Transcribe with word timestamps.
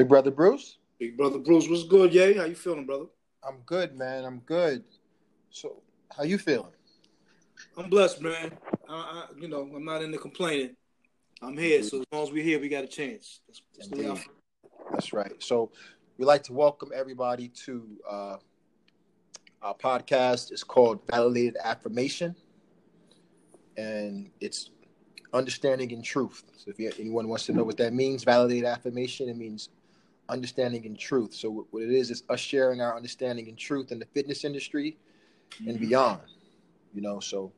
Big 0.00 0.08
brother 0.08 0.30
Bruce. 0.30 0.78
Big 0.98 1.14
brother 1.14 1.38
Bruce, 1.38 1.68
what's 1.68 1.84
good, 1.84 2.14
Yay? 2.14 2.32
How 2.32 2.44
you 2.44 2.54
feeling, 2.54 2.86
brother? 2.86 3.04
I'm 3.46 3.58
good, 3.66 3.98
man. 3.98 4.24
I'm 4.24 4.38
good. 4.46 4.82
So, 5.50 5.82
how 6.16 6.22
you 6.22 6.38
feeling? 6.38 6.72
I'm 7.76 7.90
blessed, 7.90 8.22
man. 8.22 8.52
I, 8.88 8.94
I, 8.94 9.24
you 9.38 9.46
know, 9.46 9.70
I'm 9.76 9.84
not 9.84 10.00
into 10.00 10.16
complaining. 10.16 10.74
I'm 11.42 11.54
here, 11.54 11.82
so 11.82 11.98
as 11.98 12.06
long 12.12 12.22
as 12.22 12.32
we're 12.32 12.42
here, 12.42 12.58
we 12.58 12.70
got 12.70 12.82
a 12.82 12.86
chance. 12.86 13.40
That's, 13.46 13.60
that's, 13.76 13.88
the 13.90 13.96
way 13.98 14.10
I 14.10 14.14
feel. 14.14 14.32
That's 14.90 15.12
right. 15.12 15.34
So, 15.42 15.70
we'd 16.16 16.24
like 16.24 16.44
to 16.44 16.54
welcome 16.54 16.92
everybody 16.94 17.48
to 17.66 17.86
uh, 18.08 18.36
our 19.60 19.74
podcast. 19.74 20.50
It's 20.50 20.64
called 20.64 21.02
Validated 21.10 21.58
Affirmation, 21.62 22.34
and 23.76 24.30
it's 24.40 24.70
understanding 25.34 25.92
and 25.92 26.02
truth. 26.02 26.42
So, 26.56 26.70
if 26.70 26.78
you, 26.78 26.90
anyone 26.98 27.28
wants 27.28 27.44
to 27.44 27.52
know 27.52 27.64
what 27.64 27.76
that 27.76 27.92
means, 27.92 28.24
validated 28.24 28.64
affirmation, 28.64 29.28
it 29.28 29.36
means 29.36 29.68
understanding 30.30 30.86
and 30.86 30.98
truth. 30.98 31.34
So, 31.34 31.66
what 31.70 31.82
it 31.82 31.90
is 31.90 32.10
is 32.10 32.22
us 32.28 32.40
sharing 32.40 32.80
our 32.80 32.96
understanding 32.96 33.48
and 33.48 33.58
truth 33.58 33.92
in 33.92 33.98
the 33.98 34.06
fitness 34.06 34.44
industry 34.44 34.96
and 35.66 35.76
Mhm. 35.76 35.80
beyond. 35.80 36.22
You 36.94 37.02
know, 37.02 37.20
so 37.20 37.52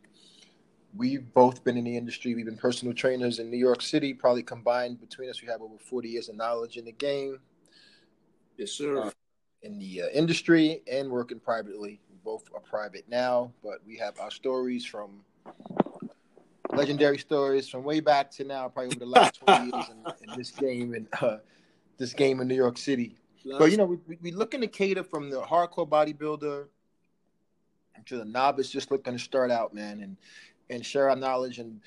we've 0.96 1.32
both 1.32 1.64
been 1.64 1.76
in 1.76 1.84
the 1.84 1.96
industry. 1.96 2.34
We've 2.34 2.44
been 2.44 2.56
personal 2.58 2.94
trainers 2.94 3.38
in 3.38 3.50
New 3.50 3.56
York 3.56 3.80
City. 3.82 4.12
Probably 4.12 4.42
combined 4.42 5.00
between 5.00 5.30
us, 5.30 5.40
we 5.40 5.48
have 5.48 5.62
over 5.62 5.78
40 5.78 6.08
years 6.08 6.28
of 6.28 6.36
knowledge 6.36 6.76
in 6.76 6.84
the 6.84 6.92
game, 6.92 7.40
Yes, 8.56 8.72
sir. 8.72 8.98
Uh, 8.98 9.10
in 9.62 9.78
the 9.78 10.02
uh, 10.02 10.08
industry, 10.08 10.82
and 10.90 11.08
working 11.10 11.38
privately. 11.38 12.00
We 12.10 12.16
both 12.24 12.44
are 12.52 12.60
private 12.60 13.08
now, 13.08 13.52
but 13.62 13.78
we 13.86 13.96
have 13.98 14.18
our 14.18 14.30
stories 14.30 14.84
from 14.84 15.24
legendary 16.74 17.18
stories 17.18 17.68
from 17.68 17.84
way 17.84 18.00
back 18.00 18.30
to 18.32 18.44
now, 18.44 18.68
probably 18.68 18.90
over 18.90 18.98
the 18.98 19.06
last 19.06 19.36
20 19.36 19.66
years 19.66 19.88
in, 19.88 20.28
in 20.28 20.36
this 20.36 20.50
game 20.50 20.94
and 20.94 21.06
uh, 21.20 21.38
this 21.98 22.12
game 22.12 22.40
in 22.40 22.48
New 22.48 22.54
York 22.54 22.78
City. 22.78 23.16
But 23.58 23.70
you 23.70 23.76
know, 23.76 23.86
we 23.86 24.16
we- 24.20 24.32
looking 24.32 24.60
to 24.60 24.66
cater 24.68 25.02
from 25.02 25.30
the 25.30 25.40
hardcore 25.40 25.88
bodybuilder 25.88 26.66
to 28.06 28.16
the 28.16 28.24
novice, 28.24 28.70
just 28.70 28.90
looking 28.90 29.12
to 29.12 29.18
start 29.18 29.50
out, 29.50 29.74
man, 29.74 30.00
and 30.00 30.16
and 30.70 30.84
share 30.84 31.10
our 31.10 31.16
knowledge 31.16 31.58
and 31.58 31.80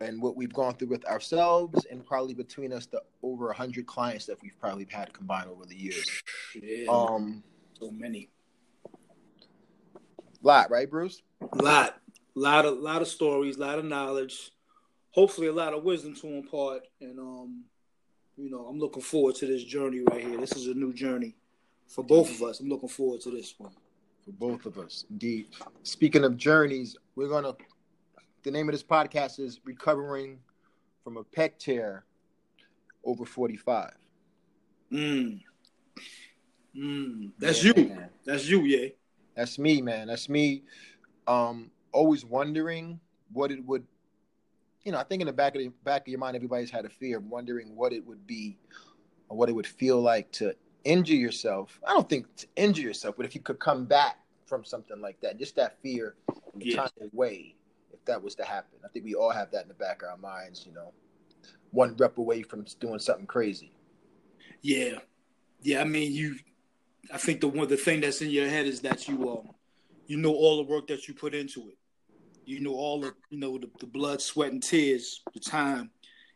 and 0.00 0.20
what 0.20 0.36
we've 0.36 0.52
gone 0.52 0.74
through 0.74 0.88
with 0.88 1.04
ourselves, 1.06 1.84
and 1.90 2.04
probably 2.04 2.34
between 2.34 2.72
us, 2.72 2.86
the 2.86 3.02
over 3.22 3.50
a 3.50 3.54
hundred 3.54 3.86
clients 3.86 4.26
that 4.26 4.40
we've 4.42 4.58
probably 4.58 4.86
had 4.90 5.12
combined 5.12 5.48
over 5.48 5.64
the 5.64 5.76
years. 5.76 6.22
yeah, 6.60 6.90
Um, 6.90 7.42
so 7.78 7.90
many. 7.90 8.28
lot, 10.42 10.70
right, 10.70 10.90
Bruce? 10.90 11.22
lot, 11.54 12.00
lot 12.34 12.66
of, 12.66 12.78
lot 12.78 13.02
of 13.02 13.08
stories, 13.08 13.56
lot 13.56 13.78
of 13.78 13.84
knowledge. 13.84 14.50
Hopefully, 15.10 15.46
a 15.46 15.52
lot 15.52 15.72
of 15.72 15.84
wisdom 15.84 16.14
to 16.16 16.26
impart. 16.26 16.82
And 17.00 17.18
um, 17.18 17.64
you 18.36 18.50
know, 18.50 18.66
I'm 18.66 18.78
looking 18.78 19.02
forward 19.02 19.34
to 19.36 19.46
this 19.46 19.62
journey 19.64 20.00
right 20.00 20.24
here. 20.24 20.38
This 20.38 20.56
is 20.56 20.66
a 20.66 20.74
new 20.74 20.92
journey 20.92 21.34
for 21.86 22.02
both 22.02 22.30
of 22.30 22.42
us. 22.42 22.60
I'm 22.60 22.68
looking 22.68 22.88
forward 22.88 23.20
to 23.22 23.30
this 23.30 23.54
one. 23.58 23.72
For 24.24 24.32
both 24.32 24.64
of 24.64 24.78
us, 24.78 25.04
indeed. 25.10 25.48
Speaking 25.82 26.24
of 26.24 26.36
journeys, 26.36 26.96
we're 27.14 27.28
gonna. 27.28 27.54
The 28.42 28.50
name 28.50 28.68
of 28.68 28.72
this 28.72 28.82
podcast 28.82 29.38
is 29.38 29.60
"Recovering 29.64 30.38
from 31.02 31.18
a 31.18 31.24
Pec 31.24 31.58
Tear 31.58 32.04
Over 33.04 33.26
45." 33.26 33.92
Mm. 34.90 35.40
Mm. 36.74 37.32
That's 37.38 37.62
Yeah, 37.62 37.72
you. 37.76 37.88
man. 37.88 38.08
That's 38.24 38.48
you, 38.48 38.60
yeah. 38.62 38.88
That's 39.36 39.58
me, 39.58 39.82
man. 39.82 40.06
That's 40.08 40.28
me. 40.28 40.62
Um, 41.26 41.70
always 41.92 42.24
wondering 42.24 43.00
what 43.32 43.50
it 43.50 43.64
would, 43.66 43.86
you 44.84 44.92
know. 44.92 44.98
I 44.98 45.04
think 45.04 45.20
in 45.20 45.26
the 45.26 45.32
back 45.32 45.54
of 45.54 45.60
the 45.60 45.68
back 45.84 46.02
of 46.02 46.08
your 46.08 46.18
mind, 46.18 46.36
everybody's 46.36 46.70
had 46.70 46.84
a 46.84 46.88
fear 46.88 47.18
of 47.18 47.24
wondering 47.26 47.74
what 47.74 47.92
it 47.92 48.04
would 48.06 48.26
be, 48.26 48.58
or 49.28 49.36
what 49.36 49.48
it 49.48 49.52
would 49.52 49.66
feel 49.66 50.00
like 50.00 50.30
to 50.32 50.54
injure 50.84 51.14
yourself. 51.14 51.80
I 51.86 51.92
don't 51.92 52.08
think 52.08 52.34
to 52.36 52.46
injure 52.56 52.82
yourself, 52.82 53.16
but 53.16 53.26
if 53.26 53.34
you 53.34 53.40
could 53.40 53.58
come 53.58 53.86
back 53.86 54.18
from 54.46 54.64
something 54.64 55.00
like 55.00 55.20
that, 55.20 55.38
just 55.38 55.56
that 55.56 55.80
fear 55.82 56.16
and 56.52 56.60
the 56.62 56.66
Yeah. 56.70 56.76
time 56.76 56.90
away, 57.12 57.56
if 57.92 58.04
that 58.04 58.22
was 58.22 58.34
to 58.36 58.44
happen. 58.44 58.78
I 58.84 58.88
think 58.88 59.04
we 59.04 59.14
all 59.14 59.30
have 59.30 59.50
that 59.52 59.62
in 59.62 59.68
the 59.68 59.74
back 59.74 60.02
of 60.02 60.10
our 60.10 60.16
minds, 60.18 60.66
you 60.66 60.72
know. 60.72 60.92
One 61.70 61.96
rep 61.96 62.18
away 62.18 62.42
from 62.42 62.66
doing 62.78 62.98
something 62.98 63.26
crazy. 63.26 63.72
Yeah. 64.60 64.98
Yeah, 65.62 65.80
I 65.80 65.84
mean 65.84 66.12
you 66.12 66.36
I 67.12 67.18
think 67.18 67.40
the 67.40 67.48
one 67.48 67.68
the 67.68 67.76
thing 67.76 68.00
that's 68.02 68.20
in 68.22 68.30
your 68.30 68.48
head 68.48 68.66
is 68.66 68.80
that 68.82 69.08
you 69.08 69.30
um 69.30 69.50
you 70.06 70.18
know 70.18 70.32
all 70.32 70.58
the 70.58 70.70
work 70.70 70.86
that 70.88 71.08
you 71.08 71.14
put 71.14 71.34
into 71.34 71.70
it. 71.70 71.78
You 72.46 72.60
know 72.60 72.74
all 72.74 73.00
the 73.00 73.14
you 73.30 73.38
know 73.38 73.58
the, 73.58 73.70
the 73.80 73.86
blood, 73.86 74.20
sweat 74.20 74.52
and 74.52 74.62
tears, 74.62 75.22
the 75.32 75.40
time 75.40 75.90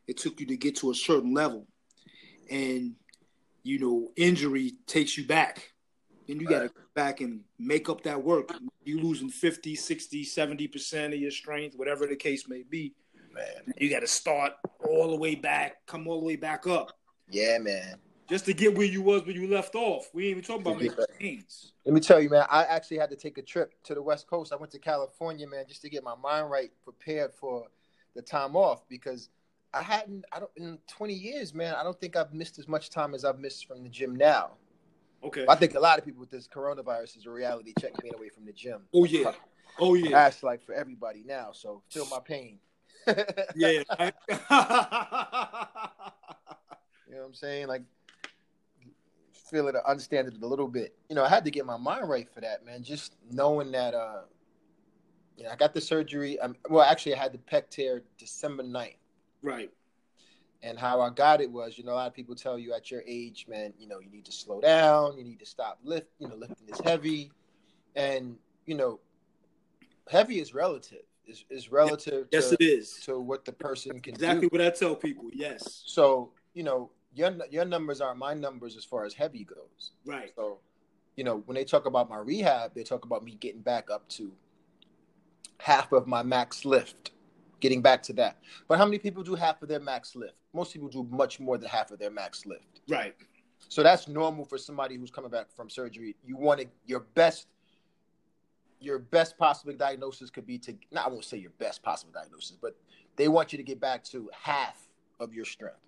it 0.07 0.17
took 0.17 0.41
you 0.41 0.47
to 0.47 0.57
get 0.57 0.77
to 0.77 0.91
a 0.91 0.95
certain 0.95 1.35
level. 1.35 1.67
And 2.51 2.95
you 3.63 3.79
know, 3.79 4.11
injury 4.17 4.75
takes 4.87 5.19
you 5.19 5.27
back. 5.27 5.73
And 6.29 6.41
you 6.41 6.47
got 6.47 6.61
to 6.61 6.69
go 6.69 6.75
back 6.95 7.21
and 7.23 7.41
make 7.59 7.89
up 7.89 8.03
that 8.03 8.23
work. 8.23 8.51
You 8.85 9.01
losing 9.01 9.31
50, 9.31 9.75
60, 9.75 10.25
70% 10.25 11.07
of 11.07 11.15
your 11.15 11.31
strength, 11.31 11.75
whatever 11.77 12.07
the 12.07 12.17
case 12.17 12.47
may 12.49 12.65
be. 12.69 12.95
Man. 13.33 13.75
You 13.79 13.89
got 13.89 14.01
to 14.01 14.07
start 14.07 14.53
all 14.87 15.11
the 15.11 15.17
way 15.17 15.35
back, 15.35 15.87
come 15.87 16.07
all 16.07 16.21
the 16.21 16.27
way 16.27 16.37
back 16.37 16.67
up 16.67 16.91
Yeah, 17.31 17.59
man. 17.59 17.97
Just 18.29 18.45
to 18.45 18.53
get 18.53 18.77
where 18.77 18.87
you 18.87 19.03
was 19.03 19.25
when 19.25 19.35
you 19.35 19.49
left 19.49 19.75
off. 19.75 20.11
We 20.13 20.25
ain't 20.25 20.31
even 20.33 20.45
talking 20.45 20.63
about 20.63 20.81
making 20.81 21.05
gains. 21.19 21.73
Let 21.85 21.95
me 21.95 22.01
tell 22.01 22.21
you, 22.21 22.29
man, 22.29 22.47
I 22.51 22.65
actually 22.65 22.99
had 22.99 23.11
to 23.11 23.17
take 23.17 23.39
a 23.39 23.43
trip 23.43 23.73
to 23.85 23.95
the 23.95 24.03
West 24.03 24.27
Coast. 24.27 24.53
I 24.53 24.57
went 24.57 24.71
to 24.73 24.79
California, 24.79 25.47
man, 25.47 25.65
just 25.67 25.83
to 25.83 25.89
get 25.89 26.05
my 26.05 26.15
mind 26.15 26.51
right, 26.51 26.71
prepared 26.85 27.33
for 27.33 27.67
the 28.15 28.23
time 28.23 28.55
off 28.55 28.87
because 28.89 29.31
I 29.73 29.83
hadn't, 29.83 30.25
I 30.33 30.41
don't, 30.41 30.51
in 30.57 30.79
20 30.89 31.15
years, 31.15 31.55
man, 31.55 31.75
I 31.75 31.83
don't 31.83 31.99
think 31.99 32.17
I've 32.17 32.35
missed 32.35 32.59
as 32.59 32.69
much 32.69 32.91
time 32.91 33.15
as 33.15 33.25
I've 33.25 33.39
missed 33.39 33.67
from 33.67 33.83
the 33.83 33.89
gym 33.89 34.15
now. 34.15 34.53
Okay. 35.25 35.47
I 35.49 35.57
think 35.57 35.75
a 35.75 35.81
lot 35.81 35.99
of 35.99 36.05
people 36.05 36.21
with 36.21 36.31
this 36.31 36.47
coronavirus 36.47 37.17
is 37.17 37.27
a 37.27 37.31
reality 37.31 37.73
check 37.81 37.93
being 38.01 38.15
away 38.15 38.29
from 38.29 38.45
the 38.45 38.53
gym. 38.53 38.83
Oh 38.95 39.05
yeah. 39.05 39.33
Oh 39.81 39.95
yeah. 39.95 40.11
That's 40.11 40.43
like 40.43 40.63
for 40.63 40.75
everybody 40.75 41.25
now. 41.27 41.51
So 41.53 41.83
feel 41.91 42.07
my 42.07 42.21
pain. 42.21 42.59
Yeah. 43.57 43.83
You 47.09 47.15
know 47.15 47.23
what 47.23 47.29
I'm 47.29 47.35
saying? 47.35 47.69
Like, 47.69 47.83
feel 49.51 49.69
it, 49.69 49.75
understand 49.87 50.29
it 50.29 50.35
a 50.43 50.47
little 50.47 50.69
bit. 50.69 50.95
You 51.09 51.17
know, 51.17 51.25
I 51.25 51.29
had 51.29 51.45
to 51.45 51.51
get 51.51 51.67
my 51.67 51.77
mind 51.77 52.09
right 52.09 52.29
for 52.33 52.41
that, 52.41 52.65
man. 52.65 52.83
Just 52.83 53.17
knowing 53.31 53.73
that, 53.73 53.95
uh, 53.95 54.23
you 55.37 55.45
know, 55.45 55.51
I 55.51 55.57
got 55.57 55.75
the 55.75 55.81
surgery. 55.81 56.39
Um, 56.41 56.57
well, 56.69 56.85
actually, 56.85 57.15
I 57.15 57.19
had 57.19 57.33
the 57.33 57.39
pec 57.39 57.71
tear 57.71 58.03
December 58.19 58.63
9th. 58.63 58.97
right. 59.43 59.71
And 60.61 60.77
how 60.77 61.01
I 61.01 61.11
got 61.11 61.41
it 61.41 61.49
was, 61.49 61.79
you 61.79 61.85
know, 61.85 61.93
a 61.93 61.95
lot 61.95 62.09
of 62.09 62.15
people 62.15 62.35
tell 62.35 62.59
you 62.59 62.75
at 62.75 62.91
your 62.91 63.05
age, 63.07 63.47
man, 63.49 63.73
you 63.79 63.87
know, 63.87 64.01
you 64.01 64.11
need 64.11 64.25
to 64.25 64.33
slow 64.33 64.61
down, 64.61 65.17
you 65.17 65.23
need 65.23 65.39
to 65.39 65.47
stop 65.47 65.79
lift, 65.85 66.09
you 66.19 66.27
know, 66.27 66.35
lifting 66.35 66.69
is 66.69 66.81
heavy. 66.81 67.31
And, 67.95 68.37
you 68.67 68.75
know, 68.75 68.99
heavy 70.11 70.41
is 70.41 70.55
relative. 70.55 71.03
Is 71.29 71.45
is 71.49 71.71
relative 71.71 72.27
Yes, 72.33 72.49
to, 72.49 72.55
it 72.55 72.61
is. 72.65 72.95
to 73.05 73.21
what 73.21 73.45
the 73.45 73.53
person 73.53 74.01
can 74.01 74.15
Exactly 74.15 74.49
do. 74.49 74.49
what 74.49 74.61
I 74.61 74.71
tell 74.71 74.97
people. 74.97 75.27
Yes. 75.33 75.85
So, 75.87 76.33
you 76.55 76.65
know, 76.65 76.91
your 77.15 77.37
your 77.51 77.65
numbers 77.65 78.01
aren't 78.01 78.19
my 78.19 78.35
numbers 78.35 78.77
as 78.77 78.85
far 78.85 79.05
as 79.05 79.15
heavy 79.15 79.45
goes. 79.45 79.93
Right. 80.05 80.33
So, 80.37 80.59
you 81.17 81.25
know, 81.25 81.43
when 81.47 81.55
they 81.55 81.65
talk 81.65 81.87
about 81.87 82.09
my 82.09 82.19
rehab, 82.19 82.75
they 82.75 82.83
talk 82.83 83.05
about 83.05 83.25
me 83.25 83.37
getting 83.41 83.61
back 83.61 83.91
up 83.91 84.09
to 84.11 84.33
half 85.59 85.93
of 85.93 86.07
my 86.07 86.23
max 86.23 86.65
lift, 86.65 87.11
getting 87.61 87.83
back 87.83 88.03
to 88.05 88.13
that. 88.15 88.39
But 88.69 88.79
how 88.79 88.85
many 88.85 88.99
people 88.99 89.23
do 89.23 89.35
half 89.35 89.63
of 89.63 89.69
their 89.69 89.81
max 89.81 90.15
lift? 90.15 90.35
Most 90.53 90.73
people 90.73 90.89
do 90.89 91.07
much 91.11 91.41
more 91.41 91.59
than 91.59 91.69
half 91.69 91.91
of 91.91 91.99
their 91.99 92.11
max 92.11 92.47
lift. 92.47 92.81
Right. 92.89 93.15
So 93.69 93.83
that's 93.83 94.09
normal 94.09 94.45
for 94.45 94.57
somebody 94.57 94.97
who's 94.97 95.11
coming 95.11 95.31
back 95.31 95.51
from 95.55 95.69
surgery. 95.69 96.17
You 96.25 96.37
want 96.37 96.61
to, 96.61 96.67
your 96.87 97.01
best, 97.15 97.49
your 98.81 98.99
best 98.99 99.37
possible 99.37 99.73
diagnosis 99.73 100.31
could 100.31 100.47
be 100.47 100.59
to, 100.59 100.75
no, 100.93 101.03
I 101.03 101.09
won't 101.09 101.25
say 101.25 101.37
your 101.37 101.51
best 101.59 101.83
possible 101.83 102.13
diagnosis, 102.13 102.57
but 102.61 102.77
they 103.17 103.29
want 103.29 103.53
you 103.53 103.57
to 103.57 103.65
get 103.65 103.81
back 103.81 104.05
to 104.05 104.31
half 104.33 104.89
of 105.19 105.35
your 105.35 105.45
strength. 105.45 105.81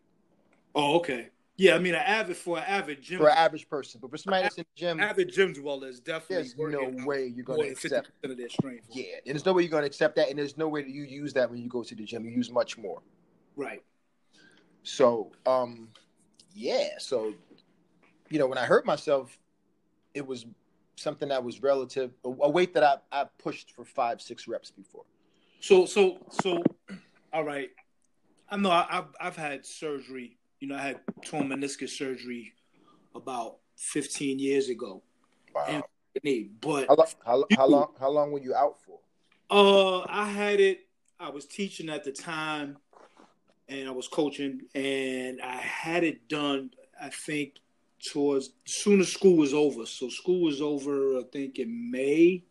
Oh, 0.75 0.97
okay. 0.97 1.31
Yeah, 1.57 1.75
I 1.75 1.79
mean, 1.79 1.95
an 1.95 2.01
avid 2.01 2.39
for 2.39 2.57
an 2.57 2.65
avid 2.67 3.03
gym, 3.03 3.19
for 3.19 3.29
an 3.29 3.37
average 3.37 3.69
person. 3.69 4.01
But 4.01 4.11
for 4.11 4.17
somebody 4.17 4.45
that's 4.45 4.57
in 4.57 4.65
the 4.75 4.81
gym, 4.81 4.99
avid 4.99 5.31
gym 5.31 5.53
dweller 5.53 5.89
is 5.89 6.01
definitely 6.01 6.37
there's 6.37 6.57
no 6.57 7.05
way 7.05 7.27
you're 7.27 7.45
going 7.45 7.63
to 7.63 7.69
accept. 7.69 8.11
of 8.25 8.37
their 8.39 8.49
strength. 8.49 8.87
Yeah, 8.91 9.05
and 9.27 9.35
there's 9.35 9.45
no 9.45 9.53
way 9.53 9.63
you're 9.65 9.71
going 9.71 9.83
to 9.83 9.87
accept 9.87 10.17
that, 10.17 10.31
and 10.31 10.39
there's 10.39 10.57
no 10.57 10.69
way 10.69 10.83
that 10.83 10.91
you 10.91 11.03
use 11.03 11.35
that 11.35 11.51
when 11.51 11.61
you 11.61 11.69
go 11.69 11.83
to 11.83 11.95
the 11.95 12.05
gym. 12.05 12.25
You 12.25 12.31
use 12.31 12.51
much 12.51 12.79
more. 12.79 13.03
Right. 13.57 13.83
So, 14.85 15.33
um, 15.45 15.89
yeah. 16.55 16.89
So, 16.99 17.35
you 18.31 18.39
know, 18.39 18.47
when 18.47 18.57
I 18.57 18.65
hurt 18.65 18.87
myself, 18.87 19.37
it 20.15 20.27
was 20.27 20.47
something 20.97 21.29
that 21.29 21.45
was 21.45 21.63
relative, 21.63 22.13
a, 22.25 22.29
a 22.29 22.49
weight 22.49 22.73
that 22.73 22.85
I 22.85 22.97
I 23.13 23.27
pushed 23.37 23.73
for 23.73 23.85
five, 23.85 24.23
six 24.23 24.49
reps 24.49 24.71
before. 24.71 25.05
So 25.61 25.85
so 25.85 26.19
so, 26.31 26.63
all 27.35 27.45
right. 27.45 27.69
I 28.49 28.57
know 28.57 28.71
I, 28.71 28.87
I've 28.91 29.15
I've 29.21 29.37
had 29.37 29.67
surgery. 29.67 30.39
You 30.61 30.69
know, 30.69 30.77
I 30.77 30.83
had 30.83 31.01
torn 31.25 31.49
meniscus 31.49 31.91
surgery 31.91 32.53
about 33.15 33.57
15 33.77 34.39
years 34.39 34.69
ago. 34.69 35.03
Wow. 35.55 35.65
And- 35.69 35.85
but 36.61 36.87
How, 36.89 36.97
how, 37.25 37.45
how 37.57 37.67
long? 37.69 37.95
How 38.01 38.11
long 38.11 38.33
were 38.33 38.41
you 38.41 38.53
out 38.53 38.79
for? 38.85 38.99
uh, 39.49 40.05
I 40.09 40.29
had 40.29 40.59
it. 40.59 40.89
I 41.21 41.31
was 41.31 41.47
teaching 41.47 41.89
at 41.89 42.03
the 42.03 42.11
time, 42.11 42.79
and 43.69 43.89
I 43.89 43.93
was 43.93 44.09
coaching, 44.09 44.63
and 44.75 45.41
I 45.41 45.57
had 45.57 46.03
it 46.03 46.29
done. 46.29 46.71
I 47.01 47.11
think 47.11 47.61
towards 48.05 48.51
soon 48.65 49.01
as 49.01 49.13
school 49.13 49.37
was 49.37 49.55
over. 49.55 49.87
So 49.87 50.09
school 50.09 50.43
was 50.43 50.61
over, 50.61 51.19
I 51.19 51.23
think, 51.33 51.61
in 51.61 51.93
May, 51.93 52.43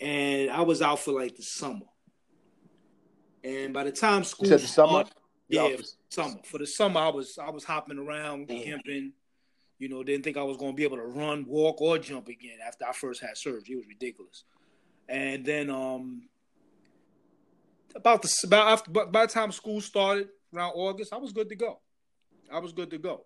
and 0.00 0.50
I 0.50 0.62
was 0.62 0.82
out 0.82 0.98
for 0.98 1.12
like 1.12 1.36
the 1.36 1.44
summer. 1.44 1.86
And 3.44 3.72
by 3.72 3.84
the 3.84 3.92
time 3.92 4.24
school 4.24 4.48
You 4.48 4.58
said 4.58 4.62
the 4.62 4.66
summer? 4.66 5.04
Yeah, 5.48 5.76
for 5.76 5.82
summer. 6.10 6.36
For 6.44 6.58
the 6.58 6.66
summer, 6.66 7.00
I 7.00 7.08
was 7.08 7.38
I 7.42 7.50
was 7.50 7.64
hopping 7.64 7.98
around, 7.98 8.48
Damn. 8.48 8.62
camping. 8.62 9.12
You 9.78 9.88
know, 9.88 10.02
didn't 10.02 10.24
think 10.24 10.36
I 10.36 10.42
was 10.42 10.56
going 10.56 10.72
to 10.72 10.76
be 10.76 10.82
able 10.82 10.96
to 10.96 11.04
run, 11.04 11.44
walk, 11.46 11.80
or 11.80 11.98
jump 11.98 12.28
again 12.28 12.58
after 12.66 12.84
I 12.84 12.92
first 12.92 13.20
had 13.22 13.36
surgery. 13.36 13.74
It 13.74 13.76
was 13.76 13.86
ridiculous. 13.86 14.42
And 15.08 15.44
then 15.44 15.70
um, 15.70 16.28
about 17.94 18.22
the 18.22 18.34
about 18.44 18.68
after 18.68 18.90
by, 18.90 19.04
by 19.04 19.26
the 19.26 19.32
time 19.32 19.52
school 19.52 19.80
started 19.80 20.28
around 20.54 20.72
August, 20.74 21.12
I 21.12 21.16
was 21.16 21.32
good 21.32 21.48
to 21.48 21.56
go. 21.56 21.78
I 22.52 22.58
was 22.58 22.72
good 22.72 22.90
to 22.90 22.98
go. 22.98 23.24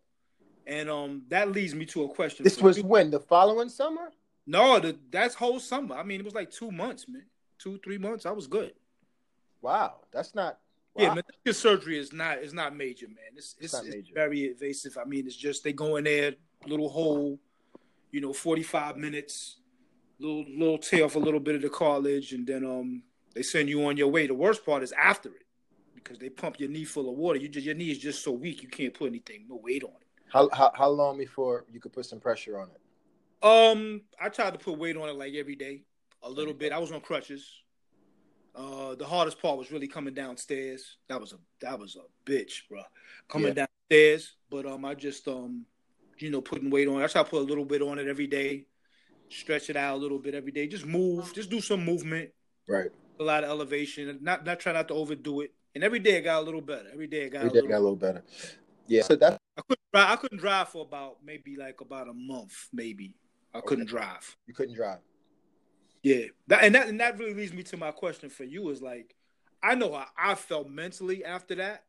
And 0.66 0.88
um, 0.88 1.22
that 1.28 1.50
leads 1.50 1.75
me 1.75 1.86
to 1.86 2.04
a 2.04 2.08
question. 2.08 2.44
This 2.44 2.60
was 2.60 2.80
when 2.82 3.10
the 3.10 3.20
following 3.20 3.68
summer. 3.68 4.10
no, 4.46 4.78
the, 4.78 4.96
that's 5.10 5.34
whole 5.34 5.58
summer. 5.58 5.96
I 5.96 6.02
mean, 6.02 6.20
it 6.20 6.25
was 6.25 6.34
like 6.34 6.50
two 6.50 6.70
months, 6.70 7.06
man, 7.08 7.25
two 7.58 7.80
three 7.82 7.98
months. 7.98 8.26
I 8.26 8.30
was 8.30 8.46
good. 8.46 8.72
Wow, 9.60 10.00
that's 10.12 10.34
not. 10.34 10.58
Yeah, 10.96 11.08
wow. 11.08 11.14
man, 11.14 11.24
this 11.44 11.58
surgery 11.58 11.98
is 11.98 12.12
not 12.12 12.38
is 12.38 12.52
not 12.52 12.76
major, 12.76 13.06
man. 13.08 13.16
It's 13.34 13.56
it's, 13.60 13.72
not 13.72 13.86
it's 13.86 13.94
major. 13.94 14.14
very 14.14 14.50
invasive. 14.50 14.98
I 14.98 15.04
mean, 15.04 15.26
it's 15.26 15.36
just 15.36 15.64
they 15.64 15.72
go 15.72 15.96
in 15.96 16.04
there, 16.04 16.34
little 16.66 16.88
hole, 16.88 17.38
you 18.10 18.20
know, 18.20 18.32
forty 18.32 18.62
five 18.62 18.96
minutes, 18.96 19.56
little 20.18 20.44
little 20.48 20.78
tear 20.78 21.04
off 21.04 21.16
a 21.16 21.18
little 21.18 21.40
bit 21.40 21.54
of 21.54 21.62
the 21.62 21.70
cartilage, 21.70 22.32
and 22.32 22.46
then 22.46 22.64
um 22.64 23.02
they 23.34 23.42
send 23.42 23.68
you 23.68 23.84
on 23.86 23.96
your 23.96 24.08
way. 24.08 24.26
The 24.26 24.34
worst 24.34 24.66
part 24.66 24.82
is 24.82 24.92
after 24.92 25.30
it 25.30 25.46
because 25.94 26.18
they 26.18 26.28
pump 26.28 26.60
your 26.60 26.68
knee 26.68 26.84
full 26.84 27.08
of 27.08 27.16
water. 27.16 27.38
You 27.38 27.48
just 27.48 27.64
your 27.64 27.74
knee 27.74 27.90
is 27.90 27.98
just 27.98 28.22
so 28.22 28.32
weak 28.32 28.62
you 28.62 28.68
can't 28.68 28.92
put 28.92 29.08
anything 29.08 29.46
no 29.48 29.56
weight 29.56 29.84
on 29.84 29.90
it. 29.90 30.06
How, 30.30 30.48
how 30.52 30.72
how 30.74 30.88
long 30.88 31.16
before 31.16 31.64
you 31.70 31.80
could 31.80 31.92
put 31.92 32.06
some 32.06 32.20
pressure 32.20 32.58
on 32.58 32.68
it? 32.68 32.80
Um, 33.42 34.02
I 34.20 34.28
tried 34.28 34.52
to 34.52 34.58
put 34.58 34.78
weight 34.78 34.96
on 34.96 35.08
it 35.08 35.16
like 35.16 35.34
every 35.34 35.56
day, 35.56 35.82
a 36.22 36.30
little 36.30 36.54
bit. 36.54 36.72
I 36.72 36.78
was 36.78 36.92
on 36.92 37.00
crutches. 37.00 37.62
Uh, 38.54 38.94
the 38.96 39.04
hardest 39.06 39.40
part 39.40 39.56
was 39.58 39.72
really 39.72 39.88
coming 39.88 40.12
downstairs. 40.14 40.99
That 41.08 41.20
was 41.20 41.32
a 41.32 41.37
that 41.60 41.78
was 41.78 41.96
a 41.96 42.31
bitch, 42.31 42.69
bro. 42.69 42.82
Coming 43.28 43.54
downstairs, 43.54 44.34
but 44.50 44.66
um, 44.66 44.84
I 44.84 44.94
just 44.94 45.26
um, 45.28 45.64
you 46.19 46.31
know, 46.31 46.40
putting 46.43 46.69
weight 46.70 46.87
on. 46.88 47.00
it. 47.00 47.04
I 47.04 47.06
try 47.08 47.22
to 47.22 47.28
put 47.28 47.40
a 47.40 47.44
little 47.44 47.64
bit 47.64 47.81
on 47.82 47.99
it 47.99 48.06
every 48.08 48.26
day, 48.26 48.66
stretch 49.31 49.70
it 49.70 49.76
out 49.76 49.96
a 49.96 50.00
little 50.00 50.19
bit 50.19 50.34
every 50.34 50.52
day. 50.52 50.66
Just 50.66 50.84
move, 50.84 51.32
just 51.34 51.49
do 51.50 51.60
some 51.60 51.82
movement, 51.84 52.31
Right. 52.69 52.90
a 53.19 53.25
lot 53.25 53.43
of 53.44 53.50
elevation, 53.50 54.19
not 54.20 54.44
not 54.44 54.60
try 54.60 54.72
not 54.72 54.88
to 54.88 54.94
overdo 54.94 55.40
it. 55.40 55.52
And 55.75 55.82
every 55.82 55.99
day 56.00 56.19
it 56.19 56.22
got 56.22 56.43
a 56.43 56.44
little 56.44 56.60
better. 56.60 56.88
Every 56.93 57.06
day 57.06 57.22
it 57.22 57.31
got 57.31 57.44
We 57.44 57.49
a 57.49 57.52
little. 57.52 57.70
got 57.70 57.78
a 57.78 57.81
little 57.81 57.96
better. 57.96 58.22
Yeah. 58.87 59.02
So 59.02 59.16
that's 59.16 59.38
I 59.56 59.62
couldn't 59.62 59.81
drive. 59.94 60.10
I 60.10 60.16
couldn't 60.16 60.38
drive 60.38 60.69
for 60.69 60.82
about 60.84 61.16
maybe 61.25 61.56
like 61.56 61.81
about 61.81 62.08
a 62.08 62.12
month, 62.14 62.69
maybe. 62.72 63.14
I 63.54 63.60
couldn't 63.60 63.87
drive. 63.87 64.37
you 64.46 64.52
couldn't 64.54 64.75
drive. 64.75 64.99
Yeah, 66.02 66.26
that, 66.49 66.64
and 66.64 66.75
that 66.75 66.88
and 66.88 67.00
that 67.00 67.19
really 67.19 67.34
leads 67.34 67.52
me 67.52 67.62
to 67.64 67.76
my 67.76 67.93
question 67.93 68.28
for 68.28 68.44
you 68.44 68.69
is 68.70 68.82
like, 68.82 69.14
I 69.62 69.75
know 69.75 69.93
how 69.93 70.06
I 70.19 70.34
felt 70.34 70.69
mentally 70.69 71.25
after 71.25 71.54
that. 71.56 71.84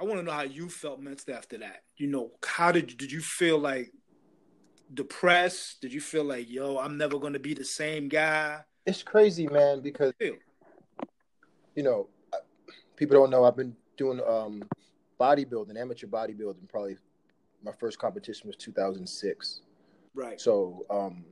I 0.00 0.04
want 0.04 0.20
to 0.20 0.22
know 0.22 0.32
how 0.32 0.42
you 0.42 0.68
felt 0.68 1.00
mentally 1.00 1.36
after 1.36 1.58
that. 1.58 1.82
You 1.96 2.06
know, 2.06 2.30
how 2.44 2.70
did 2.70 2.96
did 2.96 3.10
you 3.10 3.20
feel 3.20 3.58
like 3.58 3.92
depressed? 4.94 5.80
Did 5.80 5.92
you 5.92 6.00
feel 6.00 6.24
like, 6.24 6.48
yo, 6.48 6.78
I'm 6.78 6.96
never 6.96 7.18
going 7.18 7.32
to 7.32 7.40
be 7.40 7.54
the 7.54 7.64
same 7.64 8.08
guy? 8.08 8.60
It's 8.86 9.02
crazy, 9.02 9.48
man, 9.48 9.80
because 9.80 10.12
you 10.20 11.82
know, 11.82 12.08
people 12.96 13.16
don't 13.16 13.30
know 13.30 13.44
I've 13.44 13.56
been 13.56 13.74
doing 13.96 14.20
um 14.26 14.62
bodybuilding, 15.20 15.76
amateur 15.76 16.06
bodybuilding. 16.06 16.68
Probably 16.68 16.96
my 17.64 17.72
first 17.72 17.98
competition 17.98 18.46
was 18.46 18.56
2006. 18.56 19.62
Right. 20.14 20.40
So, 20.40 20.86
um, 20.90 21.24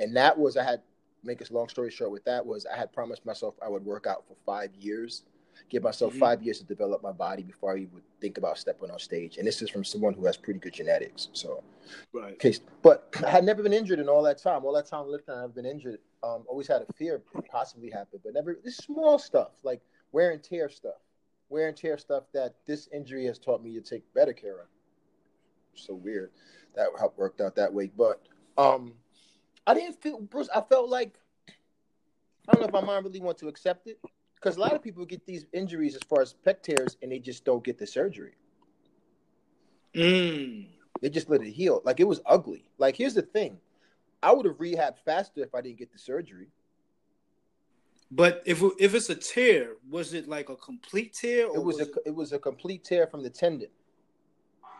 and 0.00 0.16
that 0.16 0.38
was 0.38 0.56
I 0.56 0.64
had 0.64 0.82
make 1.24 1.40
a 1.48 1.52
long 1.52 1.68
story 1.68 1.90
short. 1.90 2.10
With 2.10 2.24
that 2.24 2.44
was 2.44 2.66
I 2.66 2.76
had 2.76 2.92
promised 2.92 3.24
myself 3.24 3.54
I 3.64 3.68
would 3.68 3.84
work 3.84 4.06
out 4.06 4.26
for 4.26 4.34
five 4.44 4.74
years, 4.74 5.22
give 5.68 5.82
myself 5.82 6.14
Mhm. 6.14 6.18
five 6.18 6.42
years 6.42 6.58
to 6.58 6.64
develop 6.64 7.02
my 7.02 7.12
body 7.12 7.42
before 7.42 7.72
I 7.72 7.86
would 7.92 8.02
think 8.20 8.38
about 8.38 8.58
stepping 8.58 8.90
on 8.90 8.98
stage. 8.98 9.38
And 9.38 9.46
this 9.46 9.62
is 9.62 9.70
from 9.70 9.84
someone 9.84 10.14
who 10.14 10.24
has 10.26 10.36
pretty 10.36 10.58
good 10.60 10.72
genetics. 10.72 11.28
So, 11.32 11.62
Right. 12.12 12.38
case, 12.38 12.60
but 12.82 13.08
I 13.24 13.30
had 13.30 13.44
never 13.44 13.62
been 13.62 13.72
injured 13.72 13.98
in 13.98 14.08
all 14.08 14.22
that 14.22 14.38
time. 14.38 14.64
All 14.64 14.72
that 14.72 14.86
time 14.86 15.06
lifting, 15.08 15.34
I've 15.34 15.54
been 15.54 15.66
injured. 15.66 16.00
Um, 16.22 16.44
always 16.48 16.66
had 16.66 16.82
a 16.82 16.92
fear 16.94 17.16
it 17.34 17.44
possibly 17.48 17.90
happened, 17.90 18.22
but 18.24 18.34
never 18.34 18.58
this 18.62 18.76
small 18.76 19.18
stuff 19.18 19.52
like 19.62 19.80
wear 20.12 20.30
and 20.30 20.42
tear 20.42 20.68
stuff, 20.68 21.00
wear 21.48 21.68
and 21.68 21.76
tear 21.76 21.98
stuff 21.98 22.24
that 22.32 22.54
this 22.66 22.88
injury 22.92 23.24
has 23.26 23.38
taught 23.38 23.62
me 23.62 23.74
to 23.74 23.80
take 23.80 24.12
better 24.14 24.32
care 24.32 24.60
of. 24.60 24.66
So 25.74 25.94
weird 25.94 26.30
that 26.74 26.88
helped 26.98 27.18
worked 27.18 27.40
out 27.40 27.54
that 27.56 27.72
way, 27.72 27.90
but 27.96 28.20
um, 28.56 28.94
I 29.66 29.74
didn't 29.74 30.00
feel 30.02 30.20
Bruce. 30.20 30.48
I 30.54 30.60
felt 30.60 30.88
like 30.88 31.18
I 32.48 32.52
don't 32.52 32.62
know 32.62 32.66
if 32.66 32.72
my 32.72 32.80
mind 32.80 33.04
really 33.04 33.20
want 33.20 33.38
to 33.38 33.48
accept 33.48 33.86
it 33.86 33.98
because 34.34 34.56
a 34.56 34.60
lot 34.60 34.72
of 34.72 34.82
people 34.82 35.04
get 35.04 35.24
these 35.24 35.46
injuries 35.52 35.94
as 35.94 36.02
far 36.02 36.20
as 36.20 36.34
pec 36.44 36.62
tears 36.62 36.96
and 37.02 37.12
they 37.12 37.18
just 37.18 37.44
don't 37.44 37.62
get 37.62 37.78
the 37.78 37.86
surgery. 37.86 38.32
Mm. 39.94 40.66
They 41.00 41.10
just 41.10 41.30
let 41.30 41.42
it 41.42 41.50
heal. 41.50 41.80
Like 41.84 42.00
it 42.00 42.08
was 42.08 42.20
ugly. 42.26 42.64
Like 42.78 42.96
here's 42.96 43.14
the 43.14 43.22
thing, 43.22 43.58
I 44.22 44.32
would 44.32 44.46
have 44.46 44.56
rehabbed 44.56 44.98
faster 45.04 45.42
if 45.42 45.54
I 45.54 45.60
didn't 45.60 45.78
get 45.78 45.92
the 45.92 45.98
surgery. 45.98 46.48
But 48.10 48.42
if 48.44 48.62
if 48.78 48.94
it's 48.94 49.08
a 49.10 49.14
tear, 49.14 49.76
was 49.88 50.12
it 50.12 50.28
like 50.28 50.48
a 50.48 50.56
complete 50.56 51.14
tear? 51.14 51.46
Or 51.46 51.56
It 51.56 51.64
was 51.64 51.80
a 51.80 51.86
it 52.04 52.14
was 52.14 52.32
a 52.32 52.38
complete 52.38 52.84
tear 52.84 53.06
from 53.06 53.22
the 53.22 53.30
tendon. 53.30 53.68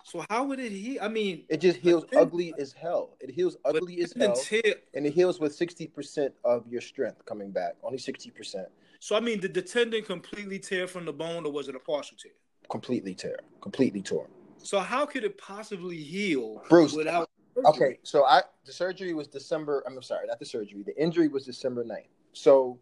So 0.04 0.24
how 0.30 0.44
would 0.44 0.58
it 0.60 0.72
heal? 0.72 0.98
I 1.02 1.08
mean, 1.08 1.44
It 1.48 1.60
just 1.60 1.78
heals 1.78 2.04
ugly 2.16 2.54
as 2.58 2.72
hell. 2.72 3.16
It 3.20 3.30
heals 3.30 3.56
ugly 3.64 4.00
as 4.02 4.12
hell, 4.12 4.34
tear. 4.34 4.74
and 4.94 5.06
it 5.06 5.12
heals 5.12 5.40
with 5.40 5.54
sixty 5.54 5.86
percent 5.86 6.34
of 6.44 6.66
your 6.68 6.80
strength 6.80 7.24
coming 7.24 7.50
back. 7.50 7.76
Only 7.82 7.98
sixty 7.98 8.30
percent. 8.30 8.68
So 9.00 9.16
I 9.16 9.20
mean, 9.20 9.40
did 9.40 9.54
the 9.54 9.62
tendon 9.62 10.02
completely 10.04 10.58
tear 10.58 10.86
from 10.86 11.04
the 11.04 11.12
bone, 11.12 11.44
or 11.46 11.52
was 11.52 11.68
it 11.68 11.74
a 11.74 11.80
partial 11.80 12.16
tear? 12.16 12.32
Completely 12.70 13.14
tear. 13.14 13.38
Completely 13.60 14.02
torn. 14.02 14.28
So 14.58 14.78
how 14.78 15.06
could 15.06 15.24
it 15.24 15.36
possibly 15.38 15.96
heal 15.96 16.62
Bruce, 16.68 16.92
without? 16.94 17.28
Okay, 17.66 17.98
so 18.02 18.24
I 18.24 18.42
the 18.64 18.72
surgery 18.72 19.12
was 19.12 19.28
December. 19.28 19.82
I'm 19.86 20.00
sorry, 20.02 20.26
not 20.26 20.38
the 20.38 20.46
surgery. 20.46 20.82
The 20.84 20.96
injury 21.00 21.28
was 21.28 21.44
December 21.44 21.84
9th. 21.84 22.06
So 22.32 22.78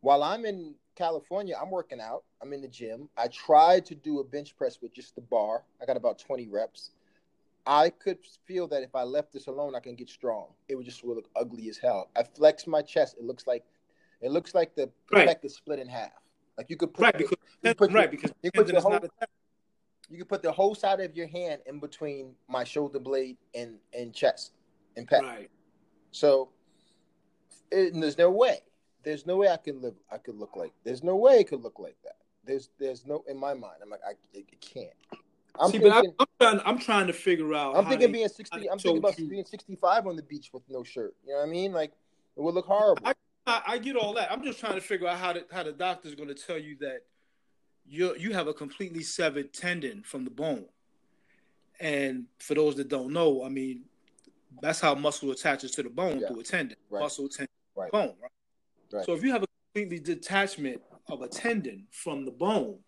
while 0.00 0.22
I'm 0.22 0.44
in 0.44 0.74
California, 0.96 1.54
I'm 1.60 1.70
working 1.70 2.00
out. 2.00 2.24
I'm 2.42 2.52
in 2.52 2.60
the 2.62 2.68
gym. 2.68 3.08
I 3.16 3.28
tried 3.28 3.86
to 3.86 3.94
do 3.94 4.18
a 4.18 4.24
bench 4.24 4.56
press 4.56 4.78
with 4.82 4.92
just 4.92 5.14
the 5.14 5.20
bar. 5.20 5.62
I 5.80 5.86
got 5.86 5.96
about 5.96 6.18
20 6.18 6.48
reps. 6.48 6.90
I 7.66 7.90
could 7.90 8.18
feel 8.46 8.66
that 8.68 8.82
if 8.82 8.94
I 8.94 9.02
left 9.02 9.32
this 9.32 9.46
alone, 9.46 9.74
I 9.74 9.80
can 9.80 9.94
get 9.94 10.08
strong. 10.08 10.48
It 10.68 10.74
would 10.76 10.86
just 10.86 11.04
look 11.04 11.28
ugly 11.36 11.68
as 11.68 11.76
hell. 11.78 12.10
I 12.16 12.22
flex 12.22 12.66
my 12.66 12.80
chest. 12.82 13.16
It 13.18 13.24
looks 13.24 13.46
like 13.46 13.64
it 14.22 14.30
looks 14.30 14.54
like 14.54 14.74
the 14.74 14.90
Right. 15.12 15.28
pec 15.28 15.44
is 15.44 15.54
split 15.56 15.78
in 15.78 15.88
half. 15.88 16.12
Like 16.56 16.70
you 16.70 16.76
could 16.76 16.94
put 16.94 17.02
Right, 17.02 17.18
because 17.18 17.36
you 17.62 17.74
put 17.74 17.92
right 17.92 18.04
your- 18.04 18.10
because 18.10 18.32
you 18.42 18.50
put 18.50 18.68
your 18.68 18.76
is 18.78 18.84
not 18.84 19.02
whole- 19.02 19.10
you 20.08 20.18
could 20.18 20.28
put 20.28 20.42
the 20.42 20.52
whole 20.52 20.74
side 20.74 21.00
of 21.00 21.14
your 21.16 21.26
hand 21.26 21.60
in 21.66 21.80
between 21.80 22.34
my 22.48 22.64
shoulder 22.64 22.98
blade 22.98 23.36
and 23.54 23.78
and 23.92 24.14
chest 24.14 24.52
and 24.96 25.06
pec. 25.06 25.20
Right. 25.22 25.50
So 26.12 26.50
it, 27.70 27.92
there's 28.00 28.16
no 28.16 28.30
way. 28.30 28.60
There's 29.06 29.24
no 29.24 29.36
way 29.36 29.48
I 29.48 29.56
can 29.56 29.80
live. 29.80 29.94
I 30.10 30.18
could 30.18 30.36
look 30.36 30.56
like. 30.56 30.72
There's 30.82 31.04
no 31.04 31.14
way 31.14 31.34
it 31.38 31.48
could 31.48 31.62
look 31.62 31.78
like 31.78 31.96
that. 32.02 32.16
There's 32.44 32.70
there's 32.80 33.06
no 33.06 33.22
in 33.28 33.38
my 33.38 33.54
mind. 33.54 33.76
I'm 33.80 33.88
like 33.88 34.00
I 34.04 34.10
it, 34.36 34.46
it 34.52 34.60
can't. 34.60 34.90
I'm 35.60 35.70
See, 35.70 35.78
thinking. 35.78 36.12
but 36.18 36.26
I, 36.44 36.50
I'm 36.50 36.58
trying. 36.58 36.66
I'm 36.74 36.78
trying 36.80 37.06
to 37.06 37.12
figure 37.12 37.54
out. 37.54 37.76
I'm 37.76 37.84
thinking 37.86 38.08
they- 38.08 38.18
being 38.18 38.28
60. 38.28 38.68
I'm 38.68 38.78
thinking 38.80 38.98
about 38.98 39.16
you- 39.16 39.28
being 39.28 39.44
65 39.44 40.08
on 40.08 40.16
the 40.16 40.22
beach 40.24 40.50
with 40.52 40.64
no 40.68 40.82
shirt. 40.82 41.14
You 41.24 41.34
know 41.34 41.38
what 41.38 41.46
I 41.46 41.50
mean? 41.50 41.72
Like 41.72 41.92
it 42.36 42.40
would 42.42 42.54
look 42.54 42.66
horrible. 42.66 43.06
I, 43.06 43.14
I, 43.46 43.62
I 43.68 43.78
get 43.78 43.94
all 43.94 44.12
that. 44.14 44.30
I'm 44.32 44.42
just 44.42 44.58
trying 44.58 44.74
to 44.74 44.80
figure 44.80 45.06
out 45.06 45.18
how 45.18 45.32
the, 45.34 45.46
how 45.52 45.62
the 45.62 45.72
doctor's 45.72 46.16
going 46.16 46.28
to 46.28 46.34
tell 46.34 46.58
you 46.58 46.76
that 46.80 47.02
you 47.86 48.12
you 48.18 48.32
have 48.32 48.48
a 48.48 48.52
completely 48.54 49.04
severed 49.04 49.52
tendon 49.52 50.02
from 50.02 50.24
the 50.24 50.30
bone. 50.30 50.66
And 51.78 52.24
for 52.40 52.54
those 52.54 52.74
that 52.76 52.88
don't 52.88 53.12
know, 53.12 53.44
I 53.44 53.50
mean, 53.50 53.82
that's 54.60 54.80
how 54.80 54.96
muscle 54.96 55.30
attaches 55.30 55.70
to 55.72 55.84
the 55.84 55.90
bone 55.90 56.18
Yeah. 56.18 56.26
through 56.28 56.40
a 56.40 56.42
tendon. 56.42 56.76
Right. 56.90 57.00
Muscle 57.02 57.28
tendon 57.28 57.48
Right. 57.76 57.92
bone. 57.92 58.14
Right? 58.20 58.30
Right. 58.92 59.04
So 59.04 59.14
if 59.14 59.22
you 59.22 59.32
have 59.32 59.42
a 59.42 59.46
completely 59.74 59.98
detachment 60.00 60.80
of 61.08 61.22
a 61.22 61.28
tendon 61.28 61.86
from 61.90 62.24
the 62.24 62.30
bone, 62.30 62.78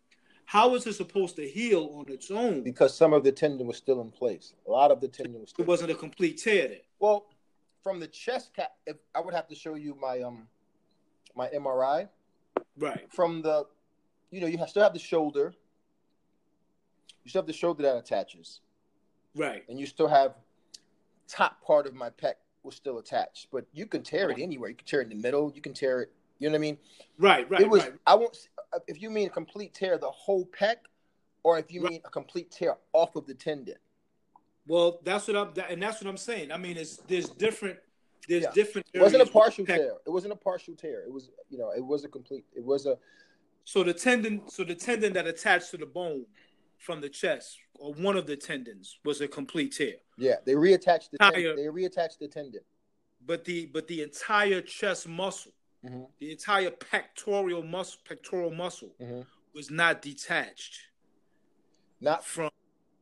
how 0.45 0.75
is 0.75 0.87
it 0.87 0.95
supposed 0.95 1.37
to 1.37 1.47
heal 1.49 1.91
on 1.99 2.13
its 2.13 2.31
own? 2.31 2.63
because 2.63 2.97
some 2.97 3.13
of 3.13 3.23
the 3.25 3.33
tendon 3.33 3.67
was 3.67 3.77
still 3.77 4.01
in 4.01 4.11
place. 4.11 4.55
A 4.67 4.71
lot 4.71 4.91
of 4.91 5.01
the 5.01 5.09
tendon 5.09 5.41
was 5.41 5.51
still. 5.51 5.65
It 5.65 5.69
wasn't 5.69 5.91
a 5.91 5.95
complete 5.95 6.39
tear 6.39 6.69
then. 6.69 6.79
Well, 6.99 7.27
from 7.83 8.01
the 8.01 8.07
chest 8.07 8.55
cap, 8.55 8.73
if 8.87 8.97
I 9.15 9.21
would 9.21 9.35
have 9.35 9.47
to 9.49 9.55
show 9.55 9.75
you 9.75 9.95
my 10.01 10.21
um 10.23 10.49
my 11.37 11.49
MRI 11.49 12.09
Right. 12.77 13.07
from 13.13 13.43
the, 13.43 13.67
you 14.31 14.41
know, 14.41 14.47
you 14.47 14.59
have, 14.59 14.69
still 14.71 14.83
have 14.83 14.93
the 14.93 14.99
shoulder. 14.99 15.53
You 17.25 17.29
still 17.31 17.43
have 17.43 17.47
the 17.47 17.53
shoulder 17.53 17.83
that 17.83 17.97
attaches, 17.97 18.61
Right. 19.37 19.65
and 19.69 19.79
you 19.79 19.87
still 19.87 20.09
have 20.09 20.35
top 21.29 21.63
part 21.63 21.87
of 21.87 21.95
my 21.95 22.09
pec 22.11 22.35
was 22.69 22.77
still 22.77 22.99
attached. 22.99 23.49
But 23.51 23.65
you 23.73 23.87
can 23.87 24.03
tear 24.03 24.31
it 24.31 24.39
anywhere. 24.39 24.69
You 24.69 24.77
can 24.77 24.87
tear 24.87 25.01
it 25.01 25.11
in 25.11 25.17
the 25.17 25.23
middle. 25.23 25.51
You 25.55 25.63
can 25.63 25.73
tear 25.73 26.03
it. 26.03 26.13
You 26.39 26.49
know 26.49 26.53
what 26.53 26.59
I 26.59 26.61
mean? 26.61 26.79
Right. 27.19 27.51
Right. 27.51 27.63
it 27.63 27.69
was. 27.69 27.83
right. 27.83 27.95
I 28.07 28.15
won't. 28.15 28.37
If 28.87 29.03
you 29.03 29.11
mean 29.11 29.27
a 29.27 29.31
complete 29.31 29.75
tear, 29.75 29.99
the 29.99 30.11
whole 30.11 30.45
pec, 30.47 30.77
or 31.43 31.59
if 31.59 31.73
you 31.73 31.83
Right. 31.83 31.93
mean 31.93 32.01
a 32.05 32.11
complete 32.11 32.51
tear 32.51 32.77
off 32.93 33.17
of 33.17 33.27
the 33.27 33.35
tendon. 33.35 33.77
Well, 34.67 35.01
that's 35.03 35.27
what 35.27 35.37
I'm, 35.37 35.53
and 35.71 35.83
that's 35.83 36.01
what 36.03 36.09
I'm 36.09 36.19
saying. 36.19 36.53
I 36.53 36.59
mean, 36.59 36.77
it's 36.77 36.99
there's 37.09 37.31
different, 37.31 37.79
there's 38.29 38.45
Yeah. 38.45 38.51
different. 38.53 38.87
It 38.93 39.01
wasn't 39.01 39.23
a 39.23 39.33
partial 39.33 39.65
tear. 39.65 39.95
It 40.07 40.11
wasn't 40.11 40.35
a 40.35 40.37
partial 40.37 40.77
tear. 40.77 41.03
It 41.03 41.11
was, 41.11 41.31
you 41.49 41.57
know, 41.57 41.71
it 41.75 41.85
was 41.85 42.05
a 42.05 42.09
complete. 42.09 42.45
It 42.55 42.63
was 42.65 42.85
a 42.87 42.99
So 43.65 43.83
the 43.83 43.95
tendon, 43.95 44.49
so 44.49 44.65
the 44.65 44.75
tendon 44.75 45.13
that 45.15 45.27
attached 45.27 45.71
to 45.73 45.77
the 45.79 45.87
bone 45.87 46.27
from 46.79 47.01
the 47.01 47.09
chest, 47.09 47.59
or 47.75 47.93
one 47.95 48.17
of 48.17 48.27
the 48.27 48.37
tendons, 48.37 48.99
was 49.05 49.21
a 49.21 49.29
complete 49.29 49.73
tear. 49.75 49.97
yeah. 50.17 50.37
They 50.45 50.55
reattached 50.55 51.11
the 51.11 51.19
Entire- 51.21 51.33
tendon. 51.55 51.57
They 51.57 51.65
reattached 51.83 52.19
the 52.19 52.29
tendon. 52.29 52.63
But 53.27 53.45
the 53.45 53.67
but 53.67 53.87
the 53.89 54.03
entire 54.03 54.61
chest 54.63 55.07
muscle, 55.09 55.53
Mhm. 55.85 56.09
the 56.19 56.31
entire 56.33 56.71
pectoral 56.71 57.63
muscle, 57.63 58.01
pectoral 58.05 58.51
muscle, 58.51 58.95
Mhm. 59.01 59.27
was 59.53 59.71
not 59.71 60.01
detached 60.03 60.89
Not 62.01 62.25
from 62.25 62.51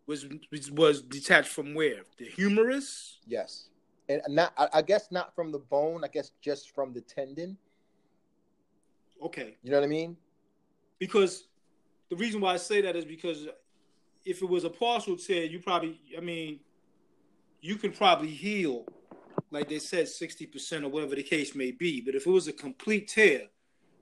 was 0.07 0.27
was- 0.73 1.03
detached 1.03 1.49
from 1.51 1.75
where 1.75 2.05
the 2.17 2.25
humerus. 2.27 3.21
yes, 3.27 3.69
and 4.09 4.23
not. 4.29 4.53
I 4.57 4.81
guess 4.83 5.11
not 5.13 5.35
from 5.35 5.53
the 5.53 5.59
bone. 5.59 6.03
I 6.05 6.09
guess 6.09 6.31
just 6.41 6.71
from 6.71 6.93
the 6.93 7.03
tendon. 7.03 7.59
Okay, 9.23 9.57
You 9.63 9.71
know 9.71 9.79
what 9.79 9.85
I 9.85 9.89
mean? 9.89 10.17
because 10.99 11.49
the 12.11 12.17
reason 12.17 12.41
why 12.41 12.55
I 12.55 12.57
say 12.59 12.81
that 12.83 12.97
is 12.97 13.05
because 13.05 13.49
if 14.27 14.43
it 14.43 14.49
was 14.49 14.65
a 14.65 14.71
partial 14.71 15.17
tear, 15.17 15.45
you 15.45 15.61
probably, 15.61 15.99
I 16.17 16.21
mean, 16.21 16.61
you 17.63 17.77
can 17.77 17.93
probably 17.93 18.29
heal, 18.29 18.85
like 19.51 19.69
they 19.69 19.79
said, 19.79 20.09
sixty 20.09 20.45
percent 20.47 20.85
or 20.85 20.89
whatever 20.89 21.15
the 21.15 21.23
case 21.23 21.55
may 21.55 21.71
be. 21.71 22.01
But 22.01 22.15
if 22.15 22.27
it 22.27 22.31
was 22.31 22.49
a 22.49 22.53
complete 22.53 23.09
tear, 23.09 23.43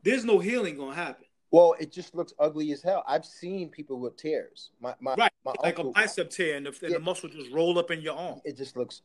there's 0.02 0.25
no 0.25 0.38
healing 0.38 0.76
gonna 0.76 0.95
happen. 0.95 1.26
Well, 1.50 1.76
it 1.78 1.93
just 1.93 2.14
looks 2.16 2.33
ugly 2.40 2.73
as 2.73 2.83
hell. 2.83 3.04
I've 3.07 3.25
seen 3.25 3.69
people 3.69 4.00
with 4.00 4.16
tears. 4.16 4.71
My 4.81 4.95
my 5.00 5.14
Right, 5.14 5.33
my 5.45 5.52
like 5.62 5.78
uncle. 5.78 5.90
a 5.90 5.95
bicep 5.95 6.31
tear, 6.31 6.57
and 6.57 6.66
the, 6.66 6.71
and 6.71 6.90
Yeah. 6.93 6.99
the 6.99 6.99
muscle 7.00 7.28
just 7.28 7.50
roll 7.52 7.78
up 7.78 7.90
in 7.90 8.00
your 8.00 8.16
arm. 8.16 8.40
it 8.45 8.57
just 8.57 8.76
looks 8.76 9.02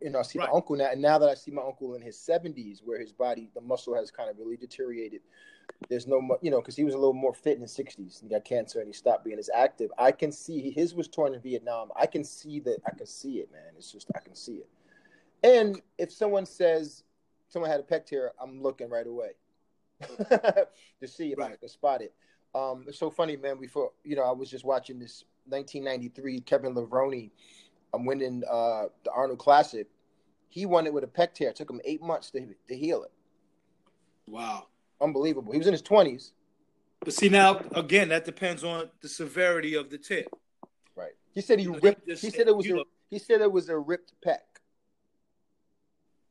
you 0.00 0.10
know 0.10 0.18
i 0.18 0.22
see 0.22 0.38
Right. 0.38 0.48
my 0.48 0.54
uncle 0.56 0.76
now 0.76 0.90
and 0.90 1.00
now 1.00 1.18
that 1.18 1.28
i 1.28 1.34
see 1.34 1.50
my 1.50 1.62
uncle 1.62 1.94
in 1.94 2.02
his 2.02 2.16
70s 2.16 2.80
where 2.84 2.98
his 3.00 3.12
body 3.12 3.50
the 3.54 3.60
muscle 3.60 3.94
has 3.94 4.10
kind 4.10 4.28
of 4.30 4.38
really 4.38 4.56
deteriorated 4.56 5.20
there's 5.88 6.06
no 6.06 6.20
mu- 6.20 6.36
you 6.42 6.50
know 6.50 6.60
because 6.60 6.76
he 6.76 6.84
was 6.84 6.94
a 6.94 6.98
little 6.98 7.12
more 7.14 7.34
fit 7.34 7.56
in 7.56 7.62
his 7.62 7.76
60s 7.76 8.20
he 8.22 8.28
got 8.28 8.44
cancer 8.44 8.80
and 8.80 8.88
he 8.88 8.92
stopped 8.92 9.24
being 9.24 9.38
as 9.38 9.50
active. 9.54 9.90
I 9.98 10.12
can 10.12 10.32
see 10.32 10.70
his 10.70 10.94
was 10.94 11.08
torn 11.08 11.34
in 11.34 11.40
vietnam. 11.40 11.90
I 11.96 12.06
can 12.06 12.24
see 12.24 12.60
that 12.60 12.78
i 12.86 12.90
can 12.96 13.06
see 13.06 13.38
it 13.38 13.52
man. 13.52 13.72
It's 13.76 13.92
just 13.92 14.10
i 14.16 14.20
can 14.20 14.34
see 14.34 14.56
it. 14.62 14.68
And 15.42 15.80
if 15.98 16.12
someone 16.12 16.46
says 16.46 17.04
someone 17.48 17.70
had 17.70 17.80
a 17.80 17.84
pec 17.84 18.06
tear 18.06 18.32
i'm 18.42 18.60
looking 18.62 18.88
right 18.90 19.06
away 19.06 19.30
to 20.30 21.06
see 21.06 21.32
if 21.32 21.38
i 21.38 21.54
can 21.54 21.68
spot 21.68 22.02
it. 22.02 22.14
Um 22.54 22.84
it's 22.88 22.98
so 22.98 23.10
funny 23.10 23.36
man. 23.36 23.58
Before 23.60 23.92
you 24.04 24.16
know 24.16 24.22
i 24.24 24.32
was 24.32 24.50
just 24.50 24.64
watching 24.64 24.98
this 24.98 25.24
1993 25.46 26.40
Kevin 26.40 26.74
Levrone 26.74 27.30
I'm 27.94 28.04
winning 28.04 28.42
uh, 28.50 28.86
the 29.04 29.10
Arnold 29.10 29.38
Classic. 29.38 29.86
He 30.48 30.66
won 30.66 30.86
it 30.86 30.92
with 30.92 31.04
a 31.04 31.08
pec 31.08 31.34
tear. 31.34 31.50
It 31.50 31.56
took 31.56 31.70
him 31.70 31.80
eight 31.84 32.02
months 32.02 32.30
to, 32.32 32.46
to 32.68 32.76
heal 32.76 33.02
it. 33.02 33.12
Wow. 34.26 34.66
Unbelievable. 35.00 35.52
He 35.52 35.58
was 35.58 35.66
in 35.66 35.72
his 35.72 35.82
twenties. 35.82 36.32
But 37.00 37.14
see 37.14 37.28
now, 37.28 37.60
again, 37.74 38.08
that 38.08 38.24
depends 38.24 38.64
on 38.64 38.90
the 39.00 39.08
severity 39.08 39.74
of 39.74 39.88
the 39.90 39.98
tear. 39.98 40.24
Right. 40.96 41.12
He 41.34 41.40
said 41.40 41.58
he 41.58 41.66
You 41.66 41.72
know, 41.72 41.78
ripped. 41.82 42.06
he 42.06 42.14
He 42.14 42.30
said, 42.30 42.48
it 42.48 42.56
was 42.56 42.68
a. 42.68 42.82
He 43.08 43.18
said 43.18 43.40
it 43.40 43.52
was 43.52 43.68
a 43.68 43.78
ripped 43.78 44.12
pec. 44.26 44.38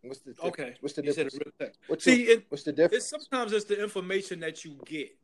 What's 0.01 0.19
the 0.19 0.31
difference? 0.33 0.53
Okay. 0.53 0.73
What's 0.79 0.95
the 0.95 1.11
said 1.11 1.29
difference? 1.29 1.77
What's 1.87 2.03
See, 2.03 2.25
the, 2.25 2.31
it, 2.33 2.45
what's 2.49 2.63
the 2.63 2.71
it's 2.71 2.77
difference? 2.77 3.09
sometimes 3.09 3.51
it's 3.53 3.65
the 3.65 3.81
information 3.81 4.39
that 4.41 4.63
you 4.63 4.77
get. 4.85 5.15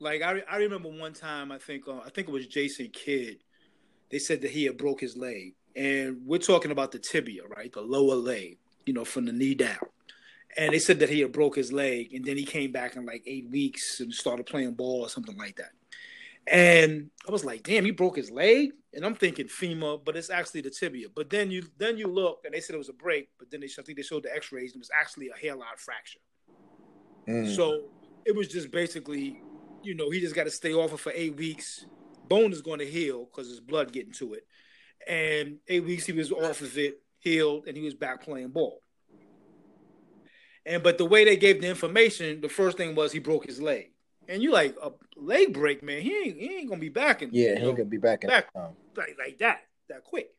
Like 0.00 0.22
I, 0.22 0.42
I 0.50 0.56
remember 0.56 0.88
one 0.88 1.12
time, 1.12 1.52
I 1.52 1.58
think, 1.58 1.86
uh, 1.88 1.98
I 1.98 2.10
think 2.10 2.28
it 2.28 2.32
was 2.32 2.46
Jason 2.46 2.88
Kidd. 2.92 3.38
They 4.10 4.18
said 4.18 4.42
that 4.42 4.50
he 4.50 4.64
had 4.64 4.76
broke 4.76 5.00
his 5.00 5.16
leg, 5.16 5.54
and 5.76 6.18
we're 6.24 6.38
talking 6.38 6.70
about 6.70 6.92
the 6.92 6.98
tibia, 6.98 7.42
right, 7.48 7.72
the 7.72 7.80
lower 7.80 8.14
leg, 8.14 8.58
you 8.86 8.92
know, 8.92 9.04
from 9.04 9.24
the 9.26 9.32
knee 9.32 9.54
down. 9.54 9.78
And 10.56 10.72
they 10.72 10.78
said 10.78 11.00
that 11.00 11.08
he 11.08 11.20
had 11.20 11.32
broke 11.32 11.56
his 11.56 11.72
leg, 11.72 12.12
and 12.12 12.24
then 12.24 12.36
he 12.36 12.44
came 12.44 12.70
back 12.70 12.94
in 12.96 13.04
like 13.04 13.24
eight 13.26 13.50
weeks 13.50 14.00
and 14.00 14.12
started 14.12 14.46
playing 14.46 14.74
ball 14.74 15.00
or 15.00 15.08
something 15.08 15.36
like 15.36 15.56
that. 15.56 15.72
And 16.46 17.10
I 17.26 17.32
was 17.32 17.44
like, 17.44 17.62
damn, 17.62 17.84
he 17.84 17.90
broke 17.90 18.16
his 18.16 18.30
leg, 18.30 18.70
and 18.92 19.04
I'm 19.04 19.14
thinking 19.14 19.48
femur, 19.48 19.96
but 19.96 20.16
it's 20.16 20.30
actually 20.30 20.60
the 20.60 20.70
tibia. 20.70 21.08
But 21.14 21.30
then 21.30 21.50
you 21.50 21.64
then 21.78 21.96
you 21.96 22.06
look, 22.06 22.42
and 22.44 22.54
they 22.54 22.60
said 22.60 22.74
it 22.74 22.78
was 22.78 22.90
a 22.90 22.94
break, 22.94 23.30
but 23.38 23.50
then 23.50 23.60
they 23.60 23.66
I 23.66 23.82
think 23.82 23.96
they 23.96 24.02
showed 24.02 24.24
the 24.24 24.34
X-rays, 24.34 24.72
and 24.72 24.76
it 24.76 24.80
was 24.80 24.90
actually 24.98 25.30
a 25.30 25.38
hairline 25.38 25.76
fracture. 25.76 26.20
Mm. 27.26 27.56
So 27.56 27.84
it 28.24 28.36
was 28.36 28.48
just 28.48 28.70
basically, 28.70 29.40
you 29.82 29.94
know, 29.94 30.10
he 30.10 30.20
just 30.20 30.34
got 30.34 30.44
to 30.44 30.50
stay 30.50 30.74
off 30.74 30.92
it 30.92 31.00
for 31.00 31.12
eight 31.14 31.36
weeks. 31.36 31.86
Bone 32.28 32.52
is 32.52 32.62
going 32.62 32.78
to 32.78 32.86
heal 32.86 33.24
because 33.24 33.48
there's 33.48 33.60
blood 33.60 33.92
getting 33.92 34.12
to 34.14 34.34
it. 34.34 34.46
And 35.06 35.58
eight 35.68 35.84
weeks 35.84 36.06
he 36.06 36.12
was 36.12 36.32
off 36.32 36.60
of 36.60 36.78
it, 36.78 37.02
healed, 37.18 37.66
and 37.66 37.76
he 37.76 37.82
was 37.82 37.94
back 37.94 38.22
playing 38.22 38.48
ball. 38.48 38.80
And 40.66 40.82
but 40.82 40.98
the 40.98 41.04
way 41.04 41.24
they 41.24 41.36
gave 41.36 41.60
the 41.60 41.68
information, 41.68 42.40
the 42.40 42.48
first 42.48 42.76
thing 42.76 42.94
was 42.94 43.12
he 43.12 43.18
broke 43.18 43.46
his 43.46 43.60
leg. 43.60 43.90
And 44.28 44.42
you 44.42 44.52
like 44.52 44.74
a 44.82 44.90
leg 45.16 45.52
break, 45.52 45.82
man. 45.82 46.00
He 46.00 46.16
ain't 46.16 46.38
he 46.38 46.56
ain't 46.56 46.68
gonna 46.68 46.80
be 46.80 46.88
back 46.88 47.20
in 47.20 47.28
yeah, 47.32 47.58
he 47.58 47.66
ain't 47.66 47.76
gonna 47.76 47.84
be 47.84 47.98
back 47.98 48.24
in 48.24 48.30
back. 48.30 48.52
time. 48.54 48.70
like, 48.96 49.16
like 49.18 49.38
that 49.38 49.60
that 49.90 50.04
quick. 50.04 50.30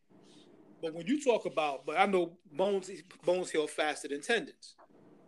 But 0.82 0.94
when 0.94 1.06
you 1.06 1.24
talk 1.24 1.46
about, 1.46 1.86
but 1.86 1.98
I 2.00 2.06
know 2.08 2.38
bones 2.52 2.90
bones 3.24 3.52
heal 3.52 3.68
faster 3.68 4.08
than 4.08 4.22
tendons, 4.22 4.76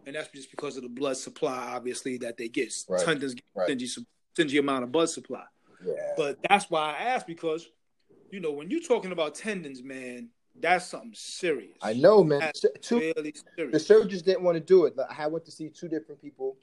and 0.08 0.16
that's 0.16 0.30
just 0.30 0.50
because 0.50 0.78
of 0.78 0.84
the 0.84 0.90
blood 0.90 1.18
supply, 1.18 1.74
obviously 1.76 2.18
that 2.20 2.38
they 2.38 2.48
get. 2.48 2.74
Right, 2.90 3.04
Tendons 3.04 3.34
get 3.34 3.44
right. 3.54 3.66
stingy, 3.66 3.88
stingy 4.34 4.58
amount 4.58 4.84
of 4.86 4.92
blood 4.92 5.10
supply. 5.10 5.44
Yeah. 5.86 5.94
But 6.16 6.40
that's 6.48 6.70
why 6.70 6.96
I 6.98 7.04
asked 7.04 7.28
because, 7.28 7.68
you 8.32 8.40
know, 8.40 8.52
when 8.52 8.70
you're 8.70 8.82
talking 8.82 9.12
about 9.12 9.36
tendons, 9.36 9.84
man, 9.84 10.30
that's 10.60 10.88
something 10.88 11.14
serious. 11.14 11.78
I 11.82 11.94
know, 11.94 12.24
man. 12.24 12.40
That's 12.40 12.66
Two, 12.82 13.00
really 13.00 13.34
the 13.72 13.80
surgeons 13.80 14.22
didn't 14.22 14.44
want 14.44 14.56
to 14.56 14.64
do 14.64 14.86
it. 14.86 14.96
I 15.18 15.28
went 15.28 15.46
to 15.46 15.52
see 15.52 15.70
two 15.70 15.88
different 15.88 16.22
people. 16.22 16.58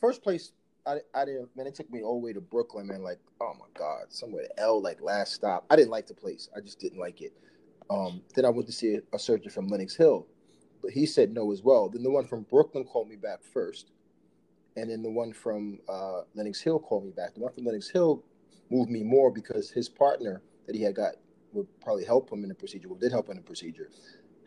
First 0.00 0.22
place, 0.22 0.52
I, 0.86 0.98
I 1.14 1.24
didn't. 1.24 1.54
Man, 1.56 1.66
it 1.66 1.74
took 1.74 1.90
me 1.90 2.02
all 2.02 2.20
the 2.20 2.24
way 2.24 2.32
to 2.32 2.40
Brooklyn, 2.40 2.86
man. 2.86 3.02
Like, 3.02 3.18
oh 3.40 3.52
my 3.58 3.66
god, 3.78 4.06
somewhere 4.08 4.44
to 4.44 4.60
L, 4.60 4.80
like 4.80 5.00
last 5.00 5.34
stop. 5.34 5.64
I 5.70 5.76
didn't 5.76 5.90
like 5.90 6.06
the 6.06 6.14
place. 6.14 6.48
I 6.56 6.60
just 6.60 6.80
didn't 6.80 6.98
like 6.98 7.22
it. 7.22 7.32
Um, 7.90 8.22
then 8.34 8.44
I 8.44 8.50
went 8.50 8.66
to 8.66 8.72
see 8.72 8.96
a, 8.96 9.00
a 9.14 9.18
surgeon 9.18 9.50
from 9.50 9.68
Lenox 9.68 9.96
Hill, 9.96 10.26
but 10.82 10.90
he 10.90 11.06
said 11.06 11.32
no 11.32 11.52
as 11.52 11.62
well. 11.62 11.88
Then 11.88 12.02
the 12.02 12.10
one 12.10 12.26
from 12.26 12.42
Brooklyn 12.42 12.84
called 12.84 13.08
me 13.08 13.16
back 13.16 13.42
first, 13.42 13.90
and 14.76 14.90
then 14.90 15.02
the 15.02 15.10
one 15.10 15.32
from 15.32 15.80
uh, 15.88 16.22
Lenox 16.34 16.60
Hill 16.60 16.78
called 16.78 17.04
me 17.04 17.10
back. 17.10 17.34
The 17.34 17.40
one 17.40 17.52
from 17.52 17.64
Lenox 17.64 17.90
Hill 17.90 18.22
moved 18.70 18.90
me 18.90 19.02
more 19.02 19.30
because 19.30 19.70
his 19.70 19.88
partner 19.88 20.42
that 20.66 20.74
he 20.74 20.82
had 20.82 20.94
got 20.94 21.14
would 21.52 21.66
probably 21.80 22.04
help 22.04 22.30
him 22.30 22.42
in 22.42 22.48
the 22.48 22.54
procedure. 22.54 22.88
Well, 22.88 22.98
did 22.98 23.12
help 23.12 23.28
in 23.28 23.36
the 23.36 23.42
procedure 23.42 23.90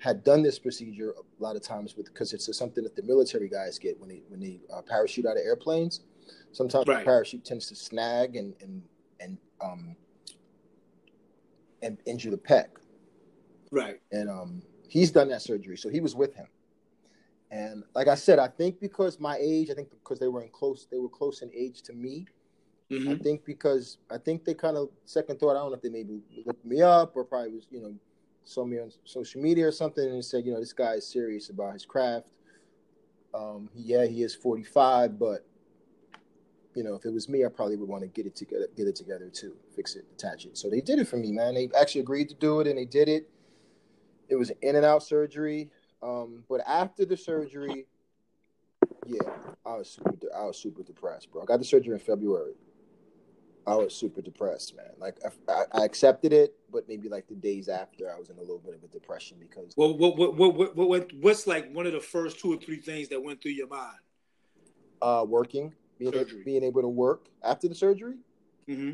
had 0.04 0.22
done 0.26 0.44
this 0.44 0.60
procedure 0.60 1.12
a 1.12 1.42
lot 1.44 1.56
of 1.56 1.62
times 1.62 1.96
with 1.96 2.08
because 2.08 2.34
it's 2.34 2.56
something 2.58 2.84
that 2.84 2.94
the 2.94 3.04
military 3.04 3.48
guys 3.48 3.80
get 3.80 3.98
when 4.02 4.10
they 4.10 4.22
when 4.28 4.40
they 4.42 4.60
uh, 4.74 4.82
parachute 4.82 5.26
out 5.26 5.38
of 5.38 5.44
airplanes. 5.46 6.02
Sometimes 6.52 6.86
Right. 6.88 7.00
the 7.00 7.06
parachute 7.06 7.46
tends 7.46 7.68
to 7.68 7.76
snag 7.76 8.36
and 8.36 8.54
and 8.60 8.84
and 9.22 9.38
um 9.62 9.96
and 11.82 11.98
injure 12.06 12.32
the 12.32 12.38
pec. 12.38 12.66
Right. 13.72 14.02
And 14.12 14.30
um 14.30 14.62
he's 14.90 15.10
done 15.10 15.30
that 15.30 15.42
surgery, 15.42 15.78
so 15.78 15.88
he 15.88 16.02
was 16.02 16.16
with 16.16 16.36
him. 16.36 16.48
And 17.50 17.86
like 17.96 18.10
I 18.10 18.16
said, 18.16 18.40
I 18.40 18.50
think 18.50 18.82
because 18.82 19.22
my 19.22 19.38
age, 19.40 19.70
I 19.70 19.74
think 19.74 19.90
because 19.90 20.20
they 20.20 20.28
were 20.28 20.42
in 20.42 20.50
close, 20.50 20.86
they 20.92 21.00
were 21.00 21.08
close 21.08 21.44
in 21.44 21.52
age 21.56 21.82
to 21.84 21.94
me. 21.94 22.26
I 22.94 23.16
Mhm. 23.16 23.24
think 23.24 23.46
because 23.46 23.98
I 24.10 24.18
think 24.18 24.46
they 24.46 24.54
kind 24.54 24.78
of 24.78 24.90
second 25.06 25.40
thought. 25.40 25.52
I 25.52 25.60
don't 25.60 25.70
know 25.70 25.76
if 25.76 25.82
they 25.82 25.90
maybe 25.90 26.22
looked 26.46 26.66
me 26.66 26.82
up 26.82 27.16
or 27.16 27.24
probably 27.24 27.52
was 27.52 27.68
you 27.72 27.82
know 27.82 27.94
saw 28.46 28.66
me 28.66 28.80
on 28.80 28.92
social 29.06 29.42
media 29.42 29.68
or 29.68 29.72
something 29.72 30.06
and 30.06 30.24
said 30.24 30.46
you 30.46 30.54
know 30.54 30.60
this 30.60 30.74
guy 30.74 30.94
is 30.94 31.08
serious 31.08 31.50
about 31.50 31.74
his 31.74 31.86
craft. 31.86 32.32
Um, 33.34 33.70
yeah, 33.74 34.06
he 34.06 34.22
is 34.24 34.36
forty 34.36 34.64
five, 34.64 35.18
but 35.18 35.46
you 36.76 36.84
know 36.84 36.96
if 36.96 37.06
it 37.06 37.14
was 37.14 37.28
me, 37.28 37.46
I 37.46 37.50
probably 37.50 37.78
would 37.78 37.90
want 37.90 38.02
to 38.04 38.08
get 38.08 38.26
it 38.26 38.36
together, 38.36 38.68
get 38.76 38.88
it 38.88 38.96
together 38.96 39.30
too, 39.30 39.56
fix 39.76 39.96
it, 39.96 40.06
attach 40.14 40.46
it. 40.46 40.58
So 40.58 40.70
they 40.70 40.82
did 40.82 41.00
it 41.00 41.08
for 41.08 41.18
me, 41.18 41.32
man. 41.32 41.56
They 41.56 41.70
actually 41.80 42.02
agreed 42.02 42.30
to 42.30 42.36
do 42.36 42.60
it 42.60 42.68
and 42.68 42.78
they 42.78 42.86
did 42.86 43.10
it. 43.10 43.30
It 44.30 44.36
was 44.36 44.52
in 44.62 44.76
and 44.76 44.86
out 44.86 45.04
surgery, 45.04 45.70
um, 46.02 46.44
but 46.50 46.62
after 46.66 47.06
the 47.06 47.18
surgery, 47.18 47.88
yeah, 49.06 49.20
I 49.66 49.76
was 49.76 49.90
super, 49.90 50.18
I 50.36 50.46
was 50.46 50.58
super 50.58 50.82
depressed, 50.84 51.32
bro. 51.32 51.44
I 51.44 51.46
got 51.46 51.60
the 51.60 51.66
surgery 51.66 51.94
in 51.94 52.00
February. 52.00 52.54
I 53.66 53.76
was 53.76 53.96
super 53.96 54.22
depressed, 54.22 54.76
man. 54.76 54.92
Like 54.98 55.18
I, 55.48 55.64
I, 55.74 55.86
accepted 55.86 56.34
it, 56.34 56.54
but 56.72 56.88
maybe 56.90 57.08
like 57.08 57.28
the 57.28 57.36
days 57.36 57.70
after, 57.70 58.12
I 58.14 58.18
was 58.20 58.30
in 58.30 58.38
a 58.38 58.42
little 58.42 58.60
bit 58.60 58.74
of 58.76 58.84
a 58.84 58.88
depression 58.88 59.38
because 59.40 59.74
Well, 59.78 59.98
what, 59.98 60.18
what, 60.18 60.36
what, 60.36 60.56
what, 60.56 60.76
what, 60.76 60.90
what, 60.90 61.12
what's 61.22 61.48
like 61.48 61.72
one 61.74 61.86
of 61.86 61.94
the 61.94 62.02
first 62.02 62.40
two 62.40 62.54
or 62.54 62.58
three 62.58 62.78
things 62.78 63.08
that 63.10 63.24
went 63.24 63.42
through 63.42 63.52
your 63.52 63.68
mind? 63.68 63.98
uh, 65.02 65.26
working, 65.28 65.74
being, 66.00 66.14
Surgery. 66.14 66.44
being 66.44 66.64
able 66.64 66.82
to 66.82 66.88
work 66.88 67.28
after 67.44 67.68
the 67.68 67.76
surgery, 67.76 68.16
Mm-hmm. 68.70 68.94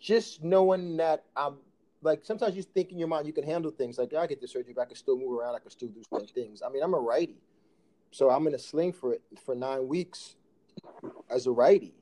just 0.00 0.44
knowing 0.44 0.96
that 0.98 1.24
I'm 1.36 1.56
like 2.00 2.24
sometimes 2.24 2.54
you 2.54 2.62
think 2.62 2.92
in 2.92 2.98
your 2.98 3.08
mind 3.08 3.26
you 3.26 3.32
can 3.32 3.44
handle 3.44 3.72
things. 3.72 3.98
Like 3.98 4.14
I 4.14 4.26
get 4.28 4.40
the 4.40 4.46
surgery, 4.46 4.72
but 4.74 4.82
I 4.82 4.84
can 4.84 4.94
still 4.96 5.18
move 5.18 5.36
around. 5.38 5.56
I 5.56 5.58
can 5.58 5.70
still 5.70 5.88
do 5.88 6.02
certain 6.08 6.28
things. 6.28 6.62
I 6.64 6.68
mean, 6.70 6.82
I'm 6.82 6.94
a 6.94 6.98
righty, 7.00 7.42
so 8.12 8.30
I'm 8.30 8.46
in 8.46 8.54
a 8.54 8.58
sling 8.58 8.92
for 8.92 9.14
it 9.14 9.22
for 9.44 9.56
nine 9.56 9.88
weeks 9.88 10.36
as 11.28 11.48
a 11.48 11.50
righty. 11.50 11.92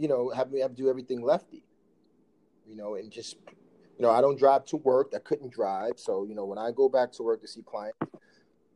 You 0.00 0.08
know, 0.08 0.30
have 0.30 0.50
me 0.50 0.60
have 0.60 0.72
to 0.76 0.82
do 0.82 0.88
everything 0.88 1.20
lefty. 1.22 1.62
You 2.68 2.76
know, 2.76 2.94
and 2.94 3.10
just 3.10 3.36
You 4.00 4.06
know, 4.06 4.12
I 4.12 4.22
don't 4.22 4.38
drive 4.38 4.64
to 4.66 4.78
work. 4.78 5.12
I 5.14 5.18
couldn't 5.18 5.52
drive, 5.52 5.98
so 5.98 6.24
you 6.24 6.34
know, 6.34 6.46
when 6.46 6.56
I 6.56 6.70
go 6.70 6.88
back 6.88 7.12
to 7.12 7.22
work 7.22 7.42
to 7.42 7.46
see 7.48 7.60
clients, 7.60 7.98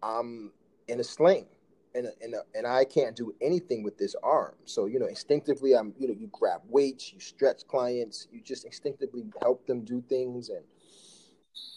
I'm 0.02 0.52
in 0.86 1.00
a 1.00 1.04
sling, 1.04 1.46
and 1.94 2.08
and 2.20 2.34
and 2.54 2.66
I 2.66 2.84
can't 2.84 3.16
do 3.16 3.34
anything 3.40 3.82
with 3.82 3.96
this 3.96 4.14
arm. 4.22 4.54
So 4.66 4.84
you 4.84 4.98
know, 4.98 5.06
instinctively, 5.06 5.72
I'm 5.72 5.94
you 5.98 6.08
know, 6.08 6.14
you 6.14 6.28
grab 6.30 6.60
weights, 6.68 7.10
you 7.10 7.20
stretch 7.20 7.66
clients, 7.66 8.28
you 8.30 8.42
just 8.42 8.66
instinctively 8.66 9.24
help 9.40 9.66
them 9.66 9.82
do 9.82 10.04
things, 10.10 10.50
and 10.50 10.62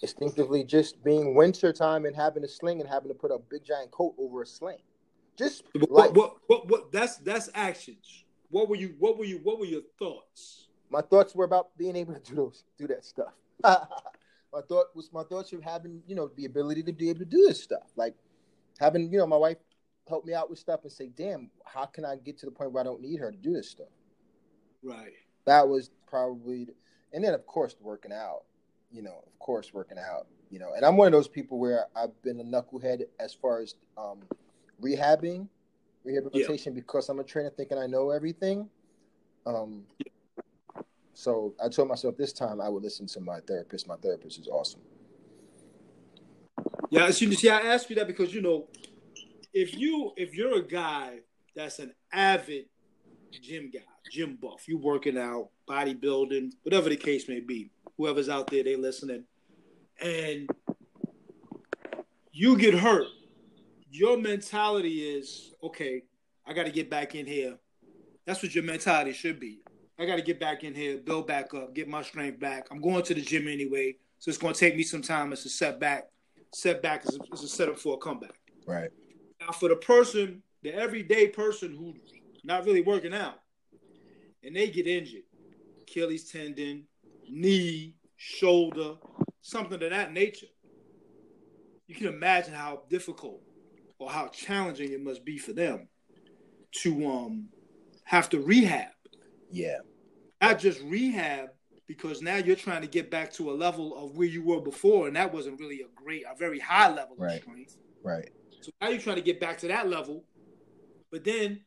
instinctively 0.02 0.66
just 0.66 1.02
being 1.02 1.34
winter 1.34 1.72
time 1.72 2.06
and 2.06 2.18
having 2.18 2.44
a 2.44 2.50
sling 2.50 2.82
and 2.82 2.90
having 2.90 3.08
to 3.08 3.16
put 3.16 3.32
a 3.32 3.40
big 3.50 3.64
giant 3.64 3.92
coat 3.92 4.14
over 4.20 4.42
a 4.42 4.46
sling. 4.46 4.84
Just 5.38 5.64
what, 5.74 5.90
like, 5.90 6.16
what, 6.18 6.36
what, 6.48 6.68
what, 6.68 6.92
that's 6.92 7.16
that's 7.18 7.50
actions. 7.56 8.26
What 8.50 8.70
were 8.70 8.76
you? 8.76 8.96
What 9.00 9.18
were 9.18 9.26
you? 9.26 9.40
What 9.44 9.60
were 9.60 9.66
your 9.66 9.82
thoughts? 10.00 10.68
My 10.90 11.02
thoughts 11.02 11.36
were 11.36 11.46
about 11.46 11.78
being 11.78 11.96
able 11.96 12.14
to 12.14 12.20
do 12.20 12.36
those, 12.36 12.64
do 12.78 12.88
that 12.88 13.04
stuff. 13.04 13.34
my 13.64 14.62
thought 14.70 14.88
was 14.96 15.10
my 15.12 15.24
thoughts 15.24 15.52
of 15.54 15.62
having 15.62 16.02
you 16.08 16.16
know 16.16 16.32
the 16.36 16.46
ability 16.46 16.84
to 16.84 16.94
be 16.94 17.10
able 17.10 17.20
to 17.20 17.26
do 17.26 17.46
this 17.48 17.62
stuff, 17.62 17.92
like 17.96 18.16
having 18.80 19.12
you 19.12 19.20
know 19.20 19.28
my 19.28 19.38
wife 19.38 19.58
help 20.08 20.26
me 20.26 20.34
out 20.34 20.50
with 20.50 20.60
stuff 20.60 20.82
and 20.84 20.92
say, 20.92 21.10
"Damn, 21.16 21.52
how 21.66 21.86
can 21.86 22.06
I 22.06 22.16
get 22.16 22.38
to 22.40 22.46
the 22.46 22.52
point 22.52 22.72
where 22.72 22.82
I 22.82 22.86
don't 22.86 23.02
need 23.02 23.20
her 23.20 23.32
to 23.32 23.38
do 23.38 23.54
this 23.54 23.70
stuff?" 23.70 23.88
Right. 24.84 25.14
That 25.46 25.68
was 25.68 25.92
probably, 26.08 26.68
and 27.14 27.24
then 27.24 27.34
of 27.34 27.46
course 27.46 27.76
working 27.82 28.12
out 28.14 28.44
you 28.92 29.02
know, 29.02 29.24
of 29.26 29.40
course, 29.40 29.74
working 29.74 29.98
out, 29.98 30.28
you 30.50 30.60
know, 30.60 30.72
and 30.76 30.86
I'm 30.86 30.98
one 30.98 31.08
of 31.08 31.12
those 31.12 31.28
people 31.28 31.60
where 31.60 31.88
I've 31.96 32.22
been 32.22 32.40
a 32.40 32.44
knucklehead 32.44 33.04
as 33.20 33.34
far 33.34 33.60
as 33.60 33.76
um, 33.98 34.20
rehabbing, 34.82 35.48
rehabilitation, 36.04 36.74
yeah. 36.74 36.82
because 36.82 37.10
I'm 37.10 37.20
a 37.20 37.24
trainer 37.24 37.50
thinking 37.50 37.78
I 37.78 37.88
know 37.88 38.12
everything. 38.12 38.70
Um, 39.46 39.84
yeah. 40.00 40.12
So 41.14 41.56
I 41.64 41.68
told 41.68 41.88
myself 41.88 42.16
this 42.16 42.32
time 42.32 42.62
I 42.62 42.70
would 42.70 42.84
listen 42.84 43.08
to 43.08 43.20
my 43.20 43.40
therapist. 43.40 43.88
My 43.88 43.96
therapist 43.96 44.40
is 44.40 44.48
awesome. 44.48 44.82
Yeah, 46.90 47.10
so 47.10 47.26
you 47.26 47.34
see, 47.34 47.50
I 47.50 47.60
asked 47.62 47.90
you 47.90 47.96
that 47.96 48.08
because 48.08 48.34
you 48.34 48.42
know, 48.42 48.68
if 49.54 49.76
you 49.76 50.14
if 50.16 50.36
you're 50.36 50.60
a 50.60 50.64
guy 50.64 51.22
that's 51.56 51.80
an 51.80 51.94
avid 52.14 52.66
gym 53.32 53.72
guy, 53.74 53.80
gym 54.12 54.38
buff, 54.40 54.68
you 54.68 54.78
working 54.78 55.18
out, 55.18 55.50
bodybuilding, 55.68 56.52
whatever 56.62 56.90
the 56.90 56.96
case 56.96 57.28
may 57.28 57.40
be, 57.40 57.72
whoever's 57.98 58.30
out 58.30 58.48
there, 58.48 58.64
they 58.64 58.76
listening, 58.76 59.24
and 60.02 60.48
you 62.32 62.58
get 62.58 62.76
hurt, 62.76 63.08
your 63.98 64.18
mentality 64.18 65.00
is 65.18 65.54
okay. 65.64 66.04
I 66.46 66.54
got 66.54 66.66
to 66.66 66.72
get 66.72 66.90
back 66.90 67.16
in 67.16 67.26
here. 67.26 67.58
That's 68.26 68.44
what 68.44 68.54
your 68.54 68.64
mentality 68.64 69.14
should 69.14 69.40
be. 69.40 69.60
I 70.00 70.06
got 70.06 70.18
to 70.18 70.22
get 70.22 70.40
back 70.40 70.64
in 70.64 70.76
here, 70.76 70.98
build 70.98 71.28
back 71.28 71.54
up, 71.54 71.74
get 71.74 71.88
my 71.88 72.04
strength 72.04 72.40
back. 72.40 72.68
I'm 72.70 72.82
going 72.82 73.04
to 73.04 73.14
the 73.14 73.22
gym 73.22 73.48
anyway, 73.48 73.96
so 74.20 74.30
it's 74.30 74.38
going 74.38 74.54
to 74.54 74.60
take 74.60 74.76
me 74.76 74.84
some 74.84 75.02
time. 75.02 75.34
It's 75.34 75.46
a 75.46 75.50
setback. 75.50 76.10
Setback 76.54 77.06
is 77.06 77.18
a, 77.18 77.34
is 77.34 77.44
a 77.44 77.48
setup 77.48 77.80
for 77.80 77.96
a 77.96 77.98
comeback. 77.98 78.36
Right. 78.66 78.92
Now, 79.42 79.52
for 79.52 79.70
the 79.70 79.76
person, 79.76 80.44
the 80.62 80.74
everyday 80.74 81.30
person 81.30 81.76
who's 81.76 82.14
not 82.44 82.66
really 82.66 82.82
working 82.82 83.14
out, 83.14 83.42
and 84.44 84.56
they 84.56 84.70
get 84.70 84.88
injured, 84.88 85.24
Achilles 85.82 86.30
tendon, 86.32 86.84
knee, 87.30 87.96
shoulder, 88.18 88.96
something 89.42 89.82
of 89.82 89.90
that 89.90 90.14
nature. 90.14 90.48
You 91.88 91.96
can 91.96 92.08
imagine 92.08 92.54
how 92.54 92.84
difficult 92.90 93.42
or 94.00 94.10
how 94.10 94.28
challenging 94.28 94.92
it 94.92 95.02
must 95.04 95.26
be 95.26 95.38
for 95.38 95.54
them 95.54 95.88
to 96.72 97.08
um 97.08 97.50
have 98.04 98.30
to 98.30 98.40
rehab. 98.40 98.92
Yeah. 99.52 99.80
Not 100.42 100.60
just 100.60 100.82
rehab 100.84 101.50
because 101.88 102.22
now 102.22 102.36
you're 102.36 102.56
trying 102.56 102.82
to 102.82 102.88
get 102.88 103.10
back 103.10 103.32
to 103.34 103.50
a 103.52 103.54
level 103.54 103.98
of 103.98 104.18
where 104.18 104.28
you 104.28 104.44
were 104.44 104.62
before, 104.62 105.08
and 105.08 105.16
that 105.16 105.34
wasn't 105.34 105.60
really 105.60 105.82
a 105.82 105.88
great, 105.96 106.24
a 106.30 106.36
very 106.36 106.60
high 106.60 106.90
level 106.90 107.16
right. 107.18 107.38
of 107.38 107.42
strength. 107.42 107.78
Right. 108.04 108.30
So 108.62 108.72
now 108.82 108.90
you're 108.90 109.00
trying 109.00 109.16
to 109.16 109.22
get 109.22 109.40
back 109.40 109.58
to 109.60 109.68
that 109.70 109.90
level, 109.90 110.24
but 111.12 111.24
then 111.24 111.62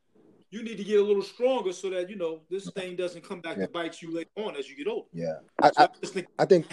you 0.50 0.62
need 0.62 0.76
to 0.76 0.84
get 0.84 0.98
a 0.98 1.02
little 1.02 1.22
stronger 1.22 1.72
so 1.72 1.90
that 1.90 2.10
you 2.10 2.16
know 2.16 2.40
this 2.50 2.70
thing 2.70 2.96
doesn't 2.96 3.26
come 3.26 3.40
back 3.40 3.56
yeah. 3.56 3.66
to 3.66 3.72
bite 3.72 4.02
you 4.02 4.14
later 4.14 4.30
on 4.36 4.56
as 4.56 4.68
you 4.68 4.76
get 4.76 4.88
older. 4.88 5.08
Yeah, 5.12 5.36
I, 5.62 5.68
so 5.68 5.72
I, 5.78 5.84
I 5.84 6.06
think, 6.06 6.26
I 6.38 6.44
think 6.44 6.66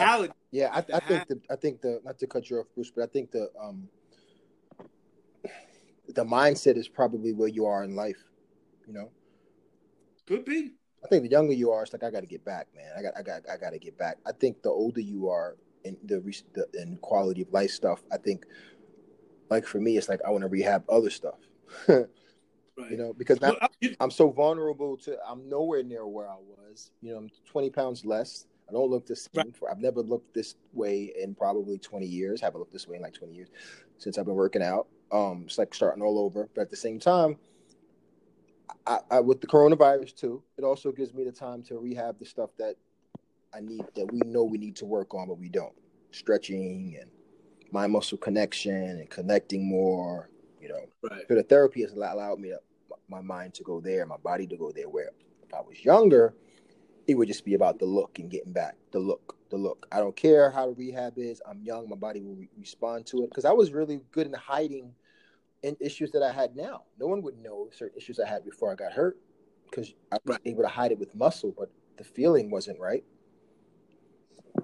yeah, 0.51 0.69
I, 0.73 0.79
I 0.93 0.99
think 0.99 1.27
the 1.27 1.41
I 1.49 1.55
think 1.55 1.81
the 1.81 2.01
not 2.03 2.17
to 2.19 2.27
cut 2.27 2.49
you 2.49 2.57
off, 2.57 2.65
Bruce, 2.73 2.91
but 2.93 3.03
I 3.03 3.07
think 3.07 3.31
the 3.31 3.49
um 3.61 3.87
the 6.17 6.25
mindset 6.25 6.77
is 6.77 6.87
probably 6.89 7.31
where 7.31 7.47
you 7.47 7.65
are 7.67 7.83
in 7.83 7.95
life. 7.95 8.17
You 8.87 8.93
know, 8.93 9.11
could 10.25 10.43
be. 10.43 10.71
I 11.05 11.07
think 11.07 11.23
the 11.23 11.29
younger 11.29 11.53
you 11.53 11.71
are, 11.71 11.83
it's 11.83 11.93
like 11.93 12.03
I 12.03 12.09
got 12.09 12.21
to 12.21 12.27
get 12.27 12.43
back, 12.43 12.67
man. 12.75 12.91
I 12.97 13.03
got, 13.03 13.13
I 13.15 13.21
got, 13.21 13.41
I 13.49 13.55
got 13.55 13.69
to 13.69 13.79
get 13.79 13.97
back. 13.99 14.17
I 14.25 14.31
think 14.31 14.63
the 14.63 14.69
older 14.69 14.99
you 14.99 15.29
are 15.29 15.55
in 15.83 15.95
the, 16.03 16.19
the 16.53 16.67
in 16.81 16.97
quality 16.97 17.43
of 17.43 17.53
life 17.53 17.69
stuff, 17.69 18.01
I 18.11 18.17
think, 18.17 18.45
like 19.51 19.65
for 19.65 19.79
me, 19.79 19.95
it's 19.95 20.09
like 20.09 20.19
I 20.25 20.31
want 20.31 20.41
to 20.41 20.47
rehab 20.49 20.83
other 20.89 21.09
stuff. 21.09 21.39
Right. 22.79 22.91
You 22.91 22.97
know, 22.97 23.11
because 23.11 23.41
now 23.41 23.55
I'm 23.99 24.11
so 24.11 24.29
vulnerable 24.29 24.97
to. 24.97 25.17
I'm 25.27 25.49
nowhere 25.49 25.81
near 25.81 26.05
where 26.05 26.29
I 26.29 26.35
was. 26.35 26.91
You 27.01 27.11
know, 27.11 27.17
I'm 27.17 27.29
20 27.49 27.71
pounds 27.71 28.05
less. 28.05 28.45
I 28.69 28.71
don't 28.71 28.91
look 28.91 29.07
the 29.07 29.15
same. 29.15 29.29
Right. 29.35 29.57
For, 29.57 29.71
I've 29.71 29.79
never 29.79 30.03
looked 30.03 30.35
this 30.35 30.53
way 30.73 31.11
in 31.19 31.33
probably 31.33 31.79
20 31.79 32.05
years. 32.05 32.39
Haven't 32.39 32.59
looked 32.59 32.73
this 32.73 32.87
way 32.87 32.97
in 32.97 33.01
like 33.01 33.15
20 33.15 33.33
years 33.33 33.49
since 33.97 34.19
I've 34.19 34.27
been 34.27 34.35
working 34.35 34.61
out. 34.61 34.85
Um, 35.11 35.43
it's 35.45 35.57
like 35.57 35.73
starting 35.73 36.03
all 36.03 36.19
over. 36.19 36.49
But 36.53 36.61
at 36.61 36.69
the 36.69 36.75
same 36.75 36.99
time, 36.99 37.37
I, 38.85 38.99
I, 39.11 39.19
with 39.19 39.41
the 39.41 39.47
coronavirus 39.47 40.15
too, 40.15 40.43
it 40.57 40.63
also 40.63 40.91
gives 40.91 41.13
me 41.13 41.23
the 41.23 41.31
time 41.31 41.63
to 41.63 41.77
rehab 41.77 42.19
the 42.19 42.25
stuff 42.25 42.51
that 42.57 42.75
I 43.53 43.59
need 43.59 43.83
that 43.95 44.11
we 44.11 44.19
know 44.25 44.43
we 44.43 44.57
need 44.57 44.75
to 44.77 44.85
work 44.85 45.13
on, 45.13 45.27
but 45.27 45.37
we 45.37 45.49
don't. 45.49 45.73
Stretching 46.11 46.97
and 46.99 47.09
mind 47.71 47.91
muscle 47.91 48.17
connection 48.17 48.73
and 48.73 49.09
connecting 49.09 49.67
more. 49.67 50.29
You 50.61 50.69
know, 50.69 51.09
right. 51.09 51.23
so 51.27 51.35
the 51.35 51.43
therapy 51.43 51.81
has 51.81 51.93
allowed 51.93 52.39
me 52.39 52.49
to 52.49 52.59
my 53.09 53.21
mind 53.21 53.53
to 53.55 53.63
go 53.63 53.79
there, 53.79 54.05
my 54.05 54.17
body 54.17 54.47
to 54.47 54.57
go 54.57 54.71
there. 54.71 54.89
Where 54.89 55.11
if 55.43 55.53
I 55.53 55.61
was 55.61 55.83
younger, 55.83 56.33
it 57.07 57.15
would 57.15 57.27
just 57.27 57.45
be 57.45 57.53
about 57.53 57.79
the 57.79 57.85
look 57.85 58.19
and 58.19 58.29
getting 58.29 58.51
back 58.51 58.75
the 58.91 58.99
look, 58.99 59.36
the 59.49 59.57
look. 59.57 59.87
I 59.91 59.99
don't 59.99 60.15
care 60.15 60.51
how 60.51 60.67
the 60.67 60.73
rehab 60.73 61.13
is. 61.17 61.41
I'm 61.49 61.61
young. 61.61 61.89
My 61.89 61.95
body 61.95 62.21
will 62.21 62.35
re- 62.35 62.49
respond 62.57 63.05
to 63.07 63.23
it 63.23 63.29
because 63.29 63.45
I 63.45 63.51
was 63.51 63.71
really 63.71 64.01
good 64.11 64.27
in 64.27 64.33
hiding 64.33 64.93
in 65.63 65.75
issues 65.79 66.11
that 66.11 66.23
I 66.23 66.31
had 66.31 66.55
now. 66.55 66.83
No 66.99 67.07
one 67.07 67.21
would 67.23 67.37
know 67.37 67.69
certain 67.71 67.97
issues 67.97 68.19
I 68.19 68.27
had 68.27 68.45
before 68.45 68.71
I 68.71 68.75
got 68.75 68.93
hurt 68.93 69.17
because 69.69 69.93
I 70.11 70.17
was 70.25 70.37
right. 70.37 70.41
able 70.45 70.63
to 70.63 70.69
hide 70.69 70.91
it 70.91 70.99
with 70.99 71.13
muscle, 71.15 71.53
but 71.57 71.71
the 71.97 72.03
feeling 72.03 72.49
wasn't 72.49 72.79
right. 72.79 73.03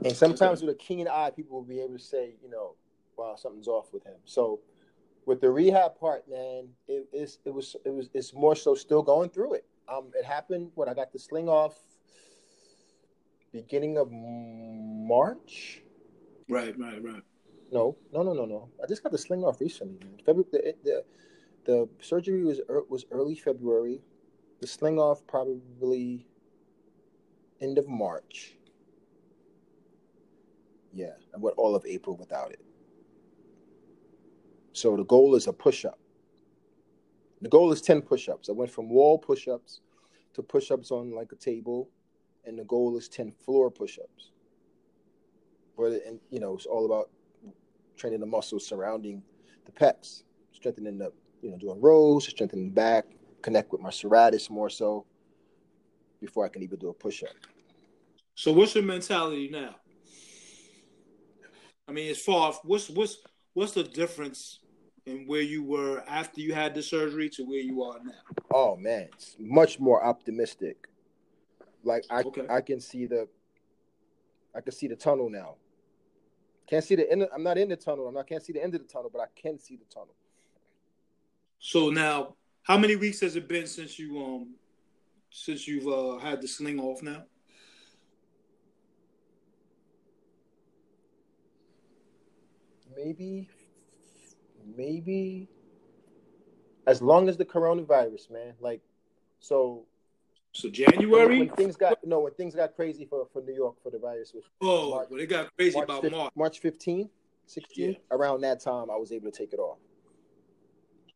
And 0.03 0.15
sometimes 0.15 0.61
with 0.61 0.71
a 0.71 0.77
keen 0.77 1.07
eye, 1.07 1.31
people 1.35 1.57
will 1.57 1.65
be 1.65 1.79
able 1.79 1.97
to 1.97 2.03
say, 2.03 2.35
you 2.41 2.49
know, 2.49 2.75
wow, 3.17 3.35
something's 3.35 3.67
off 3.67 3.93
with 3.93 4.03
him. 4.03 4.17
So 4.25 4.59
with 5.25 5.41
the 5.41 5.49
rehab 5.49 5.99
part, 5.99 6.29
man, 6.29 6.69
it 6.87 7.07
is 7.13 7.39
it 7.45 7.53
was 7.53 7.75
it 7.85 7.93
was 7.93 8.09
it's 8.13 8.33
more 8.33 8.55
so 8.55 8.75
still 8.75 9.01
going 9.01 9.29
through 9.29 9.53
it. 9.55 9.65
Um, 9.87 10.11
it 10.15 10.25
happened 10.25 10.71
when 10.75 10.89
I 10.89 10.93
got 10.93 11.11
the 11.11 11.19
sling 11.19 11.49
off 11.49 11.75
beginning 13.53 13.97
of 13.97 14.09
March. 14.11 15.81
Right, 16.49 16.77
right, 16.77 17.01
right. 17.01 17.23
No, 17.71 17.95
no, 18.11 18.23
no, 18.23 18.33
no, 18.33 18.45
no. 18.45 18.69
I 18.83 18.87
just 18.87 19.03
got 19.03 19.11
the 19.11 19.17
sling 19.17 19.43
off 19.43 19.61
recently. 19.61 19.97
Man. 19.99 20.19
February, 20.25 20.49
the, 20.51 20.75
the 20.83 21.03
the 21.65 21.89
surgery 22.01 22.43
was 22.43 22.59
was 22.89 23.05
early 23.11 23.35
February. 23.35 24.01
The 24.59 24.67
sling 24.67 24.99
off 24.99 25.25
probably 25.27 26.27
end 27.61 27.77
of 27.77 27.87
March. 27.87 28.53
Yeah, 30.91 31.13
I 31.33 31.37
went 31.37 31.57
all 31.57 31.75
of 31.75 31.85
April 31.85 32.17
without 32.17 32.51
it. 32.51 32.61
So 34.73 34.95
the 34.97 35.05
goal 35.05 35.35
is 35.35 35.47
a 35.47 35.53
push 35.53 35.85
up. 35.85 35.99
The 37.41 37.49
goal 37.49 37.71
is 37.71 37.81
10 37.81 38.01
push 38.03 38.29
ups. 38.29 38.49
I 38.49 38.53
went 38.53 38.71
from 38.71 38.89
wall 38.89 39.17
push 39.17 39.47
ups 39.47 39.81
to 40.33 40.41
push 40.41 40.71
ups 40.71 40.91
on 40.91 41.11
like 41.11 41.31
a 41.31 41.35
table, 41.35 41.89
and 42.45 42.57
the 42.57 42.63
goal 42.65 42.97
is 42.97 43.07
10 43.07 43.31
floor 43.31 43.71
push 43.71 43.99
ups. 43.99 44.31
But, 45.77 46.03
and, 46.05 46.19
you 46.29 46.39
know, 46.39 46.53
it's 46.55 46.65
all 46.65 46.85
about 46.85 47.09
training 47.97 48.19
the 48.19 48.25
muscles 48.25 48.67
surrounding 48.67 49.23
the 49.65 49.71
pecs, 49.71 50.23
strengthening 50.51 50.97
the, 50.97 51.11
you 51.41 51.49
know, 51.51 51.57
doing 51.57 51.81
rows, 51.81 52.27
strengthening 52.27 52.65
the 52.65 52.73
back, 52.73 53.05
connect 53.41 53.71
with 53.71 53.81
my 53.81 53.89
serratus 53.89 54.49
more 54.49 54.69
so 54.69 55.05
before 56.21 56.45
I 56.45 56.49
can 56.49 56.63
even 56.63 56.79
do 56.79 56.89
a 56.89 56.93
push 56.93 57.23
up. 57.23 57.35
So, 58.35 58.51
what's 58.51 58.75
your 58.75 58.83
mentality 58.83 59.49
now? 59.51 59.75
I 61.87 61.91
mean, 61.91 62.09
as 62.09 62.19
far 62.19 62.53
what's 62.63 62.89
what's 62.89 63.17
what's 63.53 63.73
the 63.73 63.83
difference 63.83 64.59
in 65.05 65.27
where 65.27 65.41
you 65.41 65.63
were 65.63 66.03
after 66.07 66.39
you 66.39 66.53
had 66.53 66.73
the 66.73 66.81
surgery 66.81 67.29
to 67.29 67.43
where 67.43 67.59
you 67.59 67.83
are 67.83 67.99
now? 68.03 68.43
Oh 68.51 68.75
man, 68.75 69.09
it's 69.13 69.35
much 69.37 69.79
more 69.79 70.03
optimistic. 70.03 70.87
Like 71.83 72.05
I 72.09 72.21
okay. 72.21 72.47
I 72.49 72.61
can 72.61 72.79
see 72.79 73.05
the 73.05 73.27
I 74.55 74.61
can 74.61 74.71
see 74.71 74.87
the 74.87 74.95
tunnel 74.95 75.29
now. 75.29 75.55
Can't 76.67 76.83
see 76.83 76.95
the 76.95 77.11
end. 77.11 77.23
Of, 77.23 77.29
I'm 77.33 77.43
not 77.43 77.57
in 77.57 77.69
the 77.69 77.75
tunnel. 77.75 78.07
I'm 78.07 78.13
not 78.13 78.27
can't 78.27 78.43
see 78.43 78.53
the 78.53 78.63
end 78.63 78.75
of 78.75 78.81
the 78.81 78.87
tunnel, 78.87 79.09
but 79.11 79.21
I 79.21 79.27
can 79.35 79.59
see 79.59 79.75
the 79.75 79.85
tunnel. 79.93 80.15
So 81.59 81.89
now, 81.89 82.35
how 82.63 82.77
many 82.77 82.95
weeks 82.95 83.19
has 83.21 83.35
it 83.35 83.47
been 83.47 83.67
since 83.67 83.99
you 83.99 84.23
um 84.23 84.55
since 85.29 85.67
you've 85.67 85.87
uh, 85.87 86.19
had 86.19 86.41
the 86.41 86.47
sling 86.47 86.79
off 86.79 87.01
now? 87.01 87.23
maybe, 92.95 93.49
maybe 94.75 95.47
as 96.87 97.01
long 97.01 97.29
as 97.29 97.37
the 97.37 97.45
coronavirus, 97.45 98.31
man. 98.31 98.53
Like, 98.59 98.81
so. 99.39 99.85
So 100.53 100.69
January. 100.69 101.39
When, 101.39 101.47
when 101.47 101.49
things 101.49 101.75
got 101.75 101.97
no, 102.05 102.19
when 102.19 102.33
things 102.33 102.55
got 102.55 102.75
crazy 102.75 103.05
for, 103.05 103.27
for 103.33 103.41
New 103.41 103.53
York 103.53 103.75
for 103.81 103.89
the 103.89 103.97
virus 103.97 104.33
was. 104.33 104.43
Oh, 104.61 104.91
March, 104.91 105.09
when 105.09 105.19
it 105.19 105.25
got 105.27 105.55
crazy 105.57 105.75
March 105.75 105.85
about 105.85 106.01
15, 106.03 106.19
March. 106.19 106.33
March 106.35 106.61
15th, 106.61 107.09
16th. 107.49 107.63
Yeah. 107.75 107.91
Around 108.11 108.41
that 108.41 108.61
time, 108.61 108.91
I 108.91 108.95
was 108.95 109.11
able 109.11 109.31
to 109.31 109.37
take 109.37 109.53
it 109.53 109.59
off. 109.59 109.79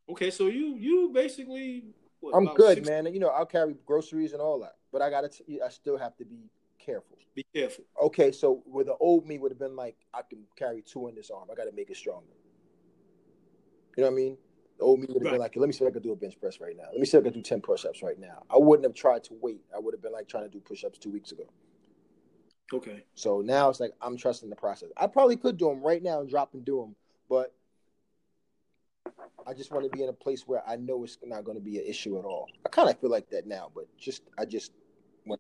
Okay, 0.10 0.32
so 0.32 0.48
you 0.48 0.76
you 0.78 1.12
basically. 1.14 1.86
What, 2.20 2.36
I'm 2.36 2.46
good, 2.56 2.78
60? 2.78 2.92
man. 2.92 3.14
You 3.14 3.20
know, 3.20 3.28
I'll 3.28 3.46
carry 3.46 3.76
groceries 3.86 4.34
and 4.34 4.42
all 4.42 4.60
that, 4.62 4.76
but 4.92 5.04
I 5.04 5.12
gotta. 5.12 5.30
T- 5.30 5.62
I 5.64 5.70
still 5.70 5.98
have 5.98 6.18
to 6.18 6.26
be 6.26 6.50
careful. 6.80 7.18
Be 7.36 7.46
careful. 7.54 7.84
Okay, 8.06 8.32
so 8.32 8.64
where 8.66 8.84
the 8.84 8.96
old 8.96 9.28
me 9.28 9.38
would 9.38 9.52
have 9.52 9.60
been 9.60 9.76
like, 9.76 9.96
I 10.16 10.22
can 10.28 10.40
carry 10.56 10.82
two 10.82 11.08
in 11.10 11.16
this 11.16 11.30
arm. 11.30 11.50
I 11.52 11.56
got 11.56 11.66
to 11.66 11.76
make 11.76 11.92
it 11.92 11.98
stronger. 11.98 12.26
You 13.96 14.04
know 14.04 14.10
what 14.10 14.14
I 14.14 14.16
mean? 14.16 14.38
Old 14.80 15.00
me 15.00 15.08
would 15.08 15.18
have 15.18 15.24
right. 15.24 15.32
been 15.32 15.40
like, 15.40 15.56
let 15.56 15.68
me 15.68 15.74
see 15.74 15.84
if 15.84 15.90
I 15.90 15.94
can 15.94 16.04
do 16.04 16.12
a 16.12 16.16
bench 16.16 16.40
press 16.40 16.60
right 16.60 16.76
now. 16.78 16.86
Let 16.92 17.00
me 17.00 17.06
see 17.06 17.18
if 17.18 17.22
I 17.22 17.30
can 17.30 17.34
do 17.34 17.42
ten 17.42 17.62
push-ups 17.62 18.04
right 18.04 18.20
now. 18.20 18.44
I 18.50 18.58
wouldn't 18.58 18.86
have 18.86 18.94
tried 18.94 19.24
to 19.26 19.38
wait. 19.42 19.62
I 19.76 19.80
would 19.80 19.94
have 19.94 20.02
been 20.02 20.12
like 20.12 20.28
trying 20.28 20.44
to 20.44 20.50
do 20.50 20.60
push-ups 20.60 21.00
two 21.00 21.12
weeks 21.12 21.32
ago. 21.32 21.44
Okay. 22.74 23.04
So 23.16 23.42
now 23.42 23.70
it's 23.70 23.80
like 23.80 23.94
I'm 24.02 24.18
trusting 24.18 24.50
the 24.50 24.56
process. 24.56 24.90
I 24.98 25.08
probably 25.08 25.38
could 25.38 25.58
do 25.58 25.70
them 25.70 25.82
right 25.82 26.04
now 26.04 26.20
and 26.20 26.30
drop 26.30 26.54
and 26.54 26.64
do 26.66 26.82
them, 26.82 26.96
but 27.30 27.54
I 29.48 29.54
just 29.54 29.72
want 29.72 29.90
to 29.90 29.98
be 29.98 30.04
in 30.04 30.10
a 30.10 30.14
place 30.14 30.44
where 30.46 30.62
I 30.68 30.76
know 30.76 31.04
it's 31.04 31.18
not 31.24 31.46
going 31.46 31.58
to 31.58 31.64
be 31.64 31.78
an 31.78 31.86
issue 31.86 32.20
at 32.20 32.26
all. 32.26 32.48
I 32.66 32.70
kind 32.70 32.90
of 32.90 33.00
feel 33.00 33.10
like 33.10 33.30
that 33.30 33.48
now, 33.48 33.72
but 33.74 33.86
just 33.98 34.24
I 34.38 34.46
just 34.46 34.74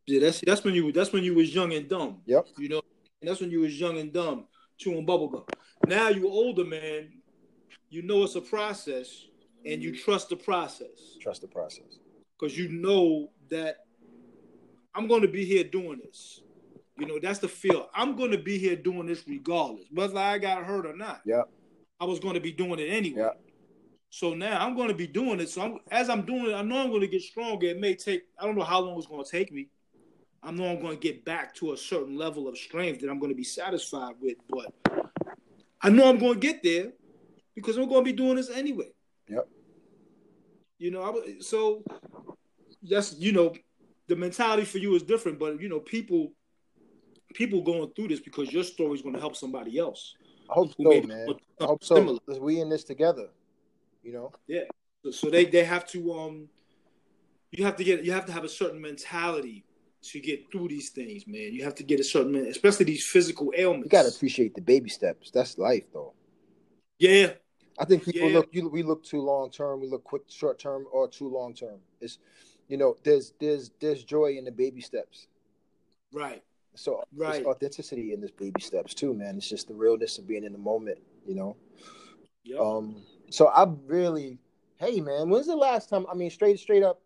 yeah, 0.05 0.19
that's 0.21 0.41
that's 0.41 0.63
when 0.63 0.73
you 0.73 0.91
that's 0.91 1.11
when 1.11 1.23
you 1.23 1.35
was 1.35 1.53
young 1.53 1.73
and 1.73 1.87
dumb. 1.87 2.21
Yep. 2.25 2.47
You 2.57 2.69
know, 2.69 2.81
that's 3.21 3.41
when 3.41 3.51
you 3.51 3.61
was 3.61 3.79
young 3.79 3.97
and 3.97 4.11
dumb, 4.11 4.45
chewing 4.77 5.05
bubblegum. 5.05 5.47
Now 5.85 6.09
you 6.09 6.29
older 6.29 6.65
man, 6.65 7.09
you 7.89 8.01
know 8.01 8.23
it's 8.23 8.35
a 8.35 8.41
process 8.41 9.25
and 9.65 9.81
you 9.81 9.97
trust 9.97 10.29
the 10.29 10.35
process. 10.35 11.17
Trust 11.21 11.41
the 11.41 11.47
process. 11.47 11.99
Because 12.39 12.57
you 12.57 12.69
know 12.69 13.29
that 13.49 13.85
I'm 14.93 15.07
gonna 15.07 15.27
be 15.27 15.45
here 15.45 15.63
doing 15.63 15.99
this. 16.03 16.41
You 16.97 17.05
know, 17.05 17.19
that's 17.21 17.39
the 17.39 17.47
feel. 17.47 17.89
I'm 17.93 18.15
gonna 18.15 18.37
be 18.37 18.57
here 18.57 18.75
doing 18.75 19.07
this 19.07 19.23
regardless, 19.27 19.85
whether 19.91 20.17
I 20.17 20.37
got 20.37 20.63
hurt 20.63 20.85
or 20.85 20.95
not. 20.95 21.21
Yeah. 21.25 21.43
I 21.99 22.05
was 22.05 22.19
gonna 22.19 22.39
be 22.39 22.51
doing 22.51 22.79
it 22.79 22.87
anyway. 22.87 23.21
Yeah. 23.21 23.29
So 24.09 24.33
now 24.33 24.65
I'm 24.65 24.75
going 24.75 24.87
to 24.87 24.93
be 24.93 25.07
doing 25.07 25.39
it. 25.39 25.49
So 25.49 25.61
I'm, 25.61 25.79
as 25.91 26.09
I'm 26.09 26.21
doing 26.21 26.51
it, 26.51 26.53
I 26.53 26.61
know 26.61 26.77
I'm 26.81 26.89
going 26.89 27.01
to 27.01 27.07
get 27.07 27.21
stronger. 27.21 27.67
It 27.67 27.79
may 27.79 27.93
take, 27.93 28.23
I 28.39 28.45
don't 28.45 28.55
know 28.57 28.63
how 28.63 28.79
long 28.79 28.97
it's 28.97 29.07
going 29.07 29.23
to 29.23 29.29
take 29.29 29.51
me. 29.51 29.67
I 30.41 30.51
know 30.51 30.65
I'm 30.65 30.79
going 30.79 30.97
to 30.97 30.99
get 30.99 31.25
back 31.25 31.53
to 31.55 31.73
a 31.73 31.77
certain 31.77 32.17
level 32.17 32.47
of 32.47 32.57
strength 32.57 33.01
that 33.01 33.09
I'm 33.09 33.19
going 33.19 33.31
to 33.31 33.35
be 33.35 33.43
satisfied 33.43 34.15
with, 34.21 34.37
but 34.49 34.71
I 35.81 35.89
know 35.89 36.09
I'm 36.09 36.19
going 36.19 36.35
to 36.35 36.39
get 36.39 36.63
there 36.63 36.93
because 37.57 37.75
I'm 37.75 37.89
going 37.89 38.05
to 38.05 38.11
be 38.11 38.15
doing 38.15 38.35
this 38.35 38.51
anyway. 38.51 38.91
Yep. 39.27 39.49
You 40.77 40.91
know, 40.91 41.01
I, 41.01 41.39
so 41.39 41.83
that's 42.83 43.15
you 43.17 43.31
know, 43.31 43.55
the 44.07 44.15
mentality 44.15 44.63
for 44.63 44.77
you 44.77 44.95
is 44.95 45.01
different, 45.01 45.39
but 45.39 45.59
you 45.59 45.67
know, 45.67 45.79
people 45.79 46.33
people 47.33 47.63
going 47.63 47.91
through 47.95 48.09
this 48.09 48.19
because 48.19 48.53
your 48.53 48.63
story 48.63 48.93
is 48.93 49.01
going 49.01 49.15
to 49.15 49.19
help 49.19 49.35
somebody 49.35 49.79
else. 49.79 50.13
I 50.51 50.53
hope 50.53 50.71
so, 50.79 51.01
man. 51.01 51.27
I 51.59 51.65
hope 51.65 51.83
so. 51.83 51.95
Similar. 51.95 52.19
We 52.39 52.61
in 52.61 52.69
this 52.69 52.83
together. 52.83 53.29
You 54.03 54.13
know. 54.13 54.31
Yeah. 54.45 54.65
So, 55.03 55.09
so 55.09 55.29
they 55.31 55.45
they 55.45 55.63
have 55.63 55.87
to 55.87 56.13
um, 56.13 56.49
you 57.49 57.65
have 57.65 57.75
to 57.77 57.83
get 57.83 58.03
you 58.03 58.11
have 58.11 58.27
to 58.27 58.31
have 58.33 58.43
a 58.43 58.49
certain 58.49 58.79
mentality 58.79 59.65
to 60.03 60.19
get 60.19 60.51
through 60.51 60.67
these 60.67 60.91
things, 60.91 61.25
man. 61.25 61.53
You 61.53 61.63
have 61.63 61.73
to 61.75 61.83
get 61.83 61.99
a 61.99 62.03
certain, 62.03 62.35
especially 62.35 62.85
these 62.85 63.03
physical 63.03 63.51
ailments. 63.57 63.87
You 63.87 63.89
got 63.89 64.03
to 64.03 64.15
appreciate 64.15 64.53
the 64.53 64.61
baby 64.61 64.91
steps. 64.91 65.31
That's 65.31 65.57
life, 65.57 65.85
though. 65.91 66.13
Yeah. 66.99 67.31
I 67.79 67.85
think 67.85 68.03
people 68.03 68.29
yeah. 68.29 68.37
look. 68.37 68.49
You, 68.51 68.69
we 68.69 68.83
look 68.83 69.03
too 69.03 69.21
long 69.21 69.51
term. 69.51 69.81
We 69.81 69.87
look 69.87 70.03
quick, 70.03 70.23
short 70.29 70.59
term, 70.59 70.85
or 70.91 71.07
too 71.07 71.29
long 71.29 71.53
term. 71.53 71.79
It's, 72.01 72.17
you 72.67 72.77
know, 72.77 72.95
there's 73.03 73.33
there's 73.39 73.71
there's 73.79 74.03
joy 74.03 74.35
in 74.37 74.45
the 74.45 74.51
baby 74.51 74.81
steps. 74.81 75.27
Right. 76.11 76.43
So 76.75 77.03
right. 77.15 77.45
authenticity 77.45 78.13
in 78.13 78.21
this 78.21 78.31
baby 78.31 78.61
steps 78.61 78.93
too, 78.93 79.13
man. 79.13 79.37
It's 79.37 79.49
just 79.49 79.67
the 79.67 79.73
realness 79.73 80.17
of 80.17 80.27
being 80.27 80.43
in 80.43 80.51
the 80.51 80.59
moment, 80.59 80.99
you 81.25 81.35
know. 81.35 81.55
Yep. 82.43 82.59
Um. 82.59 83.03
So 83.29 83.47
I 83.47 83.67
really, 83.85 84.39
hey, 84.77 85.01
man, 85.01 85.29
when's 85.29 85.47
the 85.47 85.55
last 85.55 85.89
time? 85.89 86.05
I 86.09 86.15
mean, 86.15 86.29
straight 86.29 86.59
straight 86.59 86.83
up, 86.83 87.01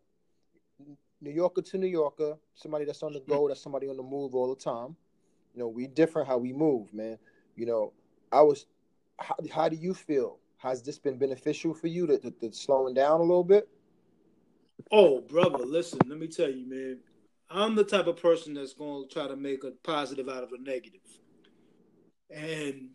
New 1.20 1.32
Yorker 1.32 1.62
to 1.62 1.78
New 1.78 1.88
Yorker, 1.88 2.38
somebody 2.54 2.86
that's 2.86 3.04
on 3.04 3.14
the 3.14 3.22
go, 3.22 3.48
that's 3.48 3.62
somebody 3.62 3.88
on 3.90 3.98
the 3.98 4.04
move 4.04 4.36
all 4.36 4.54
the 4.54 4.62
time. 4.62 4.96
You 5.54 5.60
know, 5.60 5.68
we 5.68 5.88
different 5.88 6.28
how 6.28 6.38
we 6.38 6.54
move, 6.54 6.94
man. 6.94 7.18
You 7.56 7.66
know, 7.66 7.94
I 8.32 8.42
was. 8.42 8.66
How, 9.20 9.36
how 9.54 9.70
do 9.70 9.76
you 9.76 9.94
feel? 9.94 10.40
Has 10.62 10.84
this 10.84 11.00
been 11.00 11.18
beneficial 11.18 11.74
for 11.74 11.88
you 11.88 12.06
to, 12.06 12.20
to, 12.20 12.32
to 12.32 12.54
slowing 12.54 12.94
down 12.94 13.20
a 13.20 13.24
little 13.24 13.44
bit? 13.44 13.68
Oh, 14.92 15.22
brother, 15.22 15.66
listen. 15.66 16.00
Let 16.06 16.20
me 16.20 16.28
tell 16.28 16.50
you, 16.50 16.70
man. 16.70 17.00
I'm 17.50 17.76
the 17.76 17.84
type 17.84 18.08
of 18.08 18.22
person 18.22 18.54
that's 18.54 18.74
going 18.74 19.08
to 19.08 19.14
try 19.14 19.28
to 19.28 19.36
make 19.36 19.64
a 19.64 19.72
positive 19.84 20.30
out 20.30 20.44
of 20.44 20.52
a 20.52 20.62
negative. 20.62 21.02
And 22.30 22.90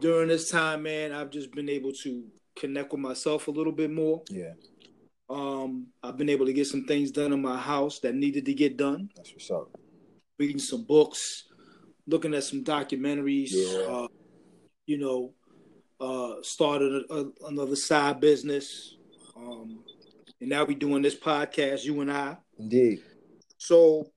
during 0.00 0.28
this 0.28 0.50
time, 0.50 0.82
man, 0.82 1.12
I've 1.12 1.30
just 1.30 1.52
been 1.52 1.68
able 1.68 1.92
to 2.02 2.24
connect 2.56 2.92
with 2.92 3.00
myself 3.00 3.48
a 3.48 3.52
little 3.52 3.72
bit 3.72 3.92
more. 3.92 4.22
Yeah. 4.28 4.52
Um, 5.30 5.86
I've 6.02 6.18
been 6.18 6.28
able 6.28 6.46
to 6.46 6.52
get 6.52 6.66
some 6.66 6.84
things 6.84 7.10
done 7.10 7.32
in 7.32 7.40
my 7.40 7.56
house 7.56 8.00
that 8.00 8.14
needed 8.14 8.44
to 8.46 8.54
get 8.54 8.76
done. 8.76 9.08
That's 9.16 9.32
what's 9.32 9.50
up. 9.50 9.70
Reading 10.38 10.58
some 10.58 10.84
books, 10.84 11.44
looking 12.06 12.34
at 12.34 12.44
some 12.44 12.64
documentaries. 12.64 13.50
Yeah. 13.52 13.78
Uh, 13.78 14.08
you 14.86 14.98
know, 14.98 15.32
uh, 16.00 16.34
started 16.42 17.04
a, 17.10 17.14
a, 17.14 17.30
another 17.48 17.76
side 17.76 18.20
business, 18.20 18.96
um, 19.36 19.84
and 20.40 20.50
now 20.50 20.64
we 20.64 20.74
doing 20.74 21.02
this 21.02 21.14
podcast, 21.14 21.84
you 21.84 22.00
and 22.00 22.10
I. 22.10 22.36
Indeed. 22.58 23.00
So 23.58 24.10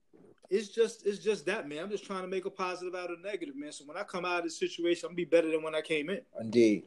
it's 0.49 0.69
just 0.69 1.05
it's 1.05 1.19
just 1.19 1.45
that 1.45 1.67
man. 1.67 1.79
I'm 1.79 1.89
just 1.89 2.05
trying 2.05 2.23
to 2.23 2.27
make 2.27 2.45
a 2.45 2.49
positive 2.49 2.95
out 2.95 3.11
of 3.11 3.21
negative, 3.23 3.55
man. 3.55 3.71
So 3.71 3.85
when 3.85 3.97
I 3.97 4.03
come 4.03 4.25
out 4.25 4.39
of 4.39 4.43
this 4.43 4.59
situation, 4.59 5.05
I'm 5.05 5.11
gonna 5.11 5.17
be 5.17 5.25
better 5.25 5.49
than 5.49 5.63
when 5.63 5.75
I 5.75 5.81
came 5.81 6.09
in. 6.09 6.21
Indeed 6.39 6.83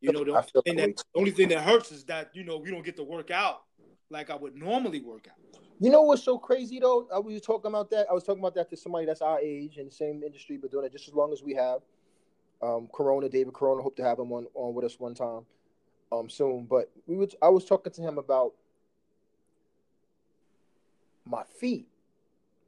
you 0.00 0.12
know, 0.12 0.24
the 0.24 0.32
only, 0.32 0.62
thing 0.64 0.76
that, 0.76 0.96
the 0.96 1.18
only 1.18 1.30
thing 1.30 1.48
that 1.48 1.60
hurts 1.60 1.92
is 1.92 2.04
that 2.04 2.30
you 2.34 2.44
know 2.44 2.58
we 2.58 2.70
don't 2.70 2.84
get 2.84 2.96
to 2.96 3.04
work 3.04 3.30
out 3.30 3.62
like 4.10 4.30
I 4.30 4.36
would 4.36 4.54
normally 4.54 5.00
work 5.00 5.28
out. 5.28 5.60
You 5.78 5.90
know 5.90 6.02
what's 6.02 6.22
so 6.22 6.38
crazy 6.38 6.80
though? 6.80 7.08
I 7.14 7.18
was 7.18 7.40
talking 7.42 7.70
about 7.70 7.90
that. 7.90 8.06
I 8.10 8.14
was 8.14 8.24
talking 8.24 8.40
about 8.40 8.54
that 8.54 8.70
to 8.70 8.76
somebody 8.76 9.06
that's 9.06 9.20
our 9.20 9.38
age 9.40 9.78
in 9.78 9.86
the 9.86 9.90
same 9.90 10.22
industry, 10.22 10.58
but 10.60 10.70
doing 10.70 10.86
it 10.86 10.92
just 10.92 11.08
as 11.08 11.14
long 11.14 11.32
as 11.32 11.42
we 11.42 11.54
have. 11.54 11.80
Um, 12.62 12.88
Corona, 12.92 13.28
David 13.28 13.52
Corona, 13.52 13.82
hope 13.82 13.96
to 13.96 14.04
have 14.04 14.18
him 14.18 14.32
on, 14.32 14.46
on 14.54 14.74
with 14.74 14.84
us 14.84 14.98
one 14.98 15.14
time, 15.14 15.42
um, 16.10 16.28
soon. 16.28 16.64
But 16.64 16.90
we 17.06 17.16
would. 17.16 17.34
I 17.42 17.48
was 17.48 17.64
talking 17.64 17.92
to 17.92 18.02
him 18.02 18.18
about 18.18 18.54
my 21.26 21.42
feet. 21.60 21.86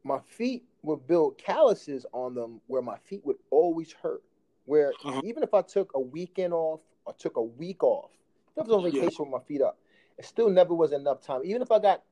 My 0.05 0.18
feet 0.20 0.64
would 0.83 1.07
build 1.07 1.38
calluses 1.38 2.05
on 2.12 2.35
them 2.35 2.61
where 2.66 2.83
my 2.83 2.96
feet 2.98 3.24
would 3.24 3.37
always 3.51 3.92
hurt. 3.92 4.22
Where 4.66 4.92
uh-huh. 5.05 5.22
even 5.24 5.42
if 5.42 5.55
I 5.55 5.62
took 5.62 5.92
a 5.94 6.01
weekend 6.01 6.53
off 6.53 6.81
or 7.05 7.14
took 7.14 7.37
a 7.37 7.42
week 7.42 7.83
off. 7.83 8.11
If 8.53 8.64
I 8.64 8.66
was 8.66 8.72
on 8.72 8.85
vacation 8.85 9.11
yeah. 9.11 9.22
with 9.22 9.31
my 9.31 9.46
feet 9.46 9.62
up, 9.62 9.79
it 10.18 10.24
still 10.24 10.51
never 10.51 10.74
was 10.74 10.92
enough 10.92 11.22
time. 11.22 11.40
Even 11.44 11.62
if 11.62 11.70
I 11.70 11.79
got 11.79 12.03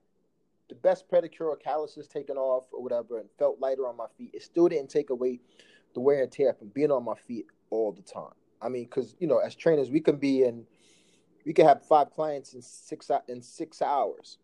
the 0.69 0.75
best 0.75 1.09
pedicure 1.11 1.43
or 1.43 1.57
calluses 1.57 2.09
taken 2.09 2.37
off 2.37 2.65
or 2.73 2.83
whatever 2.83 3.19
and 3.19 3.29
felt 3.39 3.61
lighter 3.61 3.87
on 3.87 3.97
my 3.97 4.07
feet, 4.17 4.31
it 4.33 4.43
still 4.43 4.69
didn't 4.69 4.89
take 4.89 5.11
away 5.11 5.41
the 5.95 6.01
wear 6.01 6.23
and 6.23 6.33
tear 6.33 6.55
from 6.55 6.69
being 6.69 6.91
on 6.91 7.05
my 7.05 7.15
feet 7.15 7.47
all 7.71 7.93
the 7.93 8.03
time. 8.03 8.33
I 8.61 8.69
mean, 8.69 8.85
because 8.85 9.15
you 9.19 9.27
know, 9.27 9.39
as 9.39 9.55
trainers, 9.55 9.91
we 9.91 10.01
can 10.01 10.17
be 10.17 10.45
in, 10.45 10.65
we 11.45 11.53
can 11.53 11.67
have 11.67 11.83
five 11.87 12.11
clients 12.11 12.55
in 12.55 12.63
six 12.63 13.11
in 13.29 13.43
six 13.43 13.83
hours, 13.83 14.39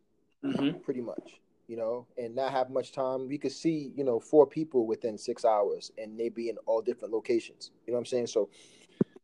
mm-hmm. 0.45 0.79
pretty 0.81 1.01
much, 1.01 1.41
you 1.67 1.77
know, 1.77 2.07
and 2.17 2.35
not 2.35 2.53
have 2.53 2.71
much 2.71 2.93
time. 2.93 3.29
We 3.29 3.39
could 3.39 3.53
see, 3.53 3.93
you 3.97 4.05
know, 4.05 4.21
four 4.21 4.47
people 4.47 4.87
within 4.87 5.17
six 5.17 5.45
hours, 5.45 5.91
and 5.99 6.19
they 6.19 6.29
be 6.29 6.49
in 6.49 6.57
all 6.67 6.83
different 6.83 7.13
locations. 7.13 7.71
You 7.87 7.93
know 7.93 7.97
what 7.97 8.01
I'm 8.01 8.07
saying? 8.07 8.27
So 8.29 8.49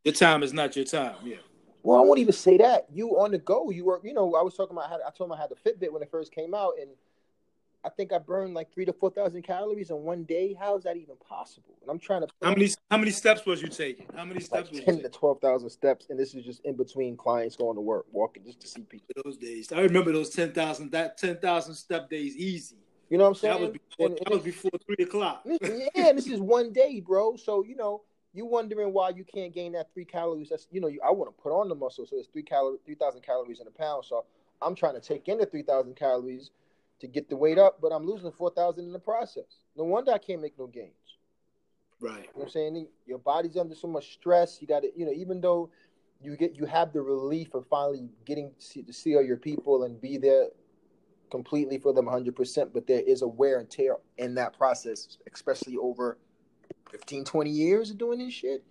your 0.05 0.15
time 0.15 0.43
is 0.43 0.53
not 0.53 0.75
your 0.77 0.85
time. 0.85 1.17
Yeah. 1.23 1.37
Well, 1.83 1.99
I 1.99 2.03
won't 2.03 2.19
even 2.19 2.33
say 2.33 2.57
that. 2.59 2.87
You 2.93 3.11
on 3.21 3.31
the 3.31 3.39
go. 3.39 3.71
You 3.71 3.85
were, 3.85 4.01
you 4.03 4.13
know, 4.13 4.35
I 4.35 4.43
was 4.43 4.55
talking 4.55 4.77
about. 4.77 4.91
How, 4.91 4.97
I 4.97 5.11
told 5.17 5.31
him 5.31 5.37
I 5.37 5.41
had 5.41 5.51
the 5.51 5.57
Fitbit 5.57 5.93
when 5.93 6.03
it 6.03 6.11
first 6.11 6.35
came 6.35 6.55
out, 6.55 6.73
and 6.81 6.91
I 7.89 7.91
think 7.91 8.13
I 8.13 8.19
burned 8.19 8.53
like 8.53 8.71
three 8.71 8.85
to 8.85 8.93
four 8.93 9.09
thousand 9.09 9.43
calories 9.43 9.89
in 9.89 9.97
one 10.03 10.25
day. 10.25 10.55
How 10.59 10.77
is 10.77 10.85
that 10.85 10.99
even 10.99 11.17
possible? 11.27 11.75
And 11.81 11.91
I'm 11.91 11.99
trying 11.99 12.21
to. 12.21 12.29
How 12.43 12.51
many 12.51 12.69
How 12.91 12.99
many 12.99 13.11
steps 13.11 13.47
was 13.47 13.63
you 13.63 13.69
taking? 13.69 14.05
How 14.15 14.27
many 14.27 14.41
steps? 14.41 14.71
Like 14.71 14.85
ten 14.85 15.01
to 15.01 15.09
twelve 15.09 15.41
thousand 15.41 15.71
steps, 15.71 16.09
and 16.11 16.19
this 16.19 16.35
is 16.35 16.45
just 16.45 16.63
in 16.67 16.77
between 16.77 17.17
clients 17.17 17.57
going 17.57 17.77
to 17.77 17.81
work, 17.81 18.05
walking 18.13 18.45
just 18.45 18.61
to 18.61 18.69
see 18.69 18.83
people. 18.83 19.07
Those 19.25 19.39
days, 19.39 19.73
I 19.73 19.81
remember 19.81 20.13
those 20.13 20.29
ten 20.29 20.53
thousand 20.53 20.93
that 20.93 21.17
ten 21.17 21.39
thousand 21.39 21.77
step 21.77 22.11
days 22.11 22.37
easy. 22.37 22.77
You 23.09 23.17
know 23.17 23.25
what 23.25 23.31
I'm 23.31 23.35
saying? 23.37 23.55
That 23.55 23.61
was 23.63 23.71
before, 23.71 24.07
and, 24.07 24.19
that 24.19 24.31
was 24.31 24.43
before 24.43 24.71
three 24.85 25.05
o'clock. 25.05 25.47
yeah, 25.95 26.13
this 26.13 26.27
is 26.27 26.41
one 26.41 26.75
day, 26.75 27.01
bro. 27.01 27.37
So 27.37 27.65
you 27.65 27.75
know, 27.75 28.03
you 28.35 28.45
wondering 28.45 28.93
why 28.93 29.11
you 29.11 29.25
can't 29.25 29.55
gain 29.55 29.73
that 29.73 29.95
three 29.95 30.05
calories. 30.05 30.51
That's 30.51 30.67
you 30.71 30.83
know, 30.83 30.89
you, 30.89 31.01
I 31.03 31.11
want 31.11 31.35
to 31.35 31.43
put 31.43 31.59
on 31.59 31.71
the 31.71 31.75
muscle, 31.75 32.05
so 32.05 32.19
it's 32.19 32.29
three 32.29 32.43
calories, 32.43 32.81
three 32.85 32.97
thousand 32.97 33.23
calories 33.23 33.61
in 33.61 33.67
a 33.67 33.71
pound. 33.71 34.05
So 34.05 34.27
I'm 34.61 34.75
trying 34.75 34.95
to 34.95 35.01
take 35.01 35.27
in 35.27 35.39
the 35.39 35.47
three 35.47 35.63
thousand 35.63 35.97
calories 35.97 36.51
to 37.01 37.07
get 37.07 37.29
the 37.29 37.37
weight 37.37 37.59
up, 37.59 37.79
but 37.81 37.89
I'm 37.89 38.05
losing 38.05 38.33
four 38.33 38.51
thousand 38.51 38.85
in 38.87 38.93
the 38.93 38.99
process. 38.99 39.63
No 39.77 39.85
wonder 39.85 40.13
I 40.13 40.19
can't 40.19 40.43
make 40.43 40.59
no 40.59 40.67
gains. 40.67 40.93
Right. 42.01 42.13
You 42.13 42.23
know 42.23 42.29
what 42.35 42.45
I'm 42.45 42.51
saying? 42.51 42.87
Your 43.07 43.19
body's 43.19 43.57
under 43.57 43.75
so 43.75 43.89
much 43.89 44.13
stress. 44.13 44.59
You 44.61 44.69
got 44.69 44.83
to, 44.83 44.91
you 44.97 45.05
know, 45.05 45.13
even 45.13 45.41
though 45.41 45.71
you 46.21 46.37
get 46.37 46.55
you 46.55 46.67
have 46.67 46.93
the 46.93 47.03
relief 47.03 47.55
of 47.55 47.67
finally 47.69 48.09
getting 48.25 48.53
to 48.59 48.65
see, 48.65 48.83
to 48.83 48.93
see 48.93 49.17
all 49.17 49.23
your 49.23 49.37
people 49.37 49.85
and 49.85 50.01
be 50.01 50.17
there 50.17 50.47
completely 51.31 51.79
for 51.79 51.93
them 51.93 52.07
100%, 52.07 52.71
but 52.73 52.87
there 52.87 53.03
is 53.03 53.23
a 53.23 53.29
wear 53.29 53.59
and 53.59 53.71
tear 53.71 53.97
in 54.17 54.35
that 54.35 54.57
process, 54.57 55.19
especially 55.33 55.77
over 55.77 56.19
15, 56.91 57.25
20 57.25 57.51
years 57.51 57.91
of 57.91 57.99
doing 57.99 58.19
this 58.19 58.33
shit. 58.33 58.65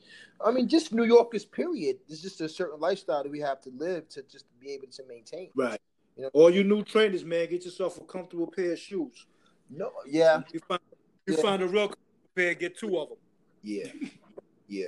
I 0.43 0.51
mean, 0.51 0.67
just 0.67 0.93
New 0.93 1.03
Yorkers, 1.03 1.45
period. 1.45 1.97
It's 2.09 2.21
just 2.21 2.41
a 2.41 2.49
certain 2.49 2.79
lifestyle 2.79 3.23
that 3.23 3.31
we 3.31 3.39
have 3.39 3.61
to 3.61 3.71
live 3.75 4.09
to 4.09 4.23
just 4.23 4.45
be 4.59 4.71
able 4.71 4.87
to 4.87 5.03
maintain. 5.07 5.49
Right. 5.55 5.79
You 6.17 6.23
know, 6.23 6.30
All 6.34 6.49
you 6.49 6.63
new 6.63 6.84
trainers, 6.84 7.23
man, 7.23 7.47
get 7.47 7.63
yourself 7.63 7.97
a 7.97 8.03
comfortable 8.03 8.47
pair 8.47 8.73
of 8.73 8.80
shoes. 8.80 9.27
no, 9.69 9.91
yeah, 10.06 10.41
You 10.51 10.60
find, 10.67 10.80
you 11.27 11.36
Yeah. 11.36 11.41
find 11.41 11.62
a 11.62 11.67
real 11.67 11.88
comfortable 11.89 12.30
pair, 12.36 12.53
get 12.56 12.77
two 12.77 12.97
of 12.97 13.10
them. 13.10 13.17
yeah, 13.62 13.91
yeah. 14.67 14.88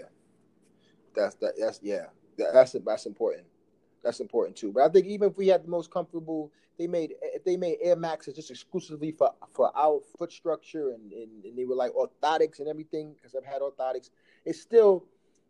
That's 1.15 1.35
that. 1.35 1.53
That's 1.57 1.79
yeah. 1.83 2.07
That, 2.37 2.53
that's 2.53 2.71
that's 2.85 3.05
important. 3.05 3.45
That's 4.03 4.19
important 4.21 4.55
too. 4.55 4.71
But 4.71 4.83
I 4.83 4.89
think 4.89 5.05
even 5.07 5.29
if 5.29 5.37
we 5.37 5.47
had 5.47 5.63
the 5.65 5.69
most 5.69 5.91
comfortable, 5.91 6.51
they 6.77 6.87
made 6.87 7.13
if 7.21 7.43
they 7.43 7.57
made 7.57 7.77
Air 7.81 7.95
Maxes 7.97 8.35
just 8.35 8.49
exclusively 8.49 9.11
for 9.11 9.31
for 9.51 9.71
our 9.77 9.99
foot 10.17 10.31
structure 10.31 10.91
and 10.91 11.11
and, 11.11 11.43
and 11.43 11.57
they 11.57 11.65
were 11.65 11.75
like 11.75 11.91
orthotics 11.91 12.59
and 12.59 12.67
everything 12.67 13.13
because 13.13 13.35
I've 13.35 13.45
had 13.45 13.61
orthotics. 13.61 14.09
It's 14.45 14.61
still 14.61 15.05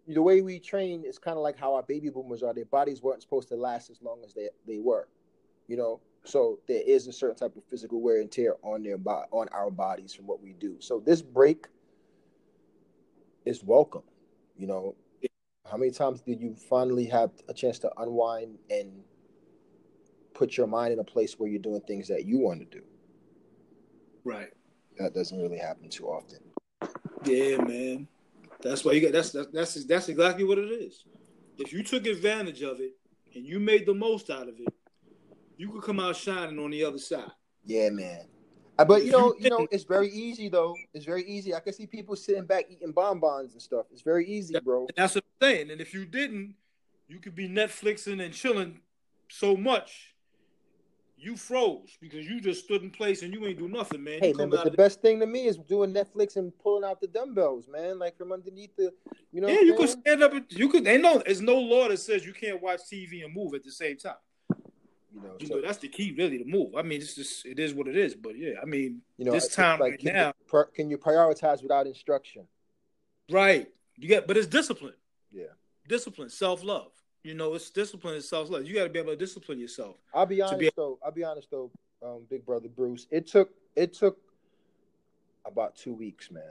the 0.07 0.21
way 0.21 0.41
we 0.41 0.59
train 0.59 1.03
is 1.05 1.19
kind 1.19 1.37
of 1.37 1.43
like 1.43 1.57
how 1.57 1.75
our 1.75 1.83
baby 1.83 2.09
boomers 2.09 2.41
are. 2.41 2.53
Their 2.53 2.65
bodies 2.65 3.03
weren't 3.03 3.21
supposed 3.21 3.47
to 3.49 3.55
last 3.55 3.89
as 3.91 4.01
long 4.01 4.23
as 4.25 4.33
they 4.33 4.49
they 4.65 4.79
were, 4.79 5.07
you 5.69 5.77
know. 5.77 6.01
So 6.25 6.59
there 6.67 6.81
is 6.85 7.07
a 7.07 7.13
certain 7.13 7.37
type 7.37 7.55
of 7.55 7.63
physical 7.63 8.01
wear 8.01 8.19
and 8.19 8.29
tear 8.29 8.55
on 8.61 8.83
their 8.83 8.97
bo- 8.97 9.25
on 9.31 9.47
our 9.53 9.71
bodies 9.71 10.13
from 10.13 10.27
what 10.27 10.41
we 10.41 10.51
do. 10.51 10.75
So 10.79 10.99
this 10.99 11.21
break 11.21 11.67
is 13.45 13.63
welcome, 13.63 14.03
you 14.57 14.67
know. 14.67 14.95
How 15.69 15.77
many 15.77 15.91
times 15.91 16.21
did 16.21 16.41
you 16.41 16.55
finally 16.55 17.05
have 17.05 17.29
a 17.47 17.53
chance 17.53 17.77
to 17.79 17.91
unwind 17.97 18.57
and 18.71 19.03
put 20.33 20.57
your 20.57 20.65
mind 20.65 20.93
in 20.93 20.99
a 20.99 21.03
place 21.03 21.37
where 21.37 21.47
you're 21.47 21.61
doing 21.61 21.81
things 21.81 22.07
that 22.07 22.25
you 22.25 22.39
want 22.39 22.59
to 22.59 22.65
do? 22.65 22.83
Right. 24.25 24.49
That 24.97 25.13
doesn't 25.13 25.39
really 25.39 25.59
happen 25.59 25.89
too 25.89 26.07
often. 26.07 26.39
Yeah, 27.23 27.57
man. 27.57 28.07
That's 28.61 28.83
why 28.83 28.93
you 28.93 29.01
got 29.01 29.13
that's 29.13 29.31
that's 29.31 29.47
that's, 29.53 29.85
that's 29.85 30.09
exactly 30.09 30.43
what 30.43 30.57
it 30.57 30.71
is. 30.71 31.05
If 31.57 31.71
you 31.71 31.83
took 31.83 32.07
advantage 32.07 32.61
of 32.61 32.79
it 32.79 32.93
and 33.35 33.45
you 33.45 33.59
made 33.59 33.85
the 33.85 33.93
most 33.93 34.29
out 34.29 34.49
of 34.49 34.59
it, 34.59 34.73
you 35.59 35.69
could 35.69 35.83
come 35.83 35.99
out 35.99 36.15
shining 36.15 36.57
on 36.57 36.71
the 36.71 36.83
other 36.85 36.97
side. 36.97 37.29
Yeah, 37.65 37.89
man. 37.89 38.21
Uh, 38.79 38.85
But 38.85 39.03
you 39.03 39.11
know, 39.11 39.35
you 39.37 39.49
know, 39.49 39.67
it's 39.71 39.83
very 39.83 40.09
easy 40.09 40.47
though. 40.47 40.73
It's 40.93 41.03
very 41.05 41.23
easy. 41.25 41.53
I 41.53 41.59
can 41.59 41.73
see 41.73 41.85
people 41.85 42.15
sitting 42.15 42.45
back 42.45 42.65
eating 42.69 42.93
bonbons 42.93 43.51
and 43.51 43.61
stuff. 43.61 43.85
It's 43.91 44.01
very 44.01 44.25
easy, 44.25 44.57
bro. 44.63 44.81
And 44.87 44.91
that's 44.95 45.15
what 45.15 45.25
I'm 45.41 45.47
saying. 45.49 45.69
And 45.71 45.81
if 45.81 45.93
you 45.93 46.05
didn't, 46.05 46.55
you 47.09 47.19
could 47.19 47.35
be 47.35 47.49
Netflixing 47.49 48.23
and 48.23 48.33
chilling 48.33 48.79
so 49.27 49.57
much, 49.57 50.15
you 51.17 51.35
froze 51.35 51.97
because 51.99 52.25
you 52.25 52.39
just 52.39 52.63
stood 52.63 52.81
in 52.81 52.89
place 52.89 53.21
and 53.21 53.33
you 53.33 53.45
ain't 53.45 53.59
do 53.59 53.67
nothing, 53.67 54.01
man. 54.01 54.19
Hey, 54.21 54.31
man, 54.31 54.49
but 54.49 54.63
the 54.63 54.69
of 54.69 54.77
best 54.77 55.01
thing 55.01 55.19
to 55.19 55.25
me 55.25 55.45
is 55.47 55.57
doing 55.57 55.93
Netflix 55.93 56.37
and 56.37 56.57
pulling 56.59 56.85
out 56.89 57.01
the 57.01 57.07
dumbbells, 57.07 57.67
man, 57.67 57.99
like 57.99 58.17
from 58.17 58.31
underneath 58.31 58.73
the, 58.77 58.93
you 59.33 59.41
know. 59.41 59.49
yeah, 59.49 59.59
you 59.59 59.75
could 59.75 59.89
stand 59.89 60.23
up. 60.23 60.31
and- 60.31 60.45
You 60.51 60.69
could. 60.69 60.87
Ain't 60.87 61.03
no. 61.03 61.21
There's 61.25 61.41
no 61.41 61.55
law 61.59 61.89
that 61.89 61.97
says 61.97 62.25
you 62.25 62.31
can't 62.31 62.61
watch 62.61 62.79
TV 62.89 63.25
and 63.25 63.33
move 63.33 63.53
at 63.53 63.65
the 63.65 63.71
same 63.73 63.97
time. 63.97 64.15
You 65.13 65.21
know, 65.21 65.35
You 65.39 65.47
so- 65.47 65.55
know 65.55 65.61
that's 65.61 65.79
the 65.79 65.87
key, 65.87 66.13
really, 66.17 66.37
to 66.37 66.45
move. 66.45 66.75
I 66.75 66.81
mean, 66.83 67.01
it's 67.01 67.15
just 67.15 67.45
it 67.45 67.59
is 67.59 67.73
what 67.73 67.87
it 67.87 67.97
is. 67.97 68.15
But 68.15 68.37
yeah, 68.37 68.53
I 68.61 68.65
mean, 68.65 69.01
you 69.17 69.25
know, 69.25 69.31
this 69.31 69.53
time 69.53 69.79
like, 69.79 69.91
right 69.91 69.99
can 69.99 70.13
now- 70.13 70.33
you, 70.53 70.65
can 70.73 70.89
you 70.89 70.97
prioritize 70.97 71.61
without 71.63 71.87
instruction? 71.87 72.47
right? 73.31 73.67
You 73.97 74.07
got, 74.09 74.27
but 74.27 74.37
it's 74.37 74.47
discipline. 74.47 74.93
Yeah. 75.31 75.47
discipline, 75.87 76.29
self 76.29 76.63
love. 76.63 76.91
You 77.23 77.33
know, 77.33 77.53
it's 77.53 77.69
discipline 77.69 78.15
and 78.15 78.23
self 78.23 78.49
love. 78.49 78.65
You 78.65 78.73
got 78.73 78.83
to 78.85 78.89
be 78.89 78.99
able 78.99 79.11
to 79.11 79.17
discipline 79.17 79.59
yourself. 79.59 79.97
I'll 80.13 80.25
be 80.25 80.41
honest 80.41 80.59
be- 80.59 80.71
though. 80.75 80.99
I'll 81.03 81.11
be 81.11 81.23
honest 81.23 81.49
though, 81.51 81.69
um, 82.01 82.25
Big 82.29 82.45
Brother 82.45 82.69
Bruce. 82.69 83.07
It 83.11 83.27
took 83.27 83.49
it 83.75 83.93
took 83.93 84.17
about 85.45 85.75
two 85.75 85.93
weeks, 85.93 86.31
man. 86.31 86.43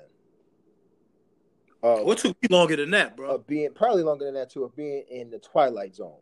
Uh, 1.83 1.99
What 2.03 2.19
took 2.19 2.37
me 2.43 2.49
longer 2.51 2.75
than 2.77 2.91
that, 2.91 3.17
bro? 3.17 3.31
of 3.37 3.47
being 3.47 3.73
probably 3.73 4.03
longer 4.03 4.25
than 4.25 4.35
that 4.35 4.51
too, 4.51 4.65
of 4.65 4.75
being 4.75 5.05
in 5.09 5.31
the 5.31 5.39
twilight 5.39 5.95
zone. 5.95 6.19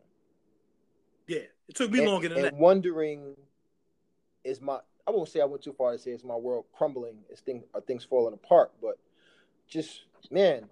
yeah, 1.27 1.39
it 1.67 1.75
took 1.75 1.91
me 1.91 1.99
and, 1.99 2.07
longer 2.07 2.29
than 2.29 2.37
and 2.37 2.45
that. 2.47 2.53
wondering, 2.55 3.35
is 4.43 4.61
my 4.61 4.79
I 5.07 5.11
won't 5.11 5.29
say 5.29 5.41
I 5.41 5.45
went 5.45 5.63
too 5.63 5.73
far 5.73 5.91
to 5.93 5.99
say 5.99 6.11
is 6.11 6.23
my 6.23 6.35
world 6.35 6.65
crumbling? 6.73 7.17
Is 7.31 7.39
things 7.39 7.63
are 7.73 7.79
uh, 7.79 7.81
things 7.81 8.03
falling 8.03 8.33
apart? 8.33 8.71
But 8.81 8.97
just 9.67 10.03
man, 10.31 10.67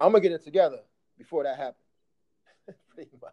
I'm 0.00 0.12
gonna 0.12 0.20
get 0.20 0.32
it 0.32 0.44
together 0.44 0.80
before 1.16 1.44
that 1.44 1.56
happens. 1.56 1.84
Pretty 2.94 3.10
much. 3.20 3.32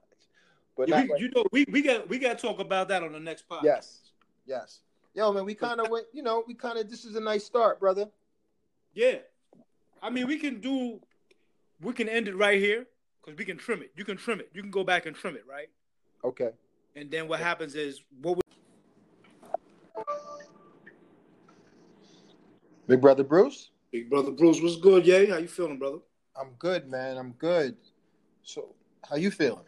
But 0.78 0.89
Yeah, 0.89 1.04
we, 1.04 1.10
right- 1.10 1.21
you 1.21 1.30
know, 1.36 1.45
we, 1.51 1.65
we 1.69 1.82
got 1.82 2.10
we 2.10 2.19
got 2.19 2.38
to 2.38 2.47
talk 2.47 2.60
about 2.60 2.89
that 2.89 3.04
on 3.04 3.13
the 3.13 3.19
next 3.19 3.47
podcast. 3.47 3.63
yes, 3.63 3.99
yes. 4.45 4.80
Yo, 5.13 5.32
man, 5.32 5.45
we 5.45 5.56
kind 5.56 5.80
of 5.80 5.89
went. 5.91 6.06
You 6.13 6.23
know, 6.23 6.43
we 6.45 6.54
kind 6.54 6.78
of. 6.78 6.89
This 6.89 7.06
is 7.06 7.15
a 7.15 7.21
nice 7.21 7.45
start, 7.45 7.80
brother. 7.80 8.10
Yeah, 8.93 9.17
I 10.01 10.10
mean, 10.10 10.28
we 10.28 10.38
can 10.38 10.62
do, 10.62 11.01
we 11.82 11.91
can 11.93 12.08
end 12.08 12.28
it 12.28 12.36
right 12.36 12.60
here 12.60 12.86
because 13.21 13.38
we 13.38 13.43
can 13.43 13.58
trim 13.58 13.82
it. 13.82 13.91
You 13.95 14.06
can 14.06 14.17
trim 14.17 14.39
it. 14.39 14.49
You 14.54 14.62
can 14.62 14.71
go 14.71 14.84
back 14.84 15.06
and 15.06 15.15
trim 15.15 15.36
it, 15.36 15.43
right? 15.49 15.69
Okay. 16.23 16.51
And 16.95 17.12
then 17.12 17.27
what 17.27 17.41
happens 17.41 17.75
is 17.75 18.01
what 18.21 18.38
we, 18.38 18.41
Big 22.88 23.01
brother 23.01 23.23
Bruce. 23.23 23.71
Big 23.91 24.10
brother 24.10 24.31
Bruce 24.31 24.62
was 24.62 24.77
good. 24.77 25.05
Yeah, 25.05 25.25
how 25.25 25.38
you 25.38 25.47
feeling, 25.47 25.77
brother? 25.77 25.97
I'm 26.39 26.51
good, 26.58 26.89
man. 26.89 27.17
I'm 27.17 27.31
good. 27.31 27.75
So, 28.43 28.75
how 29.10 29.17
you 29.17 29.29
feeling? 29.29 29.65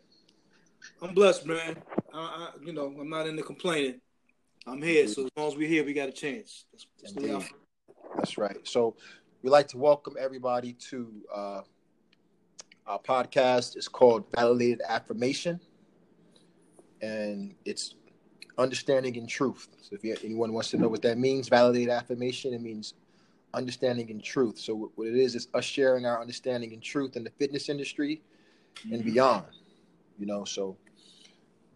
I'm 1.01 1.13
blessed, 1.13 1.45
man. 1.45 1.77
I, 2.13 2.17
I, 2.17 2.49
you 2.63 2.71
know, 2.71 2.95
I'm 2.97 3.09
not 3.09 3.27
into 3.27 3.43
complaining. 3.43 3.99
I'm 4.65 4.81
here, 4.81 5.07
so 5.07 5.25
as 5.25 5.29
long 5.35 5.47
as 5.49 5.55
we're 5.57 5.67
here, 5.67 5.83
we 5.83 5.93
got 5.93 6.07
a 6.09 6.13
chance. 6.13 6.65
That's, 6.71 6.87
that's 7.01 7.13
the 7.13 7.21
way 7.21 7.31
I 7.31 7.33
Indeed. 7.35 7.47
feel. 7.49 7.57
That's 8.15 8.37
right. 8.37 8.57
So, 8.63 8.95
we'd 9.41 9.49
like 9.49 9.67
to 9.69 9.77
welcome 9.77 10.15
everybody 10.17 10.73
to 10.89 11.11
uh, 11.33 11.61
our 12.85 12.99
podcast. 12.99 13.75
It's 13.75 13.87
called 13.89 14.25
Validated 14.35 14.81
Affirmation, 14.87 15.59
and 17.01 17.53
it's 17.65 17.95
understanding 18.57 19.17
and 19.17 19.29
truth. 19.29 19.67
So, 19.81 19.95
if 19.95 20.03
you, 20.03 20.15
anyone 20.23 20.53
wants 20.53 20.71
to 20.71 20.77
know 20.77 20.87
what 20.87 21.01
that 21.03 21.17
means, 21.17 21.49
validated 21.49 21.89
affirmation, 21.89 22.53
it 22.53 22.61
means 22.61 22.93
understanding 23.53 24.09
and 24.11 24.23
truth. 24.23 24.57
So, 24.59 24.91
what 24.95 25.07
it 25.07 25.15
is 25.15 25.35
is 25.35 25.47
us 25.53 25.65
sharing 25.65 26.05
our 26.05 26.19
understanding 26.19 26.73
and 26.73 26.81
truth 26.81 27.15
in 27.15 27.23
the 27.23 27.31
fitness 27.31 27.69
industry 27.69 28.21
and 28.91 29.03
beyond. 29.03 29.45
You 30.17 30.25
know, 30.25 30.43
so 30.45 30.77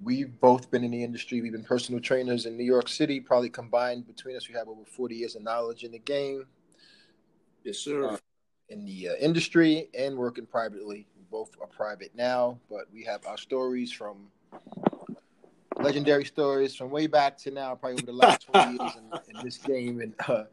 we've 0.04 0.40
both 0.40 0.72
been 0.72 0.84
in 0.84 0.92
the 0.92 1.04
industry. 1.04 1.42
We've 1.42 1.52
been 1.52 1.64
personal 1.64 2.02
trainers 2.02 2.46
in 2.46 2.58
New 2.58 2.64
York 2.64 2.88
City. 2.88 3.20
Probably 3.20 3.50
combined 3.50 4.08
between 4.08 4.36
us, 4.36 4.48
we 4.48 4.56
have 4.56 4.68
over 4.68 4.84
40 4.86 5.16
years 5.16 5.36
of 5.36 5.44
knowledge 5.44 5.84
in 5.84 5.92
the 5.92 6.00
game, 6.00 6.46
Yes, 7.64 7.78
sir. 7.78 8.06
Uh, 8.06 8.18
in 8.70 8.86
the 8.86 9.10
uh, 9.10 9.14
industry, 9.20 9.90
and 9.98 10.18
working 10.18 10.46
privately. 10.46 11.06
We 11.18 11.24
both 11.30 11.52
are 11.62 11.68
private 11.68 12.12
now, 12.16 12.58
but 12.70 12.86
we 12.94 13.04
have 13.04 13.26
our 13.28 13.38
stories 13.38 13.92
from 13.92 14.28
legendary 15.84 16.26
stories 16.26 16.76
from 16.76 16.90
way 16.90 17.08
back 17.08 17.38
to 17.40 17.52
now, 17.52 17.76
probably 17.76 17.98
over 17.98 18.06
the 18.06 18.14
last 18.14 18.42
20 18.52 18.70
years 18.78 18.96
in, 18.96 19.36
in 19.38 19.44
this 19.44 19.58
game 19.58 20.02
and 20.02 20.14
uh, 20.28 20.44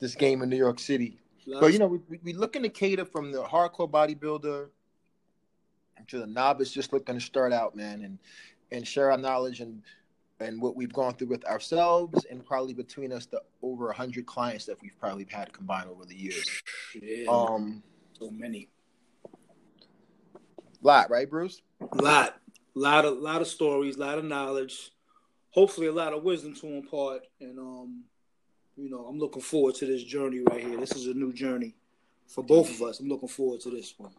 this 0.00 0.14
game 0.14 0.42
in 0.42 0.48
New 0.50 0.56
York 0.56 0.78
City. 0.78 1.18
But 1.60 1.72
you 1.72 1.78
know, 1.78 1.86
we, 1.86 2.18
we- 2.22 2.32
looking 2.32 2.62
to 2.62 2.68
cater 2.68 3.04
from 3.04 3.30
the 3.32 3.42
hardcore 3.42 3.90
bodybuilder 3.90 4.68
to 6.08 6.18
the 6.18 6.26
novice 6.26 6.70
just 6.70 6.92
looking 6.92 7.14
to 7.14 7.20
start 7.20 7.52
out, 7.52 7.74
man, 7.74 8.02
and 8.02 8.18
and 8.72 8.86
share 8.86 9.10
our 9.12 9.18
knowledge 9.18 9.60
and 9.60 9.82
and 10.40 10.60
what 10.60 10.76
we've 10.76 10.92
gone 10.92 11.14
through 11.14 11.28
with 11.28 11.44
ourselves 11.46 12.26
and 12.30 12.44
probably 12.44 12.74
between 12.74 13.12
us 13.12 13.24
the 13.26 13.40
over 13.62 13.90
hundred 13.92 14.26
clients 14.26 14.66
that 14.66 14.76
we've 14.82 14.98
probably 15.00 15.26
had 15.30 15.52
combined 15.52 15.88
over 15.88 16.04
the 16.04 16.14
years. 16.14 16.62
yeah, 17.00 17.24
Um, 17.30 17.82
so 18.12 18.30
many. 18.30 18.68
lot, 20.82 21.08
right, 21.10 21.28
Bruce? 21.30 21.62
lot, 21.94 22.38
lot 22.78 23.04
of, 23.04 23.18
lot 23.18 23.40
of 23.40 23.48
stories, 23.48 23.96
a 23.96 24.00
lot 24.00 24.18
of 24.18 24.24
knowledge. 24.24 24.90
Hopefully, 25.50 25.86
a 25.86 25.92
lot 25.92 26.12
of 26.12 26.22
wisdom 26.22 26.54
to 26.54 26.66
impart. 26.66 27.26
And 27.40 27.58
um, 27.58 28.04
you 28.76 28.90
know, 28.90 29.06
I'm 29.06 29.18
looking 29.18 29.42
forward 29.42 29.74
to 29.76 29.86
this 29.86 30.02
journey 30.02 30.40
right 30.40 30.62
here. 30.64 30.78
This 30.78 30.92
is 30.92 31.06
a 31.06 31.14
new 31.14 31.32
journey 31.32 31.74
for 32.26 32.44
both 32.44 32.70
of 32.70 32.82
us. 32.82 33.00
I'm 33.00 33.08
looking 33.08 33.28
forward 33.28 33.60
to 33.62 33.70
this 33.70 33.94
one. 33.96 34.12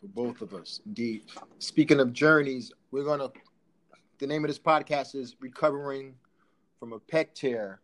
For 0.00 0.08
both 0.08 0.42
of 0.42 0.52
us, 0.52 0.80
indeed. 0.84 1.22
Speaking 1.58 2.00
of 2.00 2.12
journeys, 2.12 2.72
we're 2.90 3.04
gonna. 3.04 3.30
The 4.18 4.26
name 4.26 4.44
of 4.44 4.48
this 4.48 4.58
podcast 4.58 5.14
is 5.14 5.36
"Recovering 5.40 6.14
from 6.78 6.92
a 6.92 6.98
Pec 7.00 7.34
Tear 7.34 7.80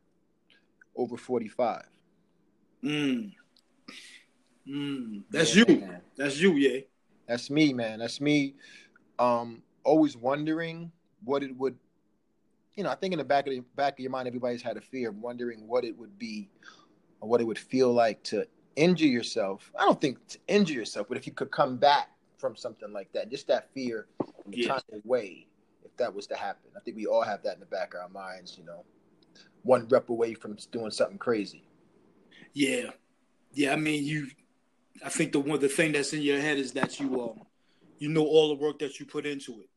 Over 0.96 1.16
45." 1.16 1.84
Mm. 2.84 3.32
Mm. 4.68 5.22
That's 5.30 5.54
Yeah, 5.56 5.64
you. 5.68 5.80
man. 5.80 6.00
That's 6.16 6.40
you, 6.40 6.52
yeah. 6.52 6.80
That's 7.26 7.50
me, 7.50 7.72
man. 7.72 8.00
That's 8.00 8.20
me. 8.20 8.54
Um, 9.18 9.62
always 9.84 10.16
wondering 10.16 10.90
what 11.24 11.42
it 11.42 11.56
would, 11.56 11.76
you 12.76 12.84
know. 12.84 12.90
I 12.90 12.94
think 12.94 13.12
in 13.12 13.18
the 13.18 13.24
back 13.24 13.46
of 13.46 13.52
the 13.52 13.60
back 13.76 13.94
of 13.94 14.00
your 14.00 14.10
mind, 14.10 14.28
everybody's 14.28 14.62
had 14.62 14.76
a 14.76 14.80
fear 14.80 15.08
of 15.10 15.16
wondering 15.18 15.66
what 15.66 15.84
it 15.84 15.96
would 15.98 16.18
be, 16.18 16.48
or 17.20 17.28
what 17.28 17.40
it 17.40 17.44
would 17.44 17.58
feel 17.58 17.92
like 17.92 18.22
to 18.24 18.46
injure 18.76 19.06
yourself, 19.06 19.72
I 19.78 19.84
don't 19.84 20.00
think 20.00 20.24
to 20.28 20.38
injure 20.46 20.74
yourself, 20.74 21.08
but 21.08 21.16
if 21.18 21.26
you 21.26 21.32
could 21.32 21.50
come 21.50 21.76
back 21.78 22.10
from 22.38 22.54
something 22.54 22.92
like 22.92 23.12
that, 23.12 23.28
just 23.28 23.48
that 23.48 23.72
fear, 23.74 24.06
Yeah. 24.48 24.68
time 24.68 24.82
away, 25.04 25.48
if 25.84 25.96
that 25.96 26.14
was 26.14 26.28
to 26.28 26.36
happen, 26.36 26.70
I 26.76 26.80
think 26.80 26.96
we 26.96 27.06
all 27.06 27.22
have 27.22 27.42
that 27.42 27.54
in 27.54 27.60
the 27.60 27.66
back 27.66 27.94
of 27.94 28.00
our 28.02 28.08
minds. 28.08 28.56
You 28.56 28.64
know, 28.64 28.84
one 29.62 29.88
rep 29.88 30.10
away 30.10 30.34
from 30.34 30.56
doing 30.70 30.92
something 30.92 31.18
crazy. 31.18 31.64
Yeah, 32.54 32.90
yeah. 33.52 33.72
I 33.72 33.76
mean, 33.76 34.04
you. 34.04 34.28
I 35.04 35.08
think 35.10 35.32
the 35.32 35.40
one 35.40 35.60
the 35.60 35.68
thing 35.68 35.92
that's 35.92 36.12
in 36.12 36.22
your 36.22 36.40
head 36.40 36.58
is 36.58 36.72
that 36.72 36.98
you 37.00 37.20
um, 37.20 37.46
you 37.98 38.08
know 38.08 38.24
all 38.24 38.48
the 38.48 38.62
work 38.62 38.78
that 38.80 38.98
you 39.00 39.06
put 39.06 39.26
into 39.26 39.60
it. 39.60 39.68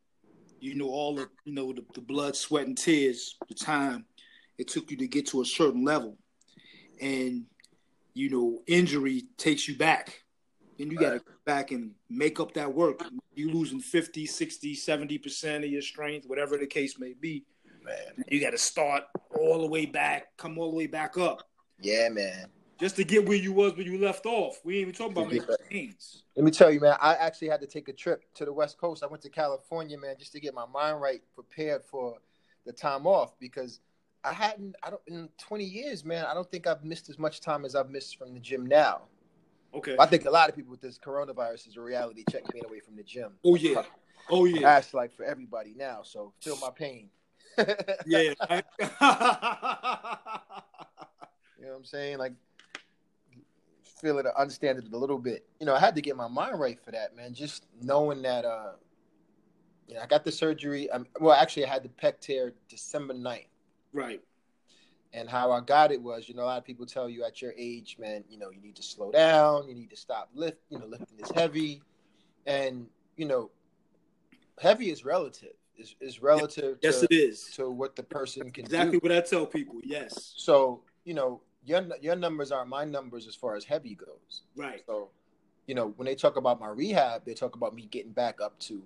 You 0.60 0.75
know 0.75 0.89
all 0.89 1.15
the 1.15 1.27
you 1.45 1.53
know 1.53 1.73
the, 1.73 1.84
the 1.93 2.01
blood, 2.01 2.36
sweat, 2.36 2.67
and 2.67 2.77
tears, 2.77 3.36
the 3.47 3.55
time 3.55 4.05
it 4.57 4.67
took 4.67 4.91
you 4.91 4.97
to 4.97 5.07
get 5.07 5.25
to 5.27 5.41
a 5.41 5.45
certain 5.45 5.84
level, 5.84 6.17
and 7.01 7.45
you 8.13 8.29
know 8.29 8.62
injury 8.67 9.23
takes 9.38 9.67
you 9.67 9.75
back, 9.75 10.23
and 10.79 10.91
you 10.91 10.97
got 10.99 11.13
to 11.13 11.19
go 11.19 11.31
back 11.45 11.71
and 11.71 11.91
make 12.10 12.39
up 12.39 12.53
that 12.53 12.71
work. 12.71 13.01
You 13.34 13.49
losing 13.51 13.79
50, 13.79 14.25
60, 14.25 14.75
70 14.75 15.17
percent 15.17 15.63
of 15.63 15.71
your 15.71 15.81
strength, 15.81 16.27
whatever 16.27 16.57
the 16.57 16.67
case 16.67 16.99
may 16.99 17.13
be. 17.19 17.43
Man, 17.84 18.23
You 18.27 18.39
got 18.39 18.51
to 18.51 18.60
start 18.60 19.03
all 19.39 19.62
the 19.62 19.67
way 19.67 19.88
back, 19.88 20.38
come 20.38 20.60
all 20.60 20.69
the 20.69 20.77
way 20.77 20.86
back 20.86 21.17
up. 21.17 21.41
yeah, 21.79 22.10
man. 22.10 22.45
Just 22.82 22.96
to 22.96 23.04
get 23.04 23.28
where 23.28 23.38
you 23.38 23.54
was 23.54 23.78
when 23.78 23.86
you 23.86 24.00
left 24.00 24.26
off. 24.26 24.60
We 24.63 24.80
ain't 24.80 24.82
even 24.82 24.94
talking 24.96 25.15
about 25.15 25.32
Yeah. 25.70 25.86
Let 26.36 26.44
me 26.44 26.50
tell 26.50 26.72
you, 26.72 26.80
man. 26.80 26.98
I 27.00 27.13
actually 27.13 27.50
had 27.50 27.62
to 27.62 27.67
take 27.67 27.88
a 27.88 27.94
trip 27.94 28.24
to 28.34 28.46
the 28.46 28.52
West 28.52 28.80
Coast. 28.80 29.04
I 29.04 29.06
went 29.06 29.22
to 29.22 29.30
California, 29.30 29.98
man, 29.98 30.15
just 30.17 30.32
to 30.32 30.39
get 30.39 30.56
my 30.56 30.65
mind 30.65 31.00
right, 31.00 31.22
prepared 31.36 31.84
for 31.86 32.17
the 32.65 32.74
time 32.74 33.06
off 33.06 33.38
because 33.39 33.82
I 34.24 34.34
hadn't. 34.34 34.76
I 34.82 34.89
don't 34.89 35.02
in 35.06 35.30
20 35.38 35.63
years, 35.63 36.04
man. 36.04 36.26
I 36.26 36.34
don't 36.34 36.50
think 36.50 36.65
I've 36.65 36.84
missed 36.84 37.08
as 37.10 37.20
much 37.20 37.39
time 37.39 37.65
as 37.65 37.76
I've 37.76 37.91
missed 37.91 38.17
from 38.17 38.34
the 38.34 38.39
gym 38.39 38.65
now. 38.65 39.04
Okay. 39.76 39.96
I 40.00 40.08
think 40.08 40.26
a 40.26 40.32
lot 40.32 40.50
of 40.50 40.56
people 40.56 40.72
with 40.72 40.82
this 40.82 40.98
coronavirus 40.98 41.67
is 41.67 41.78
a 41.78 41.82
reality 41.82 42.24
check 42.32 42.41
being 42.52 42.65
away 42.65 42.80
from 42.80 42.96
the 42.96 43.04
gym. 43.04 43.34
Oh 43.46 43.56
yeah. 43.56 43.84
Oh 44.30 44.46
yeah. 44.46 44.62
That's 44.62 44.94
like 44.96 45.13
for 45.15 45.24
everybody 45.24 45.76
now. 45.78 46.02
So 46.04 46.34
feel 46.41 46.58
my 46.58 46.72
pain. 46.72 47.10
Yeah. 48.08 48.34
You 51.62 51.67
know 51.67 51.74
what 51.74 51.80
I'm 51.80 51.86
saying? 51.86 52.17
Like 52.17 52.34
feel 54.02 54.18
it, 54.20 54.26
understand 54.38 54.80
it 54.80 54.92
a 54.92 54.98
little 54.98 55.18
bit. 55.20 55.46
You 55.60 55.66
know, 55.66 55.76
I 55.76 55.80
had 55.80 55.96
to 55.96 56.02
get 56.02 56.16
my 56.16 56.28
mind 56.28 56.60
right 56.60 56.80
for 56.84 56.92
that, 56.92 57.16
man. 57.16 57.34
Just 57.34 57.66
knowing 57.82 58.22
that, 58.24 58.44
uh, 58.46 58.72
you 59.88 59.96
know, 59.96 60.02
I 60.02 60.08
got 60.08 60.24
the 60.24 60.32
surgery. 60.32 60.90
Um, 60.90 61.06
well, 61.20 61.34
actually, 61.36 61.66
I 61.66 61.70
had 61.70 61.84
the 61.84 61.90
pec 61.90 62.20
tear 62.20 62.54
December 62.70 63.14
9th. 63.14 63.46
right. 63.94 64.22
And 65.14 65.30
how 65.30 65.52
I 65.52 65.60
got 65.60 65.92
it 65.92 66.02
was, 66.02 66.30
you 66.30 66.36
know, 66.36 66.44
a 66.44 66.46
lot 66.46 66.58
of 66.58 66.64
people 66.64 66.86
tell 66.86 67.10
you 67.10 67.26
at 67.26 67.42
your 67.42 67.54
age, 67.58 67.98
man, 68.00 68.24
you 68.30 68.40
know, 68.40 68.50
you 68.50 68.62
need 68.62 68.78
to 68.78 68.82
slow 68.84 69.12
down, 69.12 69.68
you 69.68 69.76
need 69.76 69.90
to 69.90 69.98
stop 69.98 70.30
lift, 70.34 70.60
you 70.70 70.80
know, 70.80 70.86
lifting 70.86 71.20
is 71.20 71.30
heavy, 71.36 71.82
and 72.46 72.88
you 73.18 73.26
know, 73.26 73.52
heavy 74.58 74.90
is 74.90 75.04
relative. 75.04 75.52
Is 75.78 75.96
is 76.00 76.22
relative 76.22 76.78
Yes, 76.82 77.02
to, 77.02 77.08
it 77.12 77.14
is. 77.14 77.44
to 77.56 77.70
what 77.70 77.98
the 77.98 78.04
person 78.04 78.52
can 78.52 78.64
Exactly 78.64 78.92
do. 78.94 79.00
what 79.00 79.12
I 79.12 79.20
tell 79.20 79.46
people. 79.46 79.82
Yes. 79.84 80.34
So 80.38 80.82
you 81.04 81.14
know, 81.14 81.42
your 81.65 81.86
your 82.02 82.15
numbers 82.15 82.52
are 82.52 82.65
my 82.65 82.86
numbers 82.86 83.28
as 83.28 83.36
far 83.36 83.56
as 83.56 83.63
heavy 83.63 83.95
goes. 83.95 84.43
Right. 84.56 84.82
So, 84.88 85.10
you 85.67 85.76
know, 85.76 85.93
when 85.97 86.06
they 86.06 86.15
talk 86.15 86.38
about 86.38 86.60
my 86.60 86.69
rehab, 86.69 87.26
they 87.26 87.34
talk 87.34 87.56
about 87.56 87.76
me 87.76 87.88
getting 87.91 88.12
back 88.12 88.41
up 88.41 88.58
to 88.62 88.82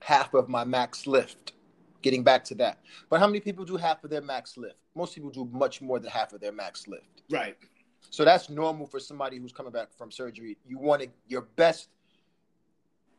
half 0.00 0.34
of 0.34 0.48
my 0.48 0.64
max 0.64 1.06
lift, 1.06 1.52
getting 2.00 2.22
back 2.22 2.44
to 2.44 2.54
that. 2.56 2.80
But 3.10 3.20
how 3.20 3.26
many 3.26 3.40
people 3.40 3.64
do 3.64 3.76
half 3.76 4.02
of 4.02 4.10
their 4.10 4.22
max 4.22 4.56
lift? 4.56 4.76
Most 4.94 5.14
people 5.14 5.30
do 5.30 5.48
much 5.52 5.80
more 5.80 5.98
than 5.98 6.10
half 6.10 6.32
of 6.32 6.40
their 6.40 6.52
max 6.52 6.88
lift. 6.88 7.22
Right. 7.30 7.56
So 8.10 8.24
that's 8.24 8.50
normal 8.50 8.86
for 8.86 8.98
somebody 8.98 9.38
who's 9.38 9.52
coming 9.52 9.72
back 9.72 9.88
from 9.96 10.10
surgery. 10.10 10.58
You 10.66 10.78
want 10.78 11.02
to, 11.02 11.08
your 11.28 11.42
best, 11.56 11.88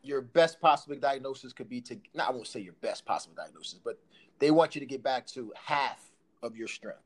your 0.03 0.21
best 0.21 0.59
possible 0.59 0.95
diagnosis 0.95 1.53
could 1.53 1.69
be 1.69 1.79
to, 1.81 1.97
not 2.13 2.29
I 2.29 2.31
won't 2.31 2.47
say 2.47 2.59
your 2.59 2.75
best 2.81 3.05
possible 3.05 3.33
diagnosis, 3.35 3.79
but 3.83 3.97
they 4.39 4.51
want 4.51 4.75
you 4.75 4.81
to 4.81 4.85
get 4.85 5.01
back 5.01 5.25
to 5.27 5.53
half 5.55 6.11
of 6.43 6.57
your 6.57 6.67
strength 6.67 6.99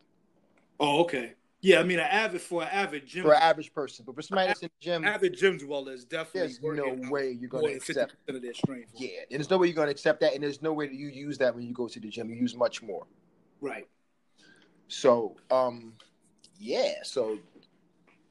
Oh, 0.80 1.02
okay. 1.02 1.34
Yeah, 1.62 1.80
I 1.80 1.84
mean, 1.84 1.98
an 1.98 2.06
avid 2.06 2.40
for 2.40 2.62
an 2.62 2.70
avid 2.72 3.08
gym, 3.08 3.24
for 3.24 3.34
an 3.34 3.42
average 3.42 3.74
person. 3.74 4.06
But 4.06 4.16
for 4.16 4.22
somebody 4.22 4.48
that's 4.48 4.62
in 4.62 4.70
the 4.80 4.86
gym, 4.86 5.04
avid 5.04 5.36
gym 5.36 5.58
dweller 5.58 5.92
is 5.92 6.06
definitely 6.06 6.42
there's 6.42 6.62
no 6.62 7.10
way 7.10 7.32
you're 7.32 7.50
going 7.50 7.66
to 7.66 7.74
accept. 7.74 8.16
of 8.30 8.42
their 8.42 8.54
strength. 8.54 8.92
Yeah, 8.96 9.10
and 9.32 9.40
there's 9.40 9.50
no 9.50 9.58
way 9.58 9.68
you're 9.68 9.76
going 9.76 9.88
to 9.88 9.92
accept 9.92 10.20
that, 10.22 10.36
and 10.36 10.44
there's 10.44 10.62
no 10.62 10.72
way 10.72 10.86
that 10.88 10.94
you 10.94 11.08
use 11.08 11.40
that 11.40 11.56
when 11.56 11.66
you 11.66 11.74
go 11.74 11.88
to 11.88 12.00
the 12.00 12.10
gym. 12.10 12.30
You 12.30 12.36
use 12.36 12.56
much 12.56 12.84
more. 12.84 13.08
Right. 13.60 13.88
So, 14.88 15.36
um, 15.50 15.94
yeah. 16.60 16.94
So, 17.04 17.40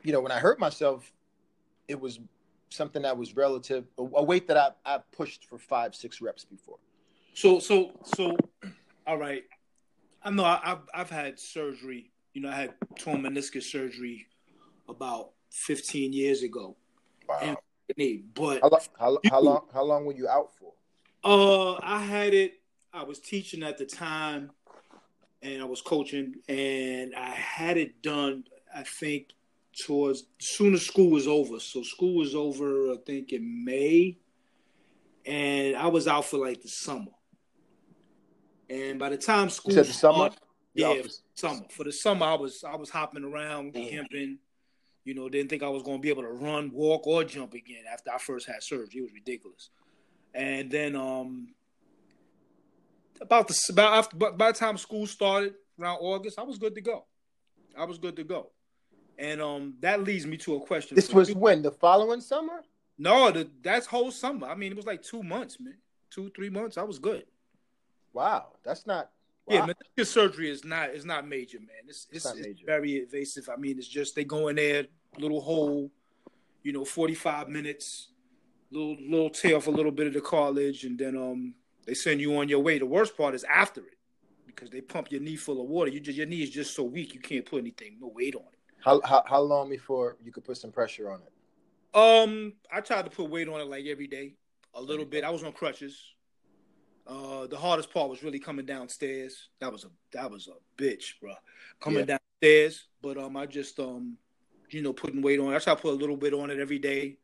you 0.04 0.12
know, 0.12 0.20
when 0.20 0.30
I 0.32 0.38
hurt 0.38 0.60
myself, 0.60 1.12
it 1.88 2.00
was 2.00 2.20
something 2.70 3.02
that 3.02 3.16
was 3.16 3.34
relative, 3.34 3.86
a, 3.98 4.02
a 4.02 4.22
weight 4.22 4.46
that 4.46 4.56
I 4.56 4.70
I 4.84 5.00
pushed 5.10 5.46
for 5.46 5.58
five, 5.58 5.96
six 5.96 6.20
reps 6.20 6.44
before. 6.44 6.78
So, 7.34 7.58
so, 7.58 7.92
so, 8.04 8.36
all 9.04 9.18
right. 9.18 9.42
I 10.22 10.30
know 10.30 10.44
I, 10.44 10.60
I've 10.62 10.88
I've 10.94 11.10
had 11.10 11.40
surgery. 11.40 12.12
You 12.36 12.42
know, 12.42 12.50
I 12.50 12.54
had 12.54 12.74
torn 12.98 13.22
meniscus 13.22 13.62
surgery 13.62 14.26
about 14.90 15.30
15 15.52 16.12
years 16.12 16.42
ago. 16.42 16.76
Wow. 17.26 17.56
Knee, 17.96 18.24
but 18.34 18.60
How, 18.60 18.78
how, 18.98 19.18
how 19.30 19.40
long? 19.40 19.66
How 19.72 19.82
long 19.82 20.04
were 20.04 20.12
you 20.12 20.28
out 20.28 20.50
for? 20.52 20.74
Uh, 21.24 21.80
I 21.82 21.98
had 21.98 22.34
it. 22.34 22.60
I 22.92 23.04
was 23.04 23.20
teaching 23.20 23.62
at 23.62 23.78
the 23.78 23.86
time, 23.86 24.50
and 25.40 25.62
I 25.62 25.64
was 25.64 25.80
coaching, 25.80 26.34
and 26.46 27.14
I 27.14 27.30
had 27.30 27.78
it 27.78 28.02
done. 28.02 28.44
I 28.74 28.82
think 28.82 29.28
towards 29.86 30.24
soon 30.38 30.74
as 30.74 30.84
school 30.84 31.12
was 31.12 31.26
over. 31.26 31.58
So 31.58 31.82
school 31.82 32.16
was 32.16 32.34
over. 32.34 32.90
I 32.90 32.96
think 33.06 33.32
in 33.32 33.64
May, 33.64 34.18
and 35.24 35.74
I 35.74 35.86
was 35.86 36.06
out 36.06 36.26
for 36.26 36.36
like 36.36 36.60
the 36.60 36.68
summer. 36.68 37.12
And 38.68 38.98
by 38.98 39.08
the 39.08 39.16
time 39.16 39.48
school 39.48 39.72
You 39.72 39.78
said 39.78 39.86
the 39.86 39.94
summer. 39.94 40.30
Yeah, 40.76 41.02
summer. 41.34 41.62
For 41.70 41.84
the 41.84 41.92
summer, 41.92 42.26
I 42.26 42.34
was 42.34 42.64
I 42.64 42.76
was 42.76 42.90
hopping 42.90 43.24
around, 43.24 43.72
Damn. 43.72 43.88
camping. 43.88 44.38
You 45.04 45.14
know, 45.14 45.28
didn't 45.28 45.50
think 45.50 45.62
I 45.62 45.68
was 45.68 45.84
going 45.84 45.98
to 45.98 46.02
be 46.02 46.08
able 46.08 46.22
to 46.22 46.32
run, 46.32 46.72
walk, 46.72 47.06
or 47.06 47.22
jump 47.22 47.54
again 47.54 47.84
after 47.90 48.10
I 48.10 48.18
first 48.18 48.46
had 48.46 48.62
surgery. 48.62 49.00
It 49.00 49.02
was 49.02 49.12
ridiculous. 49.12 49.70
And 50.34 50.68
then, 50.70 50.96
um, 50.96 51.54
about 53.20 53.48
the 53.48 53.58
about 53.70 53.94
after 53.94 54.16
by, 54.16 54.52
the 54.52 54.58
time 54.58 54.76
school 54.76 55.06
started 55.06 55.54
around 55.80 55.98
August, 56.00 56.38
I 56.38 56.42
was 56.42 56.58
good 56.58 56.74
to 56.74 56.80
go. 56.80 57.04
I 57.78 57.84
was 57.84 57.98
good 57.98 58.16
to 58.16 58.24
go. 58.24 58.50
And 59.18 59.40
um, 59.40 59.74
that 59.80 60.02
leads 60.02 60.26
me 60.26 60.36
to 60.38 60.56
a 60.56 60.60
question. 60.60 60.94
This 60.94 61.12
was 61.12 61.30
you. 61.30 61.36
when 61.36 61.62
the 61.62 61.70
following 61.70 62.20
summer. 62.20 62.62
no, 62.98 63.30
the, 63.30 63.48
that's 63.62 63.86
whole 63.86 64.10
summer. 64.10 64.46
I 64.46 64.54
mean, 64.54 64.72
it 64.72 64.76
was 64.76 64.86
like 64.86 65.02
two 65.02 65.22
months, 65.22 65.58
man, 65.60 65.76
two 66.10 66.30
three 66.34 66.50
months. 66.50 66.76
I 66.76 66.82
was 66.82 66.98
good. 66.98 67.24
Wow, 68.12 68.54
that's 68.64 68.86
not. 68.86 69.10
Yeah, 69.48 69.66
meniscus 69.66 70.06
surgery 70.06 70.50
is 70.50 70.64
not 70.64 70.90
is 70.90 71.04
not 71.04 71.26
major, 71.26 71.58
man. 71.60 71.68
It's 71.86 72.06
It's 72.10 72.16
it's, 72.16 72.24
not 72.24 72.36
it's 72.38 72.46
major. 72.46 72.66
very 72.66 73.02
invasive. 73.02 73.48
I 73.48 73.56
mean, 73.56 73.78
it's 73.78 73.88
just 73.88 74.14
they 74.14 74.24
go 74.24 74.48
in 74.48 74.56
there, 74.56 74.86
little 75.18 75.40
hole, 75.40 75.90
you 76.62 76.72
know, 76.72 76.84
forty 76.84 77.14
five 77.14 77.48
minutes, 77.48 78.08
little 78.70 78.96
little 79.00 79.30
tear 79.30 79.56
off 79.56 79.66
a 79.68 79.70
little 79.70 79.92
bit 79.92 80.06
of 80.08 80.14
the 80.14 80.20
cartilage, 80.20 80.84
and 80.84 80.98
then 80.98 81.16
um 81.16 81.54
they 81.86 81.94
send 81.94 82.20
you 82.20 82.36
on 82.38 82.48
your 82.48 82.60
way. 82.60 82.78
The 82.78 82.86
worst 82.86 83.16
part 83.16 83.34
is 83.34 83.44
after 83.44 83.80
it 83.82 83.96
because 84.46 84.70
they 84.70 84.80
pump 84.80 85.12
your 85.12 85.20
knee 85.20 85.36
full 85.36 85.60
of 85.60 85.68
water. 85.68 85.90
You 85.90 86.00
just 86.00 86.18
your 86.18 86.26
knee 86.26 86.42
is 86.42 86.50
just 86.50 86.74
so 86.74 86.82
weak 86.82 87.14
you 87.14 87.20
can't 87.20 87.46
put 87.46 87.60
anything, 87.60 87.98
no 88.00 88.08
weight 88.08 88.34
on 88.34 88.42
it. 88.42 88.58
How, 88.84 89.00
how 89.04 89.22
how 89.26 89.40
long 89.40 89.68
before 89.68 90.16
you 90.24 90.32
could 90.32 90.44
put 90.44 90.56
some 90.56 90.72
pressure 90.72 91.10
on 91.10 91.20
it? 91.20 91.32
Um, 91.96 92.54
I 92.72 92.80
tried 92.80 93.04
to 93.04 93.10
put 93.10 93.30
weight 93.30 93.48
on 93.48 93.60
it 93.60 93.68
like 93.68 93.86
every 93.86 94.06
day, 94.06 94.34
a 94.74 94.82
little 94.82 95.04
bit. 95.06 95.24
I 95.24 95.30
was 95.30 95.42
on 95.44 95.52
crutches. 95.52 96.15
Uh, 97.06 97.46
the 97.46 97.56
hardest 97.56 97.92
part 97.92 98.10
was 98.10 98.22
really 98.22 98.38
coming 98.40 98.66
downstairs. 98.66 99.48
That 99.60 99.70
was 99.72 99.84
a 99.84 99.88
that 100.12 100.30
was 100.30 100.48
a 100.48 100.82
bitch, 100.82 101.20
bro. 101.20 101.34
Coming 101.80 102.04
downstairs, 102.06 102.86
but 103.00 103.16
um, 103.16 103.36
I 103.36 103.46
just 103.46 103.78
um, 103.78 104.16
you 104.70 104.82
know, 104.82 104.92
putting 104.92 105.22
weight 105.22 105.38
on. 105.38 105.52
it. 105.52 105.56
I 105.56 105.58
try 105.60 105.74
to 105.74 105.80
put 105.80 105.92
a 105.92 105.96
little 105.96 106.16
bit 106.16 106.34
on 106.34 106.50
it 106.50 106.58
every 106.58 106.78
day, 106.80 107.18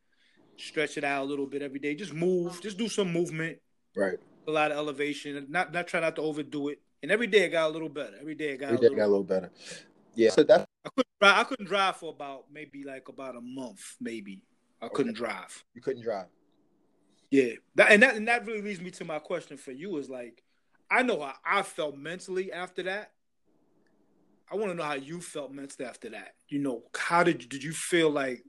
stretch 0.56 0.96
it 0.98 1.04
out 1.04 1.22
a 1.24 1.26
little 1.26 1.46
bit 1.46 1.62
every 1.62 1.80
day. 1.80 1.94
Just 1.96 2.12
move, 2.12 2.60
just 2.62 2.78
do 2.78 2.88
some 2.88 3.12
movement, 3.12 3.58
Right. 3.96 4.18
a 4.46 4.50
lot 4.50 4.70
of 4.70 4.76
elevation. 4.78 5.46
Not 5.48 5.72
not 5.72 5.88
try 5.88 5.98
not 6.00 6.14
to 6.16 6.22
overdo 6.22 6.68
it. 6.68 6.80
And 7.02 7.10
every 7.10 7.26
day 7.26 7.40
it 7.46 7.48
got 7.48 7.68
a 7.68 7.72
little 7.72 7.88
better. 7.88 8.16
Every 8.20 8.36
day 8.36 8.50
it 8.50 8.58
got 8.58 8.70
We 8.70 8.76
a 8.76 8.80
did 8.80 8.82
little. 8.92 8.96
got 8.98 9.06
a 9.06 9.08
little 9.08 9.24
better. 9.24 9.50
Yeah. 10.14 10.30
So 10.30 10.44
that 10.44 10.68
I 10.84 10.90
couldn't 10.90 11.08
drive. 11.20 11.38
I 11.38 11.44
couldn't 11.44 11.66
drive 11.66 11.96
for 11.96 12.10
about 12.12 12.44
maybe 12.52 12.84
like 12.84 13.08
about 13.08 13.34
a 13.34 13.40
month, 13.40 13.96
maybe. 14.00 14.42
I 14.80 14.86
couldn't 14.88 15.14
drive. 15.14 15.64
you 15.74 15.80
couldn't 15.82 16.02
drive. 16.02 16.26
Yeah, 17.32 17.54
that, 17.76 17.90
and 17.90 18.02
that 18.02 18.14
and 18.14 18.28
that 18.28 18.46
really 18.46 18.60
leads 18.60 18.82
me 18.82 18.90
to 18.90 19.06
my 19.06 19.18
question 19.18 19.56
for 19.56 19.72
you 19.72 19.96
is 19.96 20.10
like, 20.10 20.42
I 20.90 21.02
know 21.02 21.22
how 21.22 21.32
I 21.46 21.62
felt 21.62 21.96
mentally 21.96 22.52
after 22.52 22.82
that. 22.82 23.12
I 24.50 24.56
want 24.56 24.70
to 24.70 24.74
know 24.74 24.82
how 24.82 24.94
you 24.94 25.22
felt 25.22 25.50
mentally 25.50 25.88
after 25.88 26.10
that. 26.10 26.34
You 26.50 26.58
know, 26.58 26.82
how 26.94 27.22
did 27.22 27.48
did 27.48 27.64
you 27.64 27.72
feel 27.72 28.10
like 28.10 28.44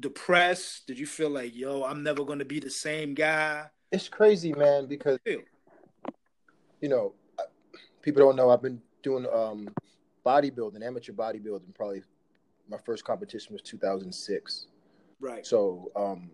depressed? 0.00 0.88
Did 0.88 0.98
you 0.98 1.06
feel 1.06 1.30
like, 1.30 1.54
yo, 1.54 1.84
I'm 1.84 2.02
never 2.02 2.24
going 2.24 2.40
to 2.40 2.44
be 2.44 2.58
the 2.58 2.70
same 2.70 3.14
guy? 3.14 3.66
It's 3.92 4.08
crazy, 4.08 4.52
man, 4.52 4.86
because 4.86 5.20
you 5.24 6.88
know, 6.88 7.14
people 8.02 8.20
don't 8.20 8.34
know 8.34 8.50
I've 8.50 8.62
been 8.62 8.82
doing 9.04 9.26
um 9.32 9.68
bodybuilding, 10.26 10.84
amateur 10.84 11.12
bodybuilding, 11.12 11.72
probably 11.72 12.02
my 12.68 12.78
first 12.84 13.04
competition 13.04 13.52
was 13.52 13.62
2006. 13.62 14.66
Right. 15.20 15.46
So, 15.46 15.92
um, 15.94 16.30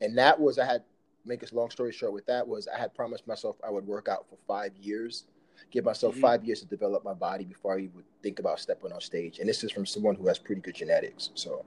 and 0.00 0.16
that 0.18 0.38
was 0.38 0.58
I 0.58 0.64
had 0.64 0.82
make 1.24 1.42
a 1.42 1.54
long 1.54 1.70
story 1.70 1.92
short. 1.92 2.12
With 2.12 2.26
that 2.26 2.46
was 2.46 2.68
I 2.68 2.78
had 2.78 2.94
promised 2.94 3.26
myself 3.26 3.56
I 3.64 3.70
would 3.70 3.86
work 3.86 4.08
out 4.08 4.28
for 4.28 4.36
five 4.46 4.76
years, 4.76 5.24
give 5.70 5.84
myself 5.84 6.14
Mhm. 6.16 6.20
five 6.20 6.44
years 6.44 6.60
to 6.60 6.66
develop 6.66 7.04
my 7.04 7.14
body 7.14 7.44
before 7.44 7.74
I 7.74 7.88
would 7.94 8.04
think 8.22 8.38
about 8.38 8.60
stepping 8.60 8.92
on 8.92 9.00
stage. 9.00 9.38
And 9.40 9.48
this 9.48 9.64
is 9.64 9.72
from 9.72 9.86
someone 9.86 10.14
who 10.14 10.26
has 10.28 10.38
pretty 10.38 10.60
good 10.60 10.74
genetics. 10.74 11.30
So, 11.34 11.64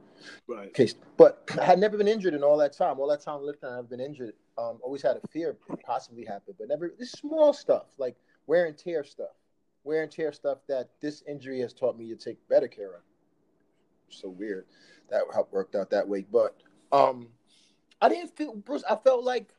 Right. 0.48 0.74
case, 0.74 0.96
but 1.18 1.44
I 1.60 1.66
had 1.66 1.80
never 1.80 1.98
been 1.98 2.08
injured 2.08 2.34
in 2.34 2.44
all 2.44 2.58
that 2.58 2.74
time. 2.74 3.00
All 3.00 3.08
that 3.08 3.22
time 3.22 3.42
lifting, 3.44 3.70
I've 3.70 3.90
been 3.90 4.00
injured. 4.00 4.34
Um, 4.58 4.80
always 4.82 5.02
had 5.02 5.18
a 5.18 5.28
fear 5.30 5.58
possibly 5.84 6.26
happen, 6.26 6.56
but 6.58 6.68
never. 6.68 6.94
This 6.98 7.12
small 7.12 7.54
stuff 7.54 7.88
like 7.98 8.16
wear 8.48 8.66
and 8.66 8.78
tear 8.78 9.04
stuff, 9.04 9.36
wear 9.84 10.04
and 10.04 10.12
tear 10.12 10.32
stuff 10.32 10.60
that 10.68 10.90
this 11.02 11.22
injury 11.28 11.60
has 11.60 11.74
taught 11.74 11.98
me 11.98 12.10
to 12.10 12.16
take 12.16 12.46
better 12.48 12.68
care 12.68 12.94
of. 12.96 13.02
So 14.10 14.30
weird 14.30 14.66
that 15.10 15.24
helped 15.34 15.54
worked 15.54 15.76
out 15.76 15.90
that 15.92 16.08
way, 16.08 16.26
but 16.32 16.56
um, 16.92 17.30
I 18.02 18.10
didn't 18.10 18.36
feel 18.36 18.56
Bruce. 18.56 18.84
I 18.90 18.96
felt 18.96 19.24
like 19.24 19.54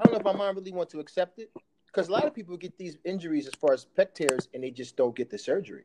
I 0.00 0.04
don't 0.04 0.12
know 0.12 0.18
if 0.18 0.24
my 0.24 0.32
mind 0.32 0.56
really 0.56 0.72
want 0.72 0.90
to 0.90 1.00
accept 1.00 1.38
it 1.38 1.50
because 1.86 2.08
a 2.08 2.12
lot 2.12 2.26
of 2.26 2.34
people 2.34 2.56
get 2.56 2.76
these 2.76 2.98
injuries 3.04 3.46
as 3.46 3.54
far 3.54 3.72
as 3.72 3.86
pec 3.96 4.14
tears 4.14 4.48
and 4.52 4.62
they 4.62 4.70
just 4.70 4.96
don't 4.96 5.16
get 5.16 5.30
the 5.30 5.38
surgery. 5.38 5.84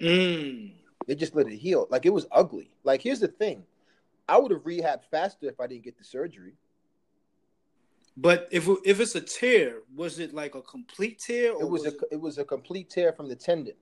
Mm. 0.00 0.72
They 1.06 1.14
just 1.14 1.34
let 1.34 1.46
it 1.46 1.56
heal. 1.56 1.86
Like 1.90 2.06
it 2.06 2.12
was 2.12 2.26
ugly. 2.32 2.70
Like 2.82 3.02
here's 3.02 3.20
the 3.20 3.28
thing, 3.28 3.64
I 4.28 4.38
would 4.38 4.50
have 4.50 4.64
rehabbed 4.64 5.04
faster 5.10 5.46
if 5.46 5.60
I 5.60 5.66
didn't 5.66 5.84
get 5.84 5.98
the 5.98 6.04
surgery. 6.04 6.54
But 8.16 8.48
if 8.50 8.68
if 8.84 9.00
it's 9.00 9.14
a 9.14 9.20
tear, 9.20 9.78
was 9.94 10.18
it 10.18 10.34
like 10.34 10.54
a 10.54 10.62
complete 10.62 11.20
tear? 11.20 11.52
Or 11.52 11.62
It 11.62 11.68
was 11.68 11.86
a 11.86 11.92
it 12.10 12.20
was 12.20 12.38
a 12.38 12.44
complete 12.44 12.90
tear 12.90 13.12
from 13.12 13.28
the 13.28 13.36
tendon. 13.36 13.74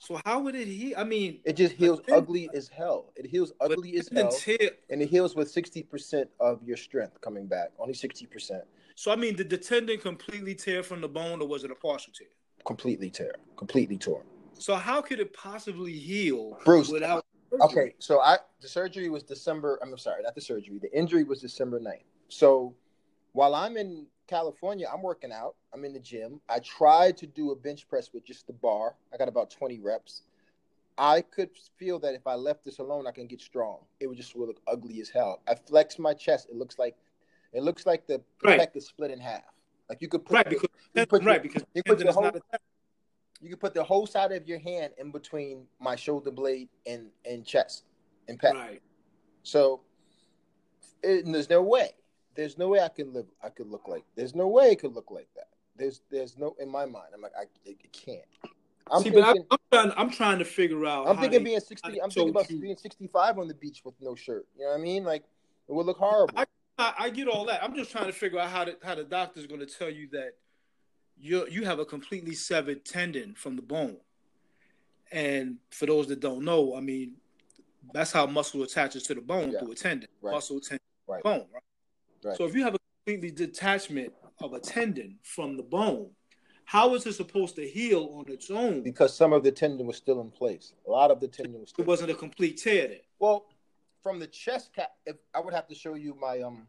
So 0.00 0.18
how 0.24 0.40
would 0.40 0.54
it 0.54 0.66
heal? 0.66 0.94
I 0.96 1.04
mean, 1.04 1.40
It 1.44 1.52
just 1.56 1.74
heals 1.74 2.00
then- 2.06 2.16
ugly 2.16 2.48
as 2.54 2.68
hell. 2.68 3.12
It 3.16 3.26
heals 3.26 3.52
ugly 3.60 3.96
as 3.98 4.08
hell, 4.08 4.32
tear. 4.32 4.70
and 4.88 5.02
it 5.02 5.08
heals 5.10 5.36
with 5.36 5.50
sixty 5.50 5.82
percent 5.82 6.30
of 6.40 6.62
your 6.64 6.78
strength 6.78 7.20
coming 7.20 7.46
back. 7.46 7.70
Only 7.78 7.92
sixty 7.94 8.24
percent. 8.26 8.64
So 8.94 9.12
I 9.12 9.16
mean, 9.16 9.36
did 9.36 9.50
the 9.50 9.58
tendon 9.58 9.98
completely 10.00 10.54
tear 10.54 10.82
from 10.82 11.02
the 11.02 11.08
bone, 11.08 11.40
or 11.42 11.46
was 11.46 11.64
it 11.64 11.70
a 11.70 11.74
partial 11.74 12.12
tear? 12.14 12.28
Completely 12.64 13.10
tear. 13.10 13.34
Completely 13.56 13.98
torn. 13.98 14.24
So 14.54 14.74
how 14.74 15.02
could 15.02 15.20
it 15.20 15.32
possibly 15.34 15.92
heal 15.92 16.58
Bruce, 16.64 16.88
without? 16.88 17.24
Okay, 17.60 17.94
so 17.98 18.20
I 18.20 18.38
the 18.62 18.68
surgery 18.68 19.10
was 19.10 19.22
December. 19.22 19.78
I'm 19.82 19.96
sorry, 19.98 20.22
not 20.22 20.34
the 20.34 20.40
surgery. 20.40 20.78
The 20.78 20.92
injury 20.96 21.24
was 21.24 21.40
December 21.42 21.78
9th. 21.78 22.04
So 22.28 22.74
while 23.32 23.54
I'm 23.54 23.76
in 23.76 24.06
California, 24.30 24.86
I'm 24.90 25.02
working 25.02 25.32
out. 25.32 25.56
I'm 25.74 25.84
in 25.84 25.92
the 25.92 25.98
gym. 25.98 26.40
I 26.48 26.60
tried 26.60 27.16
to 27.18 27.26
do 27.26 27.50
a 27.50 27.56
bench 27.56 27.88
press 27.88 28.10
with 28.14 28.24
just 28.24 28.46
the 28.46 28.52
bar. 28.52 28.94
I 29.12 29.16
got 29.16 29.28
about 29.28 29.50
20 29.50 29.80
reps. 29.80 30.22
I 30.96 31.22
could 31.22 31.50
feel 31.76 31.98
that 31.98 32.14
if 32.14 32.26
I 32.28 32.34
left 32.36 32.64
this 32.64 32.78
alone, 32.78 33.06
I 33.08 33.10
can 33.10 33.26
get 33.26 33.40
strong. 33.40 33.78
It 33.98 34.06
would 34.06 34.16
just 34.16 34.36
look 34.36 34.60
ugly 34.68 35.00
as 35.00 35.08
hell. 35.08 35.40
I 35.48 35.56
flex 35.56 35.98
my 35.98 36.14
chest. 36.14 36.48
It 36.48 36.54
looks 36.56 36.78
like 36.78 36.96
it 37.52 37.64
looks 37.64 37.84
like 37.84 38.06
the 38.06 38.22
Right. 38.44 38.60
pec 38.60 38.76
is 38.76 38.86
split 38.86 39.10
in 39.10 39.18
half. 39.18 39.42
Like 39.88 40.00
you 40.00 40.06
could 40.08 40.24
put 40.24 40.34
Right, 40.34 40.48
because 40.48 40.68
you 40.94 41.06
put 41.06 41.22
your- 41.24 41.40
because 41.40 41.64
you 41.74 41.82
put 41.82 41.98
tendon 41.98 42.14
your 42.14 42.22
not 42.22 42.32
whole- 42.34 42.60
you 43.40 43.48
can 43.48 43.58
put 43.58 43.74
the 43.74 43.82
whole 43.82 44.06
side 44.06 44.30
of 44.30 44.46
your 44.46 44.60
hand 44.60 44.92
in 44.98 45.10
between 45.10 45.66
my 45.80 45.96
shoulder 45.96 46.30
blade 46.30 46.68
and 46.86 47.10
and 47.24 47.44
chest 47.44 47.84
and 48.28 48.38
pec. 48.38 48.52
Right. 48.54 48.82
So 49.42 49.80
it, 51.02 51.24
there's 51.26 51.50
no 51.50 51.62
way. 51.62 51.96
There's 52.34 52.56
no 52.58 52.68
way 52.68 52.80
I 52.80 52.88
can 52.88 53.12
live. 53.12 53.26
I 53.42 53.48
could 53.48 53.68
look 53.68 53.88
like. 53.88 54.04
There's 54.14 54.34
no 54.34 54.48
way 54.48 54.70
it 54.72 54.80
could 54.80 54.94
look 54.94 55.10
like 55.10 55.28
that. 55.36 55.48
There's 55.76 56.00
there's 56.10 56.36
no 56.38 56.54
in 56.60 56.68
my 56.68 56.84
mind. 56.86 57.08
I'm 57.14 57.20
like 57.22 57.32
I 57.38 57.42
it, 57.64 57.76
it 57.82 57.92
can't. 57.92 58.20
I'm 58.90 59.02
See, 59.02 59.10
but 59.10 59.22
I, 59.22 59.32
thinking. 59.32 59.46
I'm 59.50 59.58
trying. 59.72 59.92
I'm 59.96 60.10
trying 60.10 60.38
to 60.40 60.44
figure 60.44 60.84
out. 60.86 61.06
I'm 61.08 61.16
thinking 61.18 61.40
they- 61.40 61.50
being 61.50 61.60
60. 61.60 62.02
I'm 62.02 62.10
thinking 62.10 62.30
about 62.30 62.50
you- 62.50 62.60
being 62.60 62.76
65 62.76 63.38
on 63.38 63.48
the 63.48 63.54
beach 63.54 63.82
with 63.84 63.94
no 64.00 64.14
shirt. 64.14 64.46
You 64.56 64.64
know 64.64 64.70
what 64.72 64.78
I 64.78 64.82
mean? 64.82 65.04
Like 65.04 65.24
it 65.68 65.72
would 65.72 65.86
look 65.86 65.98
horrible. 65.98 66.34
I, 66.38 66.44
I, 66.78 66.94
I 66.98 67.10
get 67.10 67.28
all 67.28 67.44
that. 67.46 67.62
I'm 67.62 67.74
just 67.74 67.90
trying 67.90 68.06
to 68.06 68.12
figure 68.12 68.38
out 68.38 68.50
how 68.50 68.64
the 68.64 68.76
how 68.82 68.94
the 68.94 69.04
doctor's 69.04 69.46
going 69.46 69.60
to 69.60 69.66
tell 69.66 69.90
you 69.90 70.08
that 70.12 70.32
you 71.20 71.46
you 71.48 71.64
have 71.64 71.78
a 71.78 71.84
completely 71.84 72.34
severed 72.34 72.84
tendon 72.84 73.34
from 73.34 73.56
the 73.56 73.62
bone. 73.62 73.96
And 75.12 75.56
for 75.70 75.86
those 75.86 76.06
that 76.08 76.20
don't 76.20 76.44
know, 76.44 76.76
I 76.76 76.80
mean, 76.80 77.14
that's 77.92 78.12
how 78.12 78.26
muscle 78.26 78.62
attaches 78.62 79.02
to 79.04 79.14
the 79.14 79.20
bone 79.20 79.50
Yeah. 79.52 79.58
through 79.60 79.72
a 79.72 79.74
tendon. 79.74 80.08
Right. 80.22 80.32
Muscle 80.32 80.60
tendon 80.60 80.80
Right. 81.08 81.22
bone. 81.22 81.46
Right? 81.52 81.62
Right. 82.24 82.36
So 82.36 82.44
if 82.44 82.54
you 82.54 82.62
have 82.64 82.74
a 82.74 82.78
completely 83.04 83.30
detachment 83.30 84.12
of 84.40 84.52
a 84.52 84.60
tendon 84.60 85.18
from 85.22 85.56
the 85.56 85.62
bone, 85.62 86.10
how 86.64 86.94
is 86.94 87.06
it 87.06 87.14
supposed 87.14 87.56
to 87.56 87.66
heal 87.66 88.10
on 88.14 88.32
its 88.32 88.50
own? 88.50 88.82
because 88.82 89.14
some 89.16 89.32
of 89.32 89.42
the 89.42 89.50
tendon 89.50 89.86
was 89.86 89.96
still 89.96 90.20
in 90.20 90.30
place. 90.30 90.72
A 90.86 90.90
lot 90.90 91.10
of 91.10 91.20
the 91.20 91.28
tendon 91.28 91.60
was 91.60 91.70
still. 91.70 91.84
It 91.84 91.88
wasn't 91.88 92.10
a 92.10 92.14
complete 92.14 92.58
tear 92.58 92.88
then. 92.88 92.98
Well, 93.18 93.46
from 94.02 94.18
the 94.18 94.26
chest 94.26 94.72
cap, 94.74 94.92
if 95.06 95.16
I 95.34 95.40
would 95.40 95.52
have 95.52 95.66
to 95.68 95.74
show 95.74 95.94
you 95.94 96.16
my 96.20 96.40
um 96.40 96.66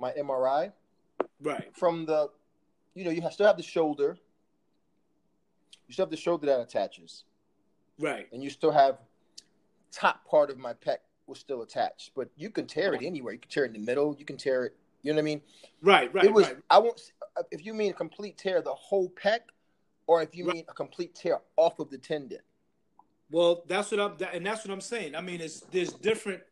my 0.00 0.10
MRI 0.12 0.72
Right. 1.40 1.70
from 1.76 2.04
the, 2.06 2.28
you 2.94 3.04
know, 3.04 3.10
you 3.10 3.22
have, 3.22 3.32
still 3.32 3.46
have 3.46 3.56
the 3.56 3.62
shoulder. 3.62 4.18
You 5.86 5.92
still 5.92 6.06
have 6.06 6.10
the 6.10 6.16
shoulder 6.16 6.46
that 6.46 6.60
attaches. 6.60 7.24
Right. 8.00 8.26
and 8.32 8.42
you 8.42 8.50
still 8.50 8.72
have 8.72 8.98
top 9.92 10.26
part 10.28 10.50
of 10.50 10.58
my 10.58 10.72
pec 10.74 10.96
was 11.26 11.38
still 11.38 11.62
attached. 11.62 12.12
But 12.14 12.28
you 12.36 12.50
can 12.50 12.66
tear 12.66 12.94
it 12.94 13.02
anywhere. 13.02 13.32
You 13.32 13.38
can 13.38 13.50
tear 13.50 13.64
it 13.64 13.74
in 13.74 13.80
the 13.80 13.86
middle. 13.86 14.14
You 14.18 14.24
can 14.24 14.36
tear 14.36 14.64
it. 14.66 14.76
You 15.02 15.12
know 15.12 15.16
what 15.16 15.22
I 15.22 15.24
mean? 15.24 15.42
Right. 15.82 16.12
Right. 16.14 16.24
it 16.24 16.32
was. 16.32 16.46
right. 16.46 16.56
I 16.70 16.78
won't. 16.78 17.00
Uh, 17.36 17.42
if 17.50 17.64
you 17.64 17.74
mean 17.74 17.90
a 17.90 17.94
complete 17.94 18.38
tear, 18.38 18.62
the 18.62 18.74
whole 18.74 19.10
pec, 19.10 19.40
or 20.06 20.22
if 20.22 20.34
you 20.34 20.46
Right. 20.46 20.56
mean 20.56 20.64
a 20.68 20.74
complete 20.74 21.14
tear 21.14 21.40
off 21.56 21.78
of 21.78 21.90
the 21.90 21.98
tendon. 21.98 22.40
Well, 23.30 23.64
that's 23.66 23.90
what 23.90 24.00
I'm, 24.00 24.16
that, 24.18 24.34
and 24.34 24.46
that's 24.46 24.64
what 24.64 24.72
I'm 24.72 24.80
saying. 24.80 25.14
I 25.14 25.20
mean, 25.20 25.40
it's 25.40 25.60
there's 25.60 25.92
different, 25.92 26.42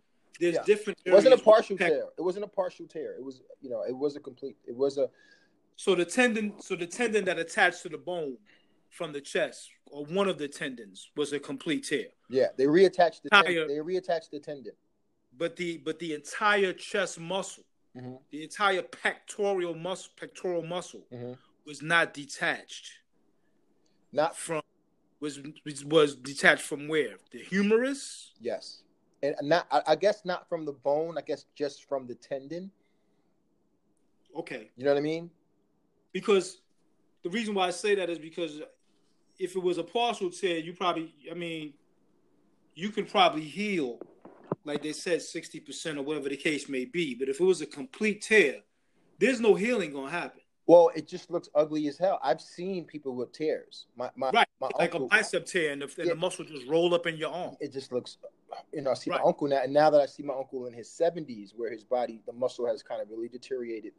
there's 0.41 0.55
Yeah. 0.55 0.63
different. 0.65 0.99
It 1.05 1.13
wasn't 1.13 1.35
a 1.35 1.39
partial 1.39 1.77
tear. 1.77 2.09
It 2.19 2.23
wasn't 2.23 2.45
a 2.45 2.49
partial 2.49 2.87
tear. 2.87 3.15
It 3.15 3.25
was. 3.25 3.43
You 3.61 3.71
know. 3.71 3.83
It 3.83 3.97
was 3.97 4.17
a 4.17 4.21
complete. 4.21 4.57
It 4.67 4.77
was 4.77 4.99
a. 4.99 5.09
So 5.77 5.95
the 5.95 6.05
tendon, 6.05 6.55
so 6.61 6.77
the 6.77 6.87
tendon 6.87 7.25
that 7.25 7.39
attached 7.39 7.83
to 7.83 7.89
the 7.89 7.99
bone 7.99 8.37
from 8.91 9.13
the 9.13 9.21
chest, 9.21 9.71
or 9.93 10.07
one 10.07 10.27
of 10.27 10.39
the 10.39 10.49
tendons, 10.49 11.11
was 11.17 11.33
a 11.35 11.39
complete 11.39 11.85
tear. 11.85 12.07
Yeah. 12.31 12.47
They 12.57 12.65
reattached 12.65 13.21
the. 13.23 13.29
Entire- 13.31 13.45
Tendon. 13.45 13.69
They 13.69 13.77
reattached 13.95 14.31
the 14.31 14.41
tendon. 14.41 14.73
But 15.37 15.55
the 15.57 15.79
but 15.79 15.99
the 15.99 16.15
entire 16.15 16.73
chest 16.73 17.21
muscle, 17.21 17.65
Mhm. 17.95 18.19
the 18.31 18.43
entire 18.43 18.83
pectoral 18.83 19.75
muscle, 19.75 20.13
pectoral 20.17 20.63
muscle, 20.63 21.07
Mhm. 21.13 21.37
was 21.67 21.83
not 21.83 22.15
detached 22.15 23.01
Not. 24.13 24.37
from 24.37 24.63
was 25.21 25.39
was- 25.65 25.85
was 25.85 26.17
detached 26.17 26.63
from 26.63 26.89
where 26.89 27.19
the 27.31 27.39
humerus. 27.39 28.33
Yes. 28.41 28.83
And 29.23 29.37
not. 29.43 29.67
I 29.71 29.95
guess 29.95 30.25
not 30.25 30.49
from 30.49 30.65
the 30.65 30.73
bone. 30.73 31.17
I 31.19 31.21
guess 31.21 31.45
just 31.55 31.85
from 31.85 32.07
the 32.07 32.15
tendon. 32.15 32.73
Okay, 34.35 34.71
You 34.77 34.85
know 34.85 34.93
what 34.93 34.99
I 34.99 35.03
mean? 35.03 35.31
because 36.13 36.63
the 37.23 37.29
reason 37.29 37.55
why 37.55 37.67
I 37.67 37.71
say 37.71 37.95
that 37.95 38.09
is 38.09 38.19
because 38.19 38.63
if 39.39 39.57
it 39.57 39.63
was 39.63 39.79
a 39.79 39.83
partial 39.85 40.31
tear, 40.31 40.59
you 40.59 40.73
probably, 40.73 41.15
I 41.31 41.35
mean, 41.35 41.75
you 42.75 42.91
can 42.91 43.05
probably 43.07 43.43
heal, 43.43 43.99
like 44.65 44.83
they 44.83 44.93
said, 44.93 45.23
sixty 45.23 45.61
percent 45.61 45.99
or 45.99 46.03
whatever 46.03 46.29
the 46.29 46.37
case 46.37 46.69
may 46.69 46.85
be. 46.85 47.15
But 47.15 47.29
if 47.29 47.41
it 47.41 47.45
was 47.45 47.61
a 47.61 47.67
complete 47.67 48.23
tear, 48.23 48.57
there's 49.19 49.41
no 49.41 49.55
healing 49.55 49.93
gonna 49.93 50.11
happen. 50.11 50.41
Well, 50.67 50.91
it 50.95 51.09
just 51.09 51.29
looks 51.31 51.49
ugly 51.57 51.89
as 51.89 51.99
hell. 51.99 52.21
I've 52.23 52.41
seen 52.41 52.85
people 52.85 53.15
with 53.15 53.33
tears. 53.33 53.87
My 53.97 54.11
my 54.17 54.31
Right, 54.31 54.47
my 54.61 54.69
like 54.79 54.95
uncle. 54.95 55.07
a 55.07 55.11
bicep 55.11 55.45
tear, 55.45 55.73
and 55.73 55.83
the, 55.83 55.87
and 55.87 55.95
Yeah. 55.99 56.05
the 56.11 56.15
muscle 56.15 56.45
just 56.45 56.67
roll 56.67 56.95
up 56.95 57.07
in 57.07 57.17
your 57.17 57.31
arm. 57.33 57.57
it 57.61 57.73
just 57.73 57.93
looks, 57.93 58.19
you 58.73 58.81
know. 58.81 58.93
I 58.93 58.95
see 58.95 59.11
Right. 59.11 59.21
my 59.21 59.27
uncle 59.27 59.49
now, 59.49 59.61
and 59.63 59.73
now 59.73 59.91
that 59.91 60.01
I 60.01 60.07
see 60.07 60.23
my 60.23 60.35
uncle 60.35 60.67
in 60.67 60.73
his 60.73 60.89
seventies, 60.91 61.53
where 61.57 61.71
his 61.71 61.83
body, 61.85 62.23
the 62.27 62.33
muscle 62.33 62.67
has 62.67 62.83
kind 62.83 63.03
of 63.03 63.11
really 63.11 63.29
deteriorated. 63.29 63.93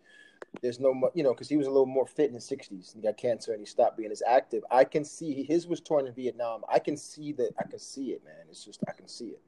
There's 0.61 0.79
no, 0.79 0.93
mu- 0.93 1.09
you 1.13 1.23
know, 1.23 1.33
because 1.33 1.49
he 1.49 1.57
was 1.57 1.67
a 1.67 1.71
little 1.71 1.85
more 1.85 2.07
fit 2.07 2.29
in 2.29 2.35
his 2.35 2.45
sixties. 2.45 2.91
He 2.95 3.01
got 3.01 3.17
cancer 3.17 3.51
and 3.51 3.59
he 3.59 3.65
stopped 3.65 3.97
being 3.97 4.11
as 4.11 4.23
active. 4.27 4.63
I 4.71 4.83
can 4.83 5.03
see 5.03 5.43
his 5.43 5.67
was 5.67 5.81
torn 5.81 6.07
in 6.07 6.13
Vietnam. 6.13 6.61
I 6.69 6.79
can 6.79 6.95
see 6.95 7.33
that. 7.33 7.51
I 7.59 7.63
can 7.63 7.79
see 7.79 8.11
it, 8.11 8.23
man. 8.23 8.45
It's 8.49 8.63
just 8.63 8.81
I 8.87 8.93
can 8.93 9.07
see 9.07 9.29
it. 9.29 9.41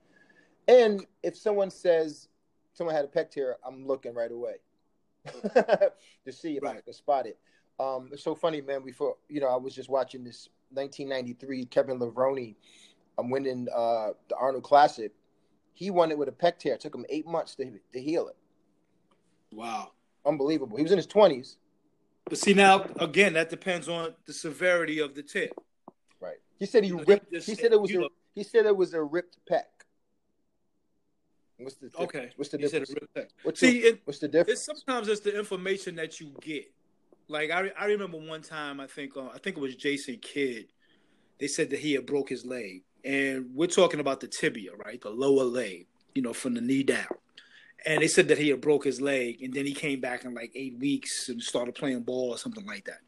And 0.68 1.06
if 1.24 1.38
someone 1.38 1.70
says 1.70 2.28
someone 2.74 2.96
had 2.96 3.06
a 3.06 3.08
pec 3.08 3.32
tear, 3.32 3.58
I'm 3.66 3.86
looking 3.88 4.14
right 4.14 4.32
away 4.32 4.56
to 5.54 6.32
see 6.32 6.58
if 6.58 6.64
I 6.64 6.82
can 6.82 6.94
spot 6.94 7.26
it. 7.26 7.38
Um, 7.80 8.10
it's 8.12 8.24
so 8.24 8.36
funny, 8.36 8.62
man. 8.62 8.84
Before 8.84 9.16
you 9.30 9.42
know, 9.42 9.48
I 9.48 9.58
was 9.58 9.74
just 9.76 9.90
watching 9.90 10.24
this 10.24 10.50
1993 10.72 11.66
Kevin 11.66 12.00
Levrone. 12.00 12.56
I'm 13.18 13.30
winning 13.30 13.68
uh, 13.74 14.10
the 14.30 14.36
Arnold 14.36 14.64
Classic. 14.64 15.12
He 15.74 15.90
won 15.90 16.12
it 16.12 16.18
with 16.18 16.30
a 16.30 16.32
pec 16.32 16.60
tear. 16.60 16.76
It 16.76 16.82
took 16.82 16.96
him 16.96 17.06
eight 17.10 17.28
months 17.28 17.56
to, 17.56 17.80
to 17.94 18.02
heal 18.02 18.28
it. 18.28 18.38
Wow. 19.52 19.92
Unbelievable. 20.26 20.78
He 20.78 20.84
was 20.84 20.92
in 20.92 20.98
his 20.98 21.08
20s. 21.08 21.56
But 22.28 22.38
see 22.40 22.54
now, 22.54 22.88
again, 23.00 23.34
that 23.34 23.50
depends 23.50 23.88
on 23.88 24.16
the 24.26 24.34
severity 24.34 25.00
of 25.00 25.14
the 25.14 25.22
tear. 25.22 25.50
Right. 26.20 26.38
He 26.60 26.66
said 26.66 26.84
he 26.84 26.90
You 26.90 26.98
know, 26.98 27.04
ripped. 27.06 27.32
just 27.32 27.48
He 27.48 27.56
said 27.56 27.72
it 27.72 27.80
was 27.80 27.92
a. 27.92 28.00
know- 28.00 28.10
He 28.34 28.44
said 28.44 28.66
it 28.66 28.76
was 28.76 28.94
a 28.94 29.04
ripped 29.04 29.38
pec. 29.50 29.62
What's 31.58 31.76
the 31.76 31.88
difference? 31.88 32.10
Okay. 32.10 32.30
What's 32.36 32.50
the 32.50 32.58
difference? 32.58 32.90
it 32.90 32.98
real 33.00 33.08
quick. 33.14 33.30
What's 33.44 33.60
See, 33.60 33.82
the, 33.82 33.88
it, 33.88 34.02
what's 34.06 34.20
the 34.20 34.28
difference? 34.28 34.60
it's 34.60 34.66
sometimes 34.66 35.08
it's 35.08 35.22
the 35.22 35.38
information 35.38 35.96
that 35.96 36.20
you 36.20 36.32
get. 36.42 36.66
Like 37.28 37.50
I, 37.52 37.72
I 37.80 37.86
remember 37.86 38.18
one 38.18 38.42
time, 38.42 38.80
I 38.80 38.88
think, 38.88 39.16
uh, 39.16 39.28
I 39.34 39.38
think 39.38 39.58
it 39.58 39.62
was 39.62 39.76
Jason 39.76 40.18
Kidd. 40.18 40.68
They 41.40 41.48
said 41.48 41.70
that 41.70 41.80
he 41.80 41.94
had 41.94 42.06
broke 42.06 42.30
his 42.30 42.46
leg, 42.46 42.84
and 43.04 43.50
we're 43.54 43.68
talking 43.68 44.00
about 44.00 44.20
the 44.20 44.28
tibia, 44.28 44.72
right, 44.86 45.02
the 45.02 45.10
lower 45.10 45.44
leg, 45.44 45.88
you 46.14 46.22
know, 46.22 46.34
from 46.34 46.54
the 46.56 46.62
knee 46.62 46.84
down. 46.84 47.08
And 47.86 48.02
they 48.02 48.08
said 48.08 48.30
that 48.30 48.40
he 48.40 48.50
had 48.50 48.62
broke 48.62 48.84
his 48.84 49.00
leg, 49.00 49.42
and 49.44 49.54
then 49.54 49.66
he 49.66 49.74
came 49.74 50.02
back 50.02 50.26
in 50.26 50.34
like 50.34 50.52
eight 50.56 50.80
weeks 50.80 51.30
and 51.30 51.42
started 51.42 51.76
playing 51.76 52.02
ball 52.02 52.32
or 52.32 52.38
something 52.38 52.66
like 52.66 52.86
that. 52.86 53.00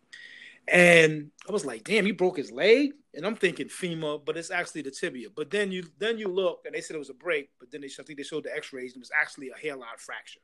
And 0.68 1.32
I 1.48 1.52
was 1.52 1.66
like, 1.66 1.84
damn, 1.84 2.06
he 2.06 2.12
broke 2.12 2.38
his 2.38 2.52
leg. 2.52 2.92
And 3.16 3.26
I'm 3.26 3.36
thinking 3.36 3.68
femur, 3.68 4.20
but 4.20 4.38
it's 4.38 4.52
actually 4.52 4.84
the 4.84 4.92
tibia. 4.92 5.30
But 5.36 5.50
then 5.50 5.72
you 5.72 5.84
then 5.98 6.20
you 6.20 6.28
look 6.28 6.62
and 6.66 6.76
they 6.76 6.82
said 6.82 6.96
it 6.96 7.00
was 7.00 7.10
a 7.10 7.16
break, 7.16 7.50
but 7.60 7.72
then 7.72 7.82
they 7.82 7.88
I 7.88 8.04
think 8.04 8.18
they 8.18 8.24
showed 8.24 8.44
the 8.44 8.56
x-rays 8.56 8.94
and 8.94 8.98
it 8.98 9.00
was 9.00 9.12
actually 9.20 9.50
a 9.50 9.58
hairline 9.58 9.98
fracture. 9.98 10.42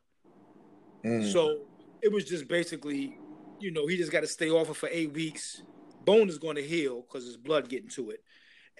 Mm. 1.06 1.32
So 1.32 1.68
it 2.02 2.12
was 2.12 2.26
just 2.26 2.48
basically, 2.48 3.20
you 3.60 3.72
know, 3.72 3.86
he 3.86 3.96
just 3.96 4.12
got 4.12 4.22
to 4.22 4.28
stay 4.28 4.50
off 4.50 4.70
it 4.70 4.76
for 4.76 4.90
eight 4.92 5.14
weeks. 5.14 5.62
Bone 6.04 6.30
is 6.30 6.40
going 6.40 6.56
to 6.56 6.64
heal 6.64 7.02
because 7.02 7.26
his 7.26 7.38
blood 7.38 7.70
getting 7.70 7.90
to 7.90 8.10
it. 8.10 8.24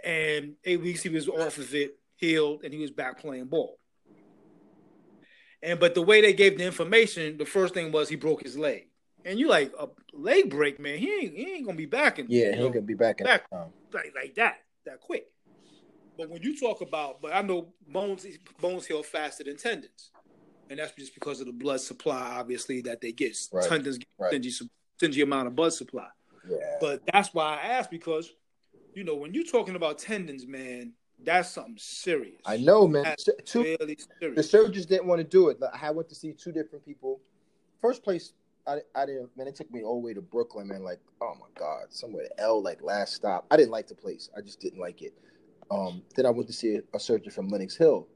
And 0.04 0.56
eight 0.66 0.82
weeks 0.82 1.04
he 1.04 1.10
was 1.10 1.30
off 1.30 1.60
of 1.60 1.76
it, 1.76 2.00
healed, 2.16 2.64
and 2.64 2.74
he 2.74 2.80
was 2.80 2.90
back 2.90 3.20
playing 3.20 3.46
ball. 3.46 3.78
And 5.64 5.80
but 5.80 5.96
the 5.96 6.02
way 6.02 6.22
they 6.22 6.34
gave 6.34 6.58
the 6.58 6.66
information, 6.66 7.38
the 7.38 7.46
first 7.46 7.74
thing 7.74 7.92
was 7.92 8.10
he 8.10 8.16
broke 8.16 8.44
his 8.44 8.58
leg 8.58 8.88
and 9.26 9.40
you 9.40 9.48
like 9.48 9.74
a 9.80 9.88
leg 10.14 10.50
break, 10.50 10.80
man. 10.80 10.98
He 10.98 11.12
ain't 11.14 11.36
he 11.36 11.54
ain't 11.54 11.66
gonna 11.66 11.78
be 11.78 11.86
back 11.86 12.20
in. 12.20 12.28
Yeah, 12.30 12.56
he 12.56 12.62
ain't 12.62 12.74
gonna 12.74 12.86
be 12.86 12.94
back 12.94 13.22
in 13.22 13.26
back, 13.26 13.46
like 13.52 14.14
like 14.16 14.36
that 14.36 14.58
that 14.86 15.00
quick. 15.00 15.28
But 16.18 16.30
when 16.30 16.44
you 16.44 16.60
talk 16.60 16.82
about, 16.82 17.22
but 17.22 17.34
I 17.34 17.42
know 17.42 17.74
bones 17.88 18.26
bones 18.62 18.86
heal 18.86 19.04
faster 19.04 19.44
than 19.44 19.58
tendons, 19.58 20.12
and 20.70 20.80
that's 20.80 20.92
just 20.94 21.14
because 21.14 21.40
of 21.40 21.48
the 21.48 21.54
blood 21.54 21.82
supply, 21.82 22.36
obviously 22.38 22.82
that 22.82 23.02
they 23.02 23.12
get. 23.12 23.38
Right. 23.52 23.68
Tendons 23.68 23.98
get 23.98 24.08
right. 24.18 24.30
stingy, 24.30 24.52
stingy 24.98 25.22
amount 25.22 25.48
of 25.48 25.56
blood 25.56 25.74
supply. 25.74 26.08
Yeah. 26.48 26.58
But 26.80 27.02
that's 27.12 27.34
why 27.34 27.58
I 27.58 27.68
asked 27.68 27.90
because, 27.90 28.30
you 28.94 29.04
know, 29.04 29.16
when 29.16 29.34
you're 29.34 29.46
talking 29.46 29.76
about 29.76 29.98
tendons, 29.98 30.46
man, 30.46 30.94
that's 31.24 31.50
something 31.52 31.78
serious. 31.78 32.42
I 32.46 32.58
know, 32.58 32.88
man. 32.88 33.16
Two, 33.46 33.64
really 33.64 33.98
the 34.36 34.44
surgeons 34.44 34.86
didn't 34.86 35.08
want 35.08 35.20
to 35.20 35.24
do 35.24 35.50
it. 35.50 35.58
I 35.82 35.92
went 35.92 36.10
to 36.10 36.16
see 36.16 36.34
two 36.34 36.52
different 36.52 36.86
people. 36.86 37.22
First 37.82 38.04
place, 38.04 38.34
I, 38.68 38.80
I 38.96 39.06
didn't 39.06 39.30
man. 39.38 39.48
It 39.48 39.56
took 39.56 39.72
me 39.72 39.84
all 39.84 40.00
the 40.00 40.06
way 40.06 40.14
to 40.14 40.22
Brooklyn, 40.22 40.68
man. 40.68 40.84
Like, 40.84 41.00
oh 41.22 41.34
my 41.40 41.48
god, 41.58 41.86
somewhere 41.90 42.24
to 42.24 42.42
L, 42.42 42.62
like 42.62 42.82
last 42.82 43.14
stop. 43.14 43.46
I 43.52 43.58
didn't 43.58 43.72
like 43.72 43.88
the 43.88 43.96
place. 43.96 44.30
I 44.38 44.42
just 44.42 44.60
didn't 44.60 44.80
like 44.80 45.02
it. 45.02 45.14
Um, 45.72 46.04
then 46.16 46.26
I 46.26 46.30
went 46.30 46.48
to 46.48 46.54
see 46.54 46.76
a, 46.76 46.82
a 46.94 47.00
surgeon 47.00 47.32
from 47.32 47.50
Lenox 47.50 47.76
Hill, 47.76 48.08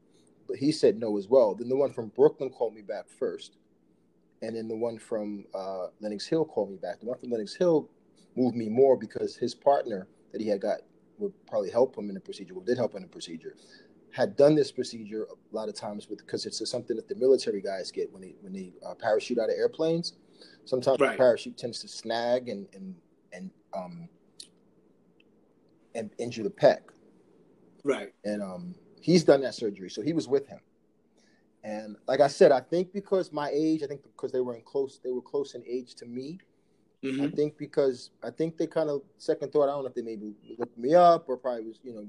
but 0.46 0.56
he 0.56 0.72
said 0.72 0.98
no 0.98 1.18
as 1.18 1.28
well. 1.28 1.54
Then 1.54 1.68
the 1.68 1.76
one 1.76 1.92
from 1.92 2.08
Brooklyn 2.08 2.50
called 2.50 2.74
me 2.74 2.82
back 2.82 3.08
first, 3.08 3.56
and 4.42 4.56
then 4.56 4.68
the 4.68 4.76
one 4.76 4.98
from 4.98 5.44
uh, 5.54 5.88
Lenox 6.00 6.26
Hill 6.26 6.44
called 6.44 6.70
me 6.70 6.76
back. 6.76 7.00
The 7.00 7.06
one 7.06 7.18
from 7.18 7.30
Lenox 7.30 7.54
Hill 7.54 7.88
moved 8.36 8.56
me 8.56 8.68
more 8.68 8.96
because 8.96 9.36
his 9.36 9.54
partner 9.54 10.06
that 10.32 10.40
he 10.40 10.48
had 10.48 10.60
got 10.60 10.78
would 11.18 11.32
probably 11.46 11.70
help 11.70 11.96
him 11.96 12.08
in 12.08 12.14
the 12.14 12.20
procedure. 12.20 12.54
Well, 12.54 12.64
did 12.64 12.78
help 12.78 12.94
in 12.94 13.02
the 13.02 13.08
procedure 13.08 13.56
had 14.10 14.36
done 14.36 14.54
this 14.54 14.72
procedure 14.72 15.24
a 15.24 15.56
lot 15.56 15.68
of 15.68 15.74
times 15.74 16.08
with 16.08 16.18
because 16.18 16.46
it's 16.46 16.68
something 16.68 16.96
that 16.96 17.08
the 17.08 17.14
military 17.16 17.60
guys 17.60 17.90
get 17.90 18.12
when 18.12 18.22
they 18.22 18.34
when 18.40 18.52
they 18.52 18.72
uh, 18.86 18.94
parachute 18.94 19.38
out 19.38 19.50
of 19.50 19.54
airplanes. 19.56 20.14
Sometimes 20.64 21.00
right. 21.00 21.12
the 21.12 21.16
parachute 21.16 21.56
tends 21.56 21.80
to 21.80 21.88
snag 21.88 22.48
and 22.48 22.66
and 22.74 22.94
and 23.32 23.50
um 23.74 24.08
and 25.94 26.10
injure 26.18 26.42
the 26.42 26.50
pec. 26.50 26.78
Right. 27.84 28.12
And 28.24 28.42
um 28.42 28.74
he's 29.00 29.24
done 29.24 29.40
that 29.42 29.54
surgery, 29.54 29.90
so 29.90 30.02
he 30.02 30.12
was 30.12 30.28
with 30.28 30.46
him. 30.46 30.60
And 31.64 31.96
like 32.06 32.20
I 32.20 32.28
said, 32.28 32.52
I 32.52 32.60
think 32.60 32.92
because 32.92 33.32
my 33.32 33.50
age, 33.52 33.82
I 33.82 33.86
think 33.86 34.02
because 34.02 34.32
they 34.32 34.40
were 34.40 34.54
in 34.54 34.62
close, 34.62 35.00
they 35.02 35.10
were 35.10 35.22
close 35.22 35.54
in 35.54 35.62
age 35.68 35.94
to 35.96 36.06
me. 36.06 36.38
Mm-hmm. 37.04 37.22
I 37.22 37.30
think 37.30 37.58
because 37.58 38.10
I 38.24 38.30
think 38.30 38.56
they 38.56 38.66
kind 38.66 38.90
of 38.90 39.02
second 39.18 39.52
thought. 39.52 39.64
I 39.64 39.72
don't 39.72 39.82
know 39.82 39.88
if 39.88 39.94
they 39.94 40.02
maybe 40.02 40.34
looked 40.58 40.76
me 40.76 40.94
up 40.94 41.28
or 41.28 41.36
probably 41.36 41.64
was 41.64 41.78
you 41.82 41.94
know 41.94 42.06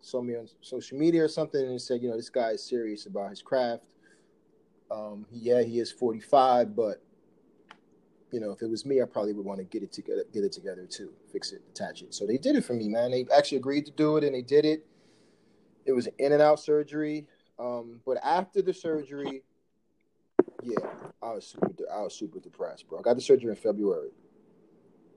saw 0.00 0.20
me 0.20 0.36
on 0.36 0.48
social 0.60 0.98
media 0.98 1.22
or 1.22 1.28
something 1.28 1.60
and 1.60 1.80
said 1.80 2.02
you 2.02 2.10
know 2.10 2.16
this 2.16 2.28
guy 2.28 2.50
is 2.50 2.64
serious 2.64 3.06
about 3.06 3.30
his 3.30 3.40
craft. 3.40 3.84
Um, 4.90 5.24
yeah, 5.30 5.62
he 5.62 5.78
is 5.78 5.90
45, 5.90 6.76
but 6.76 7.02
you 8.30 8.40
know, 8.40 8.50
if 8.50 8.62
it 8.62 8.68
was 8.68 8.84
me, 8.84 9.00
I 9.00 9.04
probably 9.04 9.32
would 9.32 9.44
want 9.44 9.58
to 9.58 9.64
get 9.64 9.82
it 9.82 9.92
together, 9.92 10.24
get 10.32 10.42
it 10.42 10.52
together 10.52 10.86
too, 10.86 11.12
fix 11.30 11.52
it, 11.52 11.62
attach 11.70 12.02
it. 12.02 12.14
So 12.14 12.26
they 12.26 12.38
did 12.38 12.56
it 12.56 12.64
for 12.64 12.72
me, 12.72 12.88
man. 12.88 13.10
They 13.10 13.26
actually 13.34 13.58
agreed 13.58 13.86
to 13.86 13.92
do 13.92 14.16
it, 14.16 14.24
and 14.24 14.34
they 14.34 14.42
did 14.42 14.64
it. 14.64 14.86
It 15.84 15.92
was 15.92 16.08
in 16.18 16.32
and 16.32 16.42
out 16.42 16.60
surgery, 16.60 17.26
um, 17.58 18.00
but 18.06 18.18
after 18.22 18.62
the 18.62 18.72
surgery, 18.72 19.42
yeah, 20.62 20.86
I 21.22 21.32
was 21.32 21.46
super, 21.46 21.84
I 21.92 22.00
was 22.02 22.14
super 22.14 22.40
depressed, 22.40 22.88
bro. 22.88 22.98
I 22.98 23.02
got 23.02 23.16
the 23.16 23.22
surgery 23.22 23.50
in 23.50 23.56
February. 23.56 24.10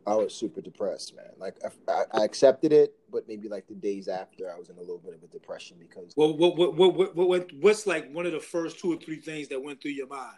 I 0.08 0.16
was 0.16 0.36
super 0.36 0.62
depressed, 0.62 1.16
man. 1.16 1.32
Like 1.38 1.58
I, 1.88 2.03
I, 2.14 2.24
accepted 2.24 2.72
it, 2.72 2.93
but 3.12 3.28
maybe 3.28 3.49
like 3.49 3.68
the 3.68 3.74
days 3.74 4.08
after, 4.08 4.51
I 4.51 4.58
was 4.58 4.70
in 4.70 4.78
a 4.78 4.82
little 4.82 4.99
bit 4.99 5.16
of 5.16 5.24
a 5.24 5.28
depression 5.28 5.78
because. 5.80 6.14
Well, 6.16 6.38
what, 6.38 6.56
what, 6.56 6.76
what, 6.76 7.16
what, 7.16 7.49
what's 7.60 7.88
like 7.88 8.12
one 8.14 8.28
of 8.28 8.32
the 8.32 8.39
first 8.39 8.80
two 8.80 8.93
or 8.93 8.97
three 8.97 9.18
things 9.18 9.47
that 9.47 9.62
went 9.62 9.82
through 9.82 9.91
your 9.91 10.08
mind? 10.08 10.38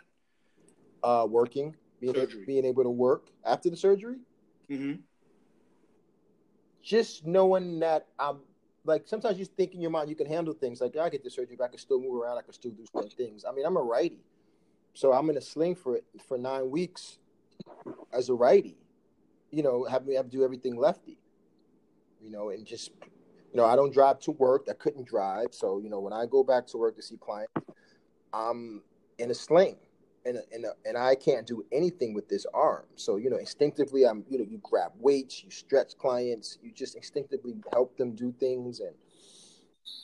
Uh, 1.03 1.27
working 1.29 1.75
being, 1.99 2.15
able, 2.15 2.31
being 2.45 2.65
able 2.65 2.83
to 2.83 2.89
work 2.89 3.27
after 3.45 3.69
the 3.69 3.77
surgery. 3.77 4.17
Mm-hmm. 4.69 5.01
Just 6.81 7.25
knowing 7.25 7.79
that 7.79 8.07
I'm 8.17 8.39
like 8.85 9.03
sometimes 9.05 9.37
you 9.37 9.45
think 9.45 9.73
in 9.73 9.81
your 9.81 9.91
mind 9.91 10.09
you 10.09 10.15
can 10.15 10.27
handle 10.27 10.53
things. 10.53 10.79
Like 10.79 10.95
I 10.95 11.09
get 11.09 11.23
the 11.23 11.29
surgery, 11.29 11.55
but 11.57 11.65
I 11.65 11.67
can 11.67 11.79
still 11.79 12.01
move 12.01 12.21
around. 12.21 12.37
I 12.37 12.41
can 12.41 12.53
still 12.53 12.71
do 12.71 12.85
certain 12.93 13.09
things. 13.09 13.43
I 13.45 13.51
mean, 13.51 13.65
I'm 13.65 13.75
a 13.75 13.81
righty, 13.81 14.21
so 14.93 15.11
I'm 15.11 15.29
in 15.29 15.37
a 15.37 15.41
sling 15.41 15.75
for 15.75 15.97
it 15.97 16.05
for 16.27 16.37
nine 16.37 16.69
weeks 16.69 17.17
as 18.13 18.29
a 18.29 18.33
righty. 18.33 18.77
You 19.51 19.63
know, 19.63 19.85
have 19.85 20.05
me 20.05 20.15
have 20.15 20.25
to 20.25 20.31
do 20.31 20.43
everything 20.43 20.77
lefty. 20.77 21.17
You 22.21 22.31
know, 22.31 22.49
and 22.49 22.65
just 22.65 22.91
you 23.01 23.55
know, 23.55 23.65
I 23.65 23.75
don't 23.75 23.93
drive 23.93 24.19
to 24.21 24.31
work. 24.31 24.67
I 24.69 24.73
couldn't 24.73 25.07
drive, 25.07 25.47
so 25.51 25.79
you 25.79 25.89
know, 25.89 25.99
when 25.99 26.13
I 26.13 26.25
go 26.25 26.43
back 26.43 26.67
to 26.67 26.77
work 26.77 26.95
to 26.97 27.01
see 27.01 27.17
clients, 27.17 27.53
I'm 28.33 28.81
in 29.17 29.31
a 29.31 29.33
sling 29.33 29.77
and 30.27 30.39
and 30.51 30.65
and 30.85 30.97
I 30.97 31.15
can't 31.15 31.47
do 31.47 31.65
anything 31.71 32.13
with 32.13 32.27
this 32.27 32.45
arm. 32.53 32.85
So 32.95 33.15
you 33.15 33.29
know, 33.29 33.37
instinctively, 33.37 34.05
I'm 34.05 34.25
you 34.29 34.37
know, 34.37 34.45
you 34.47 34.59
grab 34.61 34.91
weights, 34.99 35.43
you 35.43 35.49
stretch 35.49 35.97
clients, 35.97 36.57
you 36.61 36.71
just 36.71 36.95
instinctively 36.95 37.55
help 37.71 37.97
them 37.97 38.13
do 38.13 38.33
things, 38.39 38.79
and 38.79 38.93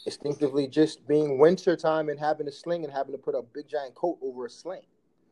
instinctively 0.06 0.68
just 0.68 1.06
being 1.08 1.38
winter 1.38 1.76
time 1.76 2.10
and 2.10 2.20
having 2.20 2.48
a 2.48 2.52
sling 2.52 2.84
and 2.84 2.94
having 2.94 3.12
to 3.12 3.18
put 3.18 3.36
a 3.36 3.42
big 3.42 3.68
giant 3.68 3.96
coat 3.96 4.18
over 4.22 4.46
a 4.46 4.50
sling. 4.50 4.82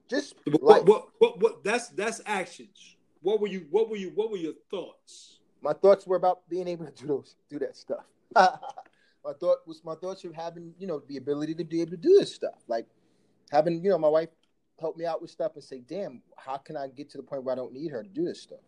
Just 0.10 0.36
what, 0.60 0.86
what, 0.86 1.08
what, 1.20 1.42
what, 1.42 1.64
that's 1.64 1.90
that's 1.90 2.22
actions. 2.26 2.98
What 3.22 3.40
were 3.40 3.48
you? 3.48 3.68
What 3.70 3.90
were 3.90 3.98
you? 3.98 4.12
What 4.16 4.32
were 4.32 4.38
your 4.38 4.54
thoughts? 4.70 5.40
My 5.62 5.74
thoughts 5.74 6.08
were 6.08 6.16
about 6.16 6.48
being 6.50 6.68
able 6.68 6.86
to 6.86 6.92
do 6.92 7.08
those, 7.08 7.36
do 7.50 7.60
that 7.60 7.78
stuff. 7.78 8.06
my 8.36 9.34
thought 9.40 9.60
was 9.68 9.82
my 9.84 9.96
thoughts 9.96 10.24
of 10.24 10.34
having 10.34 10.74
you 10.80 10.88
know 10.88 11.02
the 11.08 11.18
ability 11.18 11.56
to 11.56 11.64
be 11.64 11.82
able 11.82 11.92
to 11.92 11.98
do 11.98 12.18
this 12.20 12.34
stuff, 12.34 12.64
like 12.68 12.88
having 13.52 13.84
you 13.84 13.92
know 13.92 13.98
my 13.98 14.08
wife 14.08 14.30
help 14.82 14.98
me 14.98 15.06
out 15.06 15.22
with 15.22 15.30
stuff 15.30 15.54
and 15.54 15.64
say, 15.64 15.82
damn, 15.88 16.22
how 16.36 16.58
can 16.58 16.76
I 16.76 16.88
get 16.88 17.10
to 17.12 17.18
the 17.18 17.24
point 17.24 17.44
where 17.44 17.54
I 17.54 17.56
don't 17.56 17.72
need 17.72 17.92
her 17.92 18.02
to 18.02 18.10
do 18.10 18.26
this 18.26 18.42
stuff? 18.42 18.60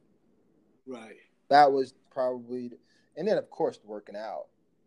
Right. 0.85 1.15
That 1.49 1.71
was 1.71 1.95
probably, 2.11 2.71
and 3.17 3.27
then 3.27 3.37
of 3.37 3.49
course 3.49 3.79
working 3.83 4.15
out, 4.15 4.45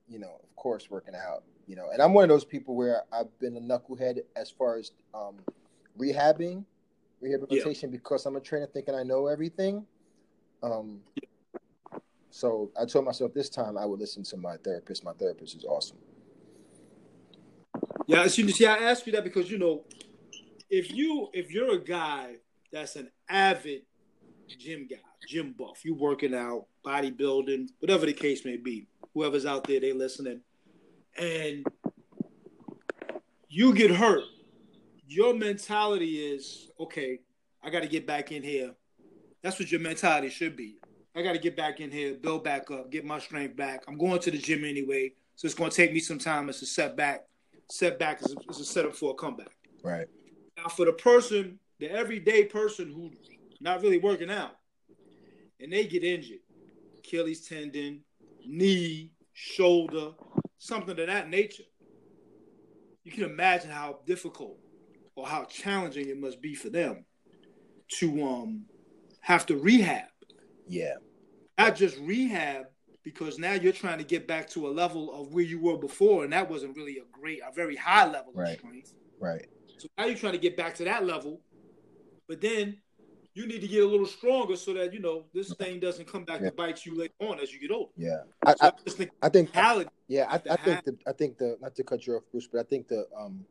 you 0.09 0.21
know, 0.21 0.41
of 0.43 0.57
course 0.57 0.89
working 0.89 1.15
out, 1.15 1.43
you 1.67 1.75
know, 1.75 1.91
and 1.93 2.01
I'm 2.01 2.15
one 2.15 2.23
of 2.23 2.31
those 2.31 2.45
people 2.45 2.77
where 2.77 3.03
I've 3.13 3.37
been 3.41 3.57
a 3.57 3.61
knucklehead 3.61 4.21
as 4.37 4.51
far 4.51 4.79
as 4.79 4.93
um, 5.13 5.39
rehabbing, 5.99 6.65
rehabilitation, 7.21 7.91
yeah. 7.91 7.99
because 7.99 8.27
I'm 8.27 8.37
a 8.37 8.41
trainer 8.41 8.67
thinking 8.67 8.95
I 8.95 9.03
know 9.03 9.27
everything. 9.27 9.87
Um, 10.63 11.01
yeah. 11.15 11.99
So 12.31 12.71
I 12.79 12.85
told 12.85 13.07
myself 13.07 13.33
this 13.33 13.49
time 13.49 13.79
I 13.79 13.87
would 13.87 13.99
listen 13.99 14.23
to 14.25 14.37
my 14.37 14.57
therapist. 14.59 15.05
My 15.05 15.13
therapist 15.13 15.57
is 15.57 15.65
awesome. 15.65 15.97
Yeah, 18.07 18.27
see, 18.27 18.51
see, 18.53 18.67
I 18.67 18.77
asked 18.77 19.07
you 19.07 19.13
that 19.15 19.25
because 19.25 19.51
you 19.51 19.59
know 19.59 19.85
if 20.71 20.93
you 20.93 21.29
if 21.33 21.51
you're 21.51 21.75
a 21.75 21.83
guy 21.83 22.37
that's 22.71 22.97
an 22.97 23.11
avid 23.29 23.83
gym 24.59 24.87
guy, 24.89 24.97
gym 25.27 25.55
buff, 25.59 25.85
you 25.85 25.95
working 25.95 26.35
out, 26.35 26.67
bodybuilding, 26.85 27.69
whatever 27.81 28.07
the 28.07 28.13
case 28.13 28.45
may 28.45 28.57
be, 28.57 28.87
whoever's 29.15 29.47
out 29.47 29.65
there, 29.65 29.81
they 29.81 29.93
listening, 29.93 30.41
and 31.19 31.67
you 33.49 33.75
get 33.75 33.91
hurt, 33.91 34.25
your 35.07 35.35
mentality 35.35 36.19
is 36.19 36.71
okay. 36.81 37.21
I 37.63 37.71
got 37.71 37.83
to 37.83 37.89
get 37.89 38.07
back 38.07 38.33
in 38.33 38.43
here. 38.43 38.73
That's 39.43 39.59
what 39.59 39.71
your 39.71 39.81
mentality 39.81 40.29
should 40.29 40.57
be. 40.57 40.79
I 41.15 41.23
got 41.23 41.33
to 41.33 41.39
get 41.39 41.57
back 41.57 41.81
in 41.81 41.91
here, 41.91 42.15
build 42.15 42.45
back 42.45 42.71
up, 42.71 42.91
get 42.91 43.05
my 43.05 43.19
strength 43.19 43.57
back. 43.57 43.85
I'm 43.89 43.97
going 43.97 44.21
to 44.21 44.31
the 44.31 44.39
gym 44.39 44.65
anyway, 44.65 45.13
so 45.35 45.47
it's 45.47 45.55
going 45.55 45.71
to 45.71 45.77
take 45.77 45.93
me 45.93 46.01
some 46.01 46.19
time. 46.19 46.49
It's 46.49 46.61
a 46.63 46.67
setback. 46.67 47.25
Setback 47.71 48.21
is 48.21 48.35
a, 48.35 48.51
is 48.51 48.61
a 48.61 48.65
setup 48.65 48.95
for 48.95 49.13
a 49.13 49.15
comeback. 49.15 49.57
Right. 49.83 50.07
Now, 50.59 50.69
for 50.69 50.85
the 50.85 50.93
person, 50.93 51.59
the 51.79 51.91
everyday 51.91 52.45
person 52.45 52.93
who's 52.93 53.17
not 53.61 53.81
really 53.83 53.99
working 53.99 54.31
out, 54.31 54.57
and 55.61 55.73
they 55.73 55.87
get 55.87 56.05
injured, 56.05 56.41
Achilles 56.99 57.49
tendon, 57.49 58.03
knee, 58.47 59.13
shoulder, 59.33 60.11
something 60.59 60.99
of 60.99 61.07
that 61.07 61.31
nature, 61.31 61.65
you 63.05 63.13
can 63.13 63.25
imagine 63.25 63.71
how 63.71 64.01
difficult 64.07 64.59
or 65.17 65.27
how 65.27 65.45
challenging 65.45 66.09
it 66.09 66.21
must 66.21 66.41
be 66.41 66.55
for 66.55 66.69
them 66.71 67.05
to 67.89 68.23
um 68.25 68.65
have 69.21 69.47
to 69.47 69.57
rehab. 69.57 70.05
Yeah. 70.69 70.95
Not 71.59 71.75
just 71.75 71.99
rehab 71.99 72.67
because 73.03 73.39
now 73.39 73.53
you're 73.55 73.73
trying 73.73 73.99
to 73.99 74.05
get 74.05 74.27
back 74.27 74.49
to 74.51 74.69
a 74.69 74.71
level 74.71 75.13
of 75.21 75.33
where 75.33 75.45
you 75.45 75.61
were 75.61 75.77
before, 75.79 76.25
and 76.25 76.33
that 76.33 76.49
wasn't 76.51 76.77
really 76.77 76.99
a 76.99 77.05
great, 77.13 77.41
a 77.41 77.53
very 77.53 77.77
high 77.77 78.07
level 78.07 78.33
Right. 78.35 78.53
of 78.55 78.59
strength. 78.59 78.95
Right. 79.21 79.47
So 79.79 79.89
now 79.97 80.07
you're 80.07 80.17
trying 80.17 80.33
to 80.33 80.39
get 80.39 80.57
back 80.57 80.75
to 80.77 80.85
that 80.85 81.05
level, 81.07 81.41
but 82.29 82.41
then 82.41 82.77
you 83.35 83.47
need 83.47 83.61
to 83.61 83.69
get 83.69 83.83
a 83.85 83.87
little 83.87 84.07
stronger 84.07 84.57
so 84.57 84.73
that 84.75 84.93
you 84.93 84.99
know 85.01 85.27
this 85.35 85.53
thing 85.55 85.79
doesn't 85.79 86.07
come 86.07 86.25
back 86.25 86.41
Yeah. 86.41 86.51
to 86.51 86.57
bite 86.57 86.85
you 86.87 86.97
later 86.97 87.15
on 87.21 87.39
as 87.41 87.53
you 87.53 87.61
get 87.61 87.71
older. 87.71 87.93
Yeah. 87.97 88.23
I, 88.45 88.53
So 88.53 88.57
I, 88.61 88.67
I 88.69 88.73
just 88.85 88.97
think 88.97 89.11
I. 89.55 89.87
Yeah, 90.09 90.27
I, 90.29 90.35
I 90.51 90.57
think 90.57 90.85
the 90.85 90.97
I 91.07 91.13
think 91.13 91.39
the 91.39 91.57
not 91.61 91.75
to 91.77 91.85
cut 91.85 92.07
you 92.07 92.15
off, 92.17 92.23
Bruce, 92.31 92.49
but 92.51 92.61
I 92.61 92.65
think 92.65 92.89
the 92.89 93.07
um 93.19 93.45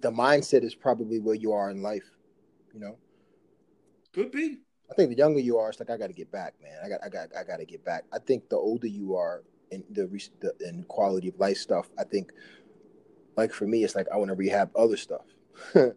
the 0.00 0.10
mindset 0.10 0.62
is 0.62 0.74
probably 0.74 1.18
where 1.18 1.34
you 1.34 1.52
are 1.52 1.70
in 1.70 1.82
life. 1.82 2.04
You 2.74 2.80
know, 2.80 2.96
Could 4.12 4.30
be. 4.30 4.58
I 4.90 4.94
think 4.94 5.10
the 5.10 5.16
younger 5.16 5.40
you 5.40 5.58
are, 5.58 5.70
it's 5.70 5.80
like 5.80 5.90
I 5.90 5.96
got 5.96 6.08
to 6.08 6.12
get 6.12 6.30
back, 6.30 6.54
man. 6.62 6.78
I 6.84 6.88
got 6.88 7.00
I 7.04 7.08
got 7.08 7.28
I 7.36 7.42
got 7.44 7.56
to 7.58 7.64
get 7.64 7.84
back. 7.84 8.04
I 8.12 8.18
think 8.18 8.48
the 8.48 8.56
older 8.56 8.86
you 8.86 9.16
are 9.16 9.42
in 9.70 9.82
the, 9.90 10.06
the 10.40 10.52
in 10.68 10.84
quality 10.84 11.28
of 11.28 11.38
life 11.40 11.56
stuff, 11.56 11.88
I 11.98 12.04
think 12.04 12.32
like 13.36 13.52
for 13.52 13.66
me, 13.66 13.82
it's 13.84 13.94
like 13.96 14.06
I 14.12 14.16
want 14.16 14.28
to 14.28 14.34
rehab 14.34 14.70
other 14.76 14.96
stuff. 14.96 15.24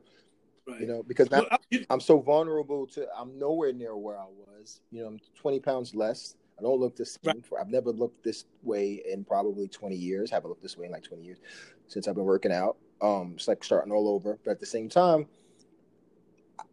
Right. 0.67 0.81
you 0.81 0.87
know, 0.87 1.01
because 1.01 1.31
now 1.31 1.39
Well, 1.39 1.47
I- 1.53 1.57
you- 1.71 1.85
I'm 1.89 1.99
so 1.99 2.19
vulnerable 2.19 2.85
to. 2.87 3.07
I'm 3.17 3.39
nowhere 3.39 3.73
near 3.73 3.97
where 3.97 4.19
I 4.19 4.25
was. 4.25 4.81
You 4.91 5.01
know, 5.01 5.07
I'm 5.07 5.19
20 5.33 5.59
pounds 5.61 5.95
less. 5.95 6.35
I 6.59 6.61
don't 6.61 6.79
look 6.79 6.95
the 6.95 7.07
same. 7.07 7.17
Right. 7.25 7.43
For, 7.45 7.59
I've 7.59 7.69
never 7.69 7.91
looked 7.91 8.23
this 8.23 8.45
way 8.61 9.01
in 9.11 9.23
probably 9.23 9.67
20 9.67 9.95
years. 9.95 10.29
Haven't 10.29 10.49
looked 10.49 10.61
this 10.61 10.77
way 10.77 10.85
in 10.85 10.91
like 10.91 11.01
20 11.03 11.23
years 11.23 11.39
since 11.87 12.07
I've 12.07 12.13
been 12.13 12.23
working 12.25 12.51
out. 12.51 12.77
Um, 13.01 13.33
it's 13.35 13.47
like 13.47 13.63
starting 13.63 13.91
all 13.91 14.07
over. 14.09 14.37
But 14.43 14.51
at 14.51 14.59
the 14.59 14.65
same 14.65 14.89
time, 14.89 15.27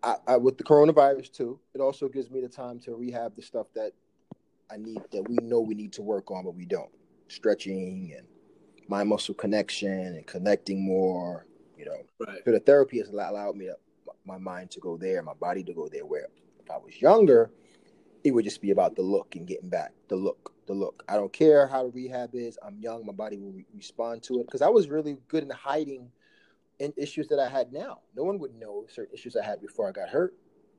I, 0.02 0.16
I 0.26 0.36
with 0.36 0.58
the 0.58 0.64
coronavirus 0.64 1.32
too, 1.32 1.58
it 1.74 1.80
also 1.80 2.08
gives 2.08 2.30
me 2.30 2.40
the 2.40 2.48
time 2.48 2.78
to 2.80 2.94
rehab 2.94 3.36
the 3.36 3.42
stuff 3.42 3.66
that 3.74 3.92
I 4.70 4.76
need 4.76 5.00
that 5.12 5.28
we 5.28 5.36
know 5.42 5.60
we 5.60 5.74
need 5.74 5.92
to 5.94 6.02
work 6.02 6.30
on, 6.30 6.44
but 6.44 6.54
we 6.54 6.64
don't. 6.64 6.90
Stretching 7.28 8.14
and 8.16 8.26
my 8.88 9.04
muscle 9.04 9.34
connection 9.34 9.90
and 9.90 10.26
connecting 10.26 10.84
more. 10.84 11.46
You 11.78 11.86
know, 11.86 12.26
right. 12.26 12.40
so 12.44 12.52
the 12.52 12.60
therapy 12.60 12.98
has 12.98 13.08
allowed 13.08 13.56
me 13.56 13.66
to, 13.66 13.76
my 14.24 14.38
mind 14.38 14.70
to 14.72 14.80
go 14.80 14.96
there, 14.96 15.22
my 15.22 15.34
body 15.34 15.62
to 15.64 15.74
go 15.74 15.88
there. 15.88 16.06
Where 16.06 16.26
if 16.58 16.70
I 16.70 16.78
was 16.78 17.00
younger, 17.00 17.50
it 18.24 18.32
would 18.32 18.44
just 18.44 18.60
be 18.60 18.70
about 18.70 18.96
the 18.96 19.02
look 19.02 19.36
and 19.36 19.46
getting 19.46 19.68
back. 19.68 19.92
The 20.08 20.16
look, 20.16 20.52
the 20.66 20.72
look. 20.72 21.04
I 21.08 21.14
don't 21.14 21.32
care 21.32 21.66
how 21.66 21.84
the 21.84 21.90
rehab 21.90 22.30
is. 22.34 22.58
I'm 22.62 22.78
young. 22.80 23.04
My 23.04 23.12
body 23.12 23.38
will 23.38 23.52
re- 23.52 23.66
respond 23.74 24.22
to 24.24 24.40
it 24.40 24.46
because 24.46 24.62
I 24.62 24.68
was 24.68 24.88
really 24.88 25.18
good 25.28 25.42
in 25.42 25.50
hiding 25.50 26.10
in 26.78 26.92
issues 26.96 27.28
that 27.28 27.38
I 27.38 27.48
had 27.48 27.72
now. 27.72 28.00
No 28.14 28.24
one 28.24 28.38
would 28.38 28.54
know 28.54 28.84
certain 28.88 29.14
issues 29.14 29.36
I 29.36 29.44
had 29.44 29.60
before 29.60 29.88
I 29.88 29.92
got 29.92 30.08
hurt 30.08 30.34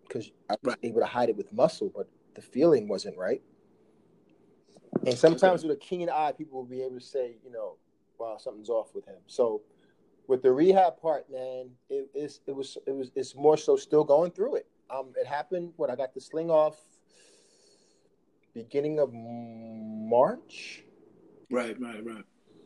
because 0.08 0.32
I 0.50 0.56
was 0.64 0.74
Right. 0.76 0.80
able 0.84 1.02
to 1.02 1.06
hide 1.08 1.30
it 1.30 1.36
with 1.36 1.52
muscle, 1.52 1.90
but 1.94 2.08
the 2.36 2.42
feeling 2.42 2.88
wasn't 2.88 3.18
right. 3.18 3.42
And 5.06 5.18
sometimes 5.18 5.64
with 5.64 5.72
a 5.72 5.80
keen 5.80 6.10
eye, 6.10 6.32
people 6.32 6.60
will 6.60 6.66
be 6.68 6.82
able 6.82 7.00
to 7.00 7.06
say, 7.06 7.38
you 7.44 7.52
know, 7.52 7.78
wow, 8.20 8.38
something's 8.38 8.70
off 8.70 8.94
with 8.94 9.06
him. 9.06 9.18
So 9.28 9.62
with 10.28 10.42
the 10.42 10.52
rehab 10.52 11.00
part, 11.02 11.30
man, 11.32 11.72
it 11.90 12.10
is 12.14 12.42
it 12.48 12.56
was 12.56 12.78
it 12.86 12.92
was 12.92 13.12
it's 13.16 13.36
more 13.36 13.58
so 13.58 13.76
still 13.76 14.04
going 14.04 14.32
through 14.32 14.56
it. 14.56 14.68
Um, 14.90 15.14
it 15.16 15.26
happened 15.28 15.74
when 15.78 15.90
I 15.90 15.96
got 15.96 16.14
the 16.14 16.22
sling 16.22 16.50
off 16.50 16.78
beginning 18.54 19.00
of 19.00 19.12
March. 19.14 20.84
Right. 21.50 21.80
Right. 21.80 22.04
Right. 22.06 22.24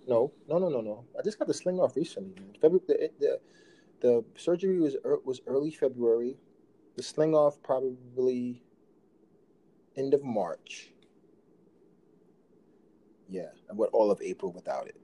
No, 0.07 0.31
no, 0.47 0.57
no, 0.57 0.69
no, 0.69 0.81
no. 0.81 1.05
I 1.17 1.21
just 1.21 1.39
got 1.39 1.47
the 1.47 1.53
sling 1.53 1.79
off 1.79 1.95
recently. 1.95 2.35
February, 2.59 2.85
the, 2.87 3.11
the 3.19 3.39
the 4.01 4.25
surgery 4.35 4.79
was 4.79 4.95
was 5.25 5.41
early 5.47 5.71
February. 5.71 6.37
The 6.95 7.03
sling 7.03 7.33
off 7.33 7.61
probably 7.63 8.63
end 9.95 10.13
of 10.13 10.23
March. 10.23 10.91
Yeah, 13.29 13.49
I 13.69 13.73
went 13.73 13.93
all 13.93 14.11
of 14.11 14.21
April 14.21 14.51
without 14.51 14.87
it. 14.87 14.97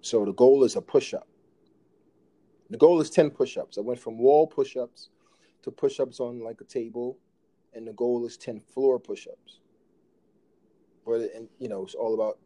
So 0.00 0.24
the 0.24 0.32
goal 0.32 0.64
is 0.64 0.76
a 0.76 0.82
push 0.82 1.14
up. 1.14 1.28
The 2.70 2.78
goal 2.78 3.00
is 3.00 3.10
10 3.10 3.30
push 3.30 3.56
ups. 3.56 3.76
I 3.78 3.82
went 3.82 4.00
from 4.00 4.18
wall 4.18 4.46
push 4.46 4.76
ups 4.76 5.10
to 5.62 5.70
push 5.70 6.00
ups 6.00 6.20
on 6.20 6.40
like 6.40 6.60
a 6.60 6.64
table, 6.64 7.18
and 7.74 7.86
the 7.86 7.92
goal 7.92 8.26
is 8.26 8.36
10 8.36 8.60
floor 8.60 8.98
push 8.98 9.26
ups. 9.26 9.60
But, 11.06 11.30
and 11.34 11.48
you 11.58 11.68
know, 11.68 11.84
it's 11.84 11.94
all 11.94 12.14
about 12.14 12.38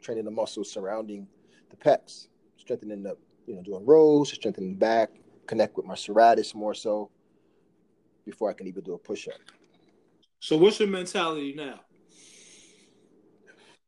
training 0.00 0.24
the 0.24 0.30
muscles 0.30 0.70
surrounding 0.70 1.26
the 1.70 1.76
pecs, 1.76 2.28
strengthening 2.56 3.02
the, 3.02 3.16
you 3.46 3.54
know, 3.54 3.62
doing 3.62 3.84
rows, 3.86 4.32
strengthening 4.32 4.70
the 4.70 4.78
back, 4.78 5.10
connect 5.46 5.76
with 5.76 5.86
my 5.86 5.94
serratus 5.94 6.54
more 6.54 6.74
so 6.74 7.10
before 8.24 8.50
I 8.50 8.52
can 8.52 8.66
even 8.66 8.82
do 8.82 8.94
a 8.94 8.98
push 8.98 9.28
up. 9.28 9.34
So 10.40 10.56
what's 10.56 10.80
your 10.80 10.88
mentality 10.88 11.54
now? 11.56 11.80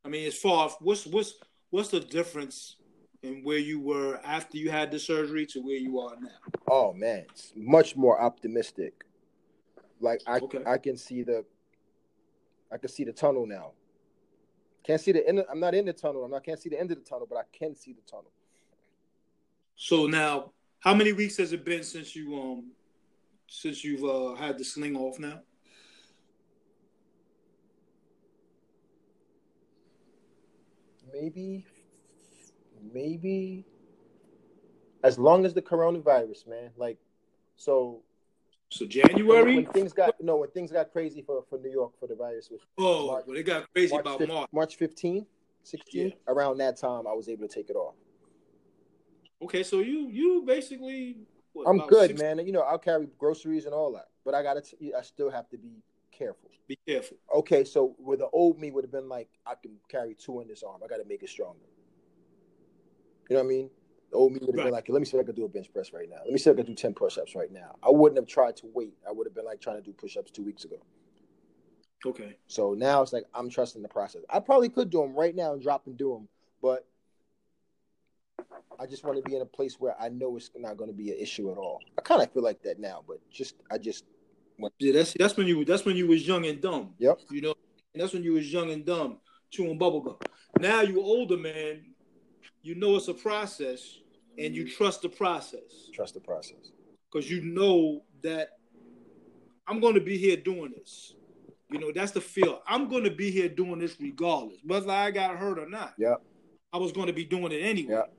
I 0.04 0.08
mean, 0.08 0.26
as 0.26 0.36
far 0.36 0.66
as 0.66 0.74
what's 0.80 1.06
what's 1.06 1.34
what's 1.70 1.88
the 1.88 2.00
difference 2.00 2.76
in 3.22 3.42
where 3.44 3.58
you 3.58 3.80
were 3.80 4.20
after 4.24 4.58
you 4.58 4.70
had 4.70 4.90
the 4.90 4.98
surgery 4.98 5.46
to 5.46 5.60
where 5.60 5.76
you 5.76 6.00
are 6.00 6.16
now? 6.20 6.28
Oh 6.68 6.92
man, 6.92 7.26
it's 7.30 7.52
much 7.56 7.96
more 7.96 8.20
optimistic. 8.20 9.04
Like 10.00 10.20
I 10.26 10.38
Okay. 10.38 10.62
I 10.66 10.78
can 10.78 10.96
see 10.96 11.22
the 11.22 11.44
I 12.72 12.78
can 12.78 12.88
see 12.88 13.04
the 13.04 13.12
tunnel 13.12 13.46
now. 13.46 13.72
Can't 14.84 15.00
see 15.00 15.12
the 15.12 15.26
end. 15.26 15.44
I'm 15.50 15.60
not 15.60 15.74
in 15.74 15.86
the 15.86 15.92
tunnel. 15.92 16.24
I'm 16.24 16.30
not 16.30 16.44
can't 16.44 16.60
see 16.60 16.68
the 16.68 16.78
end 16.78 16.90
of 16.90 16.98
the 16.98 17.04
tunnel, 17.04 17.26
but 17.28 17.38
I 17.38 17.42
can 17.52 17.76
see 17.76 17.92
the 17.92 18.00
tunnel. 18.02 18.32
So 19.76 20.06
now, 20.06 20.52
how 20.80 20.94
many 20.94 21.12
weeks 21.12 21.36
has 21.36 21.52
it 21.52 21.64
been 21.64 21.82
since 21.82 22.16
you 22.16 22.34
um 22.40 22.72
since 23.48 23.84
you've 23.84 24.04
uh, 24.04 24.34
had 24.34 24.58
the 24.58 24.64
sling 24.64 24.96
off 24.96 25.18
now? 25.18 25.40
Maybe, 31.12 31.66
maybe 32.92 33.66
as 35.04 35.18
long 35.18 35.44
as 35.44 35.52
the 35.52 35.62
coronavirus, 35.62 36.48
man. 36.48 36.70
Like 36.76 36.98
so. 37.56 38.02
So 38.72 38.86
January. 38.86 39.56
when 39.56 39.66
things 39.66 39.92
got 39.92 40.14
no, 40.22 40.36
when 40.36 40.50
things 40.50 40.72
got 40.72 40.90
crazy 40.92 41.20
for, 41.20 41.44
for 41.50 41.58
New 41.58 41.70
York 41.70 41.92
for 42.00 42.06
the 42.06 42.14
virus 42.14 42.48
oh, 42.50 42.54
was 42.54 42.60
oh, 42.78 43.06
March- 43.06 43.24
well, 43.26 43.36
it 43.36 43.42
got 43.42 43.72
crazy 43.74 43.92
March, 43.92 44.00
about 44.00 44.18
fif- 44.18 44.28
March. 44.28 44.48
March 44.50 44.76
15, 44.76 45.26
16. 45.62 46.06
Yeah. 46.06 46.14
Around 46.26 46.56
that 46.58 46.78
time, 46.78 47.06
I 47.06 47.12
was 47.12 47.28
able 47.28 47.46
to 47.46 47.54
take 47.54 47.68
it 47.68 47.76
off. 47.76 47.94
Okay, 49.42 49.62
so 49.62 49.80
you 49.80 50.08
you 50.08 50.42
basically. 50.46 51.18
What, 51.52 51.68
I'm 51.68 51.86
good, 51.86 52.10
six- 52.12 52.22
man. 52.22 52.38
You 52.38 52.52
know, 52.52 52.62
I'll 52.62 52.78
carry 52.78 53.08
groceries 53.18 53.66
and 53.66 53.74
all 53.74 53.92
that, 53.92 54.06
but 54.24 54.34
I 54.34 54.42
gotta. 54.42 54.62
T- 54.62 54.94
I 54.98 55.02
still 55.02 55.30
have 55.30 55.50
to 55.50 55.58
be 55.58 55.82
careful. 56.10 56.48
Be 56.66 56.78
careful. 56.88 57.18
Okay, 57.34 57.64
so 57.64 57.94
where 57.98 58.16
the 58.16 58.28
old 58.30 58.58
me 58.58 58.70
would 58.70 58.84
have 58.84 58.92
been 58.92 59.08
like, 59.08 59.28
I 59.46 59.52
can 59.60 59.72
carry 59.90 60.14
two 60.14 60.40
in 60.40 60.48
this 60.48 60.62
arm. 60.62 60.80
I 60.82 60.86
gotta 60.88 61.04
make 61.06 61.22
it 61.22 61.28
stronger. 61.28 61.58
You 63.28 63.36
know 63.36 63.42
what 63.42 63.46
I 63.46 63.54
mean? 63.54 63.70
The 64.12 64.18
old 64.18 64.32
me 64.32 64.38
would 64.42 64.48
have 64.50 64.56
Right. 64.58 64.64
been 64.64 64.72
like, 64.72 64.88
let 64.90 65.00
me 65.00 65.06
see 65.06 65.16
if 65.16 65.22
I 65.22 65.26
can 65.26 65.34
do 65.34 65.46
a 65.46 65.48
bench 65.48 65.72
press 65.72 65.92
right 65.92 66.08
now. 66.08 66.18
Let 66.22 66.32
me 66.32 66.38
see 66.38 66.50
if 66.50 66.54
I 66.54 66.56
can 66.58 66.66
do 66.66 66.74
ten 66.74 66.92
push-ups 66.92 67.34
right 67.34 67.50
now. 67.50 67.76
I 67.82 67.90
wouldn't 67.90 68.18
have 68.18 68.28
tried 68.28 68.56
to 68.58 68.66
wait. 68.74 68.94
I 69.08 69.10
would 69.10 69.26
have 69.26 69.34
been 69.34 69.46
like 69.46 69.60
trying 69.60 69.76
to 69.76 69.82
do 69.82 69.92
push-ups 69.92 70.30
two 70.30 70.42
weeks 70.44 70.64
ago. 70.64 70.76
Okay. 72.04 72.36
So 72.46 72.74
now 72.74 73.00
it's 73.00 73.12
like 73.14 73.24
I'm 73.34 73.48
trusting 73.48 73.80
the 73.80 73.88
process. 73.88 74.22
I 74.28 74.38
probably 74.40 74.68
could 74.68 74.90
do 74.90 75.00
them 75.00 75.14
right 75.14 75.34
now 75.34 75.54
and 75.54 75.62
drop 75.62 75.86
and 75.86 75.96
do 75.96 76.12
them, 76.12 76.28
but 76.60 76.86
I 78.78 78.86
just 78.86 79.02
want 79.02 79.16
to 79.16 79.22
be 79.22 79.34
in 79.34 79.42
a 79.42 79.46
place 79.46 79.76
where 79.80 79.94
I 79.98 80.10
know 80.10 80.36
it's 80.36 80.50
not 80.56 80.76
going 80.76 80.90
to 80.90 80.96
be 80.96 81.10
an 81.10 81.18
issue 81.18 81.50
at 81.50 81.56
all. 81.56 81.80
I 81.98 82.02
kind 82.02 82.20
of 82.22 82.30
feel 82.32 82.42
like 82.42 82.62
that 82.64 82.78
now, 82.78 83.02
but 83.08 83.18
just 83.30 83.54
I 83.70 83.78
just 83.78 84.04
Yeah, 84.78 84.92
that's 84.92 85.14
that's 85.14 85.36
when 85.38 85.46
you 85.46 85.64
that's 85.64 85.86
when 85.86 85.96
you 85.96 86.06
was 86.06 86.26
young 86.26 86.44
and 86.44 86.60
dumb. 86.60 86.94
Yep. 86.98 87.20
You 87.30 87.40
know, 87.40 87.54
and 87.94 88.02
that's 88.02 88.12
when 88.12 88.24
you 88.24 88.34
was 88.34 88.52
young 88.52 88.70
and 88.70 88.84
dumb, 88.84 89.20
chewing 89.50 89.78
bubblegum. 89.78 90.20
Now 90.58 90.82
you 90.82 91.00
older 91.00 91.38
man, 91.38 91.94
you 92.62 92.74
know 92.74 92.96
it's 92.96 93.08
a 93.08 93.14
process, 93.14 93.98
and 94.38 94.54
you 94.54 94.68
trust 94.68 95.02
the 95.02 95.08
process 95.08 95.90
trust 95.92 96.14
the 96.14 96.20
process. 96.20 96.72
because 97.10 97.30
you 97.30 97.42
know 97.42 98.02
that 98.22 98.50
I'm 99.66 99.80
going 99.80 99.94
to 99.94 100.00
be 100.00 100.18
here 100.18 100.36
doing 100.36 100.72
this. 100.76 101.14
You 101.70 101.78
know, 101.78 101.92
that's 101.94 102.12
the 102.12 102.20
feel. 102.20 102.60
I'm 102.66 102.88
going 102.88 103.04
to 103.04 103.10
be 103.10 103.30
here 103.30 103.48
doing 103.48 103.78
this 103.78 103.96
regardless, 103.98 104.58
whether 104.64 104.90
I 104.90 105.10
got 105.10 105.36
hurt 105.36 105.58
or 105.58 105.68
not. 105.68 105.94
Yep. 105.96 106.20
I 106.72 106.78
was 106.78 106.92
going 106.92 107.06
to 107.06 107.12
be 107.12 107.24
doing 107.24 107.52
it 107.52 107.60
anyway. 107.60 107.94
Yep. 107.94 108.12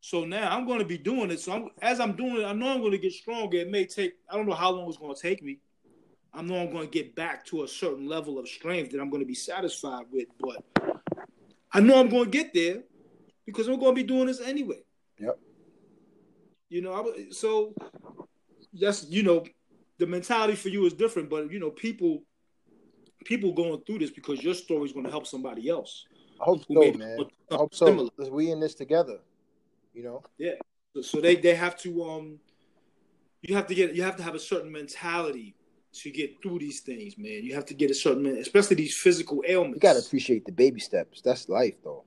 So 0.00 0.24
now 0.24 0.56
I'm 0.56 0.66
going 0.66 0.78
to 0.78 0.84
be 0.84 0.98
doing 0.98 1.30
it. 1.30 1.40
So 1.40 1.52
I'm, 1.52 1.68
as 1.82 2.00
I'm 2.00 2.16
doing 2.16 2.40
it, 2.40 2.44
I 2.44 2.52
know 2.52 2.72
I'm 2.72 2.80
going 2.80 2.92
to 2.92 2.98
get 2.98 3.12
stronger. 3.12 3.58
It 3.58 3.70
may 3.70 3.84
take, 3.84 4.14
I 4.28 4.36
don't 4.36 4.48
know 4.48 4.54
how 4.54 4.70
long 4.70 4.88
it's 4.88 4.96
going 4.96 5.14
to 5.14 5.20
take 5.20 5.42
me. 5.42 5.58
I 6.32 6.42
know 6.42 6.56
I'm 6.56 6.70
going 6.72 6.88
to 6.88 6.90
get 6.90 7.14
back 7.14 7.44
to 7.46 7.64
a 7.64 7.68
certain 7.68 8.08
level 8.08 8.38
of 8.38 8.48
strength 8.48 8.92
that 8.92 9.00
I'm 9.00 9.10
going 9.10 9.22
to 9.22 9.26
be 9.26 9.34
satisfied 9.34 10.06
with, 10.10 10.28
but 10.38 10.64
I 11.72 11.80
know 11.80 12.00
I'm 12.00 12.08
going 12.08 12.24
to 12.24 12.30
get 12.30 12.54
there 12.54 12.82
because 13.46 13.68
I'm 13.68 13.78
going 13.78 13.94
to 13.94 14.02
be 14.02 14.06
doing 14.06 14.26
this 14.26 14.40
anyway. 14.40 14.80
You 16.70 16.80
know, 16.82 16.92
I, 16.92 17.00
was- 17.00 17.38
so 17.38 17.74
that's 18.72 19.06
you 19.10 19.22
know, 19.22 19.44
the 19.98 20.06
mentality 20.06 20.54
for 20.54 20.68
you 20.70 20.86
is 20.86 20.94
different, 20.94 21.28
but 21.28 21.50
you 21.52 21.58
know, 21.58 21.70
people 21.70 22.22
people 23.24 23.52
going 23.52 23.78
through 23.86 23.98
this 23.98 24.10
because 24.10 24.42
your 24.42 24.54
story 24.54 24.84
is 24.86 24.92
going 24.92 25.04
to 25.04 25.10
help 25.10 25.26
somebody 25.26 25.68
else. 25.68 26.06
I 26.40 26.44
hope 26.44 26.62
so, 26.66 26.92
man. 26.98 27.18
I 27.50 27.56
hope 27.56 27.74
so. 27.74 28.08
We 28.30 28.50
in 28.50 28.60
this 28.60 28.74
together. 28.74 29.18
You 29.92 30.04
know. 30.04 30.22
So- 30.94 31.02
So 31.02 31.20
they 31.20 31.36
they 31.36 31.54
have 31.54 31.76
to 31.82 32.02
um, 32.02 32.38
you 33.42 33.54
have 33.54 33.66
to 33.68 33.74
get 33.74 33.94
you 33.94 34.02
have 34.02 34.16
to 34.16 34.22
have 34.22 34.34
a 34.34 34.40
certain 34.40 34.72
mentality 34.72 35.54
to 35.92 36.10
get 36.10 36.40
through 36.42 36.58
these 36.60 36.80
things, 36.80 37.18
man. 37.18 37.42
You 37.44 37.54
have 37.54 37.66
to 37.66 37.74
get 37.74 37.90
a 37.90 37.94
certain, 37.94 38.26
especially 38.26 38.76
these 38.76 38.96
physical 38.96 39.42
ailments. 39.46 39.76
You 39.76 39.80
got 39.80 39.94
to 40.00 40.06
appreciate 40.06 40.44
the 40.46 40.52
baby 40.52 40.80
steps. 40.80 41.20
That's 41.20 41.48
life, 41.48 41.74
though. 41.84 42.04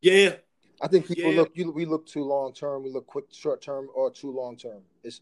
Yeah, 0.00 0.36
I 0.82 0.88
think 0.88 1.06
people 1.06 1.30
Yeah. 1.32 1.36
look. 1.42 1.52
You, 1.54 1.70
we 1.70 1.86
look 1.86 2.06
too 2.06 2.24
long 2.24 2.52
term. 2.52 2.82
We 2.82 2.90
look 2.90 3.06
quick, 3.06 3.26
short 3.32 3.62
term, 3.62 3.88
or 3.94 4.10
too 4.10 4.30
long 4.32 4.56
term. 4.56 4.82
It's, 5.04 5.20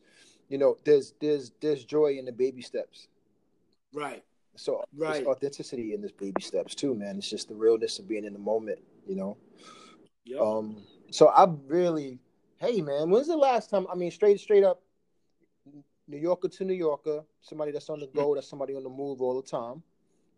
you 0.49 0.59
know, 0.59 0.77
there's 0.85 1.15
there's 1.21 1.53
there's 1.61 1.85
joy 1.85 2.17
in 2.19 2.25
the 2.25 2.33
baby 2.33 2.63
steps. 2.63 3.09
right, 3.93 4.25
So 4.57 4.85
Right. 4.97 5.25
there's 5.25 5.27
authenticity 5.37 5.95
in 5.95 6.01
this 6.03 6.13
baby 6.13 6.41
steps 6.43 6.75
too, 6.75 6.95
man. 6.95 7.19
It's 7.19 7.29
just 7.31 7.49
the 7.49 7.55
realness 7.55 7.99
of 7.99 8.09
being 8.09 8.25
in 8.25 8.33
the 8.33 8.39
moment, 8.39 8.81
you 9.07 9.17
know. 9.17 9.37
yep. 10.25 10.41
Um, 10.41 10.77
so 11.11 11.29
I 11.29 11.47
really, 11.67 12.19
hey 12.59 12.81
man, 12.81 13.11
when's 13.11 13.29
the 13.29 13.37
last 13.37 13.71
time? 13.71 13.87
I 13.93 13.95
mean, 13.95 14.11
straight 14.11 14.41
straight 14.41 14.65
up, 14.65 14.83
New 16.09 16.19
Yorker 16.19 16.49
to 16.49 16.65
New 16.65 16.75
Yorker, 16.75 17.25
somebody 17.41 17.73
that's 17.73 17.89
on 17.91 18.01
the 18.01 18.07
go, 18.07 18.35
that's 18.35 18.49
somebody 18.49 18.75
on 18.75 18.83
the 18.83 18.89
move 18.91 19.21
all 19.23 19.41
the 19.41 19.49
time. 19.49 19.83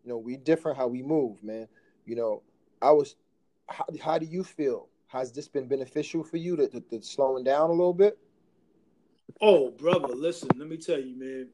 You 0.03 0.09
know, 0.09 0.17
we 0.17 0.37
different 0.37 0.77
how 0.77 0.87
we 0.87 1.01
move, 1.01 1.43
man. 1.43 1.67
You 2.05 2.15
know, 2.15 2.43
I 2.81 2.91
was. 2.91 3.15
How, 3.69 3.85
how 4.01 4.17
do 4.19 4.25
you 4.25 4.43
feel? 4.43 4.89
Has 5.13 5.31
this 5.31 5.47
been 5.47 5.67
beneficial 5.67 6.23
for 6.23 6.37
you 6.37 6.55
to, 6.55 6.67
to, 6.67 6.79
to 6.81 7.01
slowing 7.03 7.43
down 7.43 7.69
a 7.69 7.73
little 7.73 7.93
bit? 7.93 8.17
Oh, 9.39 9.69
brother, 9.69 10.07
listen, 10.07 10.49
let 10.57 10.67
me 10.67 10.75
tell 10.75 10.99
you, 10.99 11.15
man. 11.15 11.49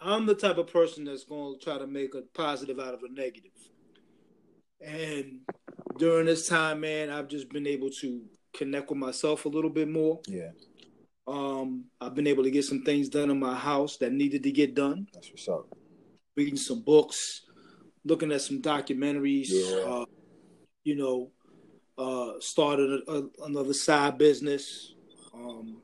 I'm 0.00 0.26
the 0.26 0.34
type 0.34 0.58
of 0.58 0.66
person 0.66 1.04
that's 1.04 1.22
going 1.22 1.56
to 1.56 1.64
try 1.64 1.78
to 1.78 1.86
make 1.86 2.16
a 2.16 2.22
positive 2.34 2.80
out 2.80 2.92
of 2.92 3.04
a 3.04 3.12
negative. 3.12 3.52
And 4.80 5.42
during 5.96 6.26
this 6.26 6.48
time, 6.48 6.80
man, 6.80 7.08
I've 7.08 7.28
just 7.28 7.48
been 7.50 7.68
able 7.68 7.88
to 8.00 8.22
connect 8.52 8.90
with 8.90 8.98
myself 8.98 9.44
a 9.44 9.48
little 9.48 9.70
bit 9.70 9.88
more. 9.88 10.18
Yeah, 10.26 10.50
Um, 11.28 11.84
I've 12.00 12.16
been 12.16 12.26
able 12.26 12.42
to 12.42 12.50
get 12.50 12.64
some 12.64 12.82
things 12.82 13.08
done 13.08 13.30
in 13.30 13.38
my 13.38 13.54
house 13.54 13.96
that 13.98 14.12
needed 14.12 14.42
to 14.42 14.50
get 14.50 14.74
done. 14.74 15.06
that's 15.14 15.30
what's 15.30 15.48
up. 15.48 15.68
Reading 16.36 16.56
some 16.56 16.82
books, 16.82 17.42
looking 18.04 18.32
at 18.32 18.42
some 18.42 18.60
documentaries. 18.60 19.46
Yeah. 19.50 19.76
Uh, 19.86 20.04
you 20.82 20.96
know, 20.96 21.30
uh, 21.98 22.32
started 22.40 23.02
a, 23.06 23.12
a, 23.12 23.28
another 23.44 23.72
side 23.72 24.18
business. 24.18 24.94
Um, 25.32 25.78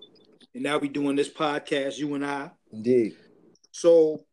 and 0.55 0.63
now 0.63 0.79
we're 0.79 0.91
doing 0.91 1.17
this 1.17 1.29
podcast, 1.29 1.99
you 1.99 2.15
and 2.15 2.25
I. 2.25 2.51
Indeed. 2.73 3.17
So 3.73 4.25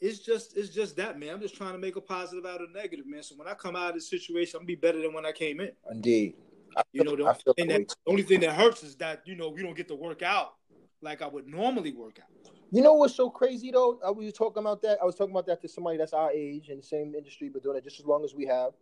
it's 0.00 0.20
just 0.20 0.56
it's 0.56 0.70
just 0.70 0.96
that 0.96 1.18
man. 1.18 1.30
I'm 1.30 1.40
just 1.40 1.56
trying 1.56 1.72
to 1.72 1.78
make 1.78 1.96
a 1.96 2.00
positive 2.00 2.46
out 2.46 2.60
of 2.60 2.72
negative, 2.74 3.06
man. 3.06 3.22
So 3.22 3.34
when 3.36 3.46
I 3.46 3.54
come 3.54 3.76
out 3.76 3.90
of 3.90 3.94
this 3.94 4.08
situation, 4.08 4.56
I'm 4.56 4.60
gonna 4.60 4.66
be 4.66 4.74
better 4.74 5.00
than 5.00 5.12
when 5.12 5.26
I 5.26 5.32
came 5.32 5.60
in. 5.60 5.70
Indeed. 5.90 6.34
I 6.76 6.82
You 6.92 7.04
know, 7.04 7.16
the 7.16 7.24
only, 7.24 7.34
thing 7.56 7.68
that 7.68 7.88
that, 7.88 7.88
the 7.88 8.10
only 8.10 8.22
thing 8.22 8.40
that 8.40 8.52
hurts 8.52 8.82
is 8.82 8.96
that 8.96 9.22
you 9.26 9.36
know 9.36 9.50
we 9.50 9.62
don't 9.62 9.76
get 9.76 9.88
to 9.88 9.94
work 9.94 10.22
out 10.22 10.54
like 11.02 11.22
I 11.22 11.26
would 11.26 11.46
normally 11.46 11.92
work 11.92 12.18
out. 12.20 12.52
You 12.72 12.82
know 12.82 12.94
what's 12.94 13.16
so 13.16 13.28
crazy 13.28 13.70
though? 13.70 13.98
I 14.04 14.10
was 14.10 14.32
talking 14.32 14.62
about 14.62 14.80
that. 14.82 14.98
I 15.02 15.04
was 15.04 15.16
talking 15.16 15.32
about 15.32 15.46
that 15.46 15.60
to 15.62 15.68
somebody 15.68 15.98
that's 15.98 16.12
our 16.12 16.30
age 16.30 16.68
in 16.68 16.76
the 16.76 16.82
same 16.82 17.14
industry, 17.14 17.48
but 17.48 17.62
doing 17.62 17.76
it 17.76 17.84
just 17.84 18.00
as 18.00 18.06
long 18.06 18.24
as 18.24 18.34
we 18.34 18.46
have. 18.46 18.72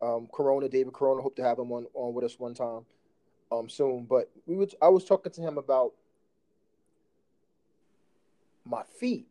Um, 0.00 0.28
Corona, 0.32 0.68
David 0.68 0.92
Corona, 0.92 1.22
hope 1.22 1.36
to 1.36 1.42
have 1.42 1.58
him 1.58 1.72
on, 1.72 1.86
on 1.94 2.14
with 2.14 2.24
us 2.24 2.38
one 2.38 2.54
time, 2.54 2.84
um, 3.50 3.68
soon. 3.68 4.04
But 4.04 4.30
we 4.46 4.56
would. 4.56 4.74
I 4.80 4.88
was 4.88 5.04
talking 5.04 5.32
to 5.32 5.40
him 5.40 5.58
about 5.58 5.92
my 8.64 8.82
feet. 9.00 9.26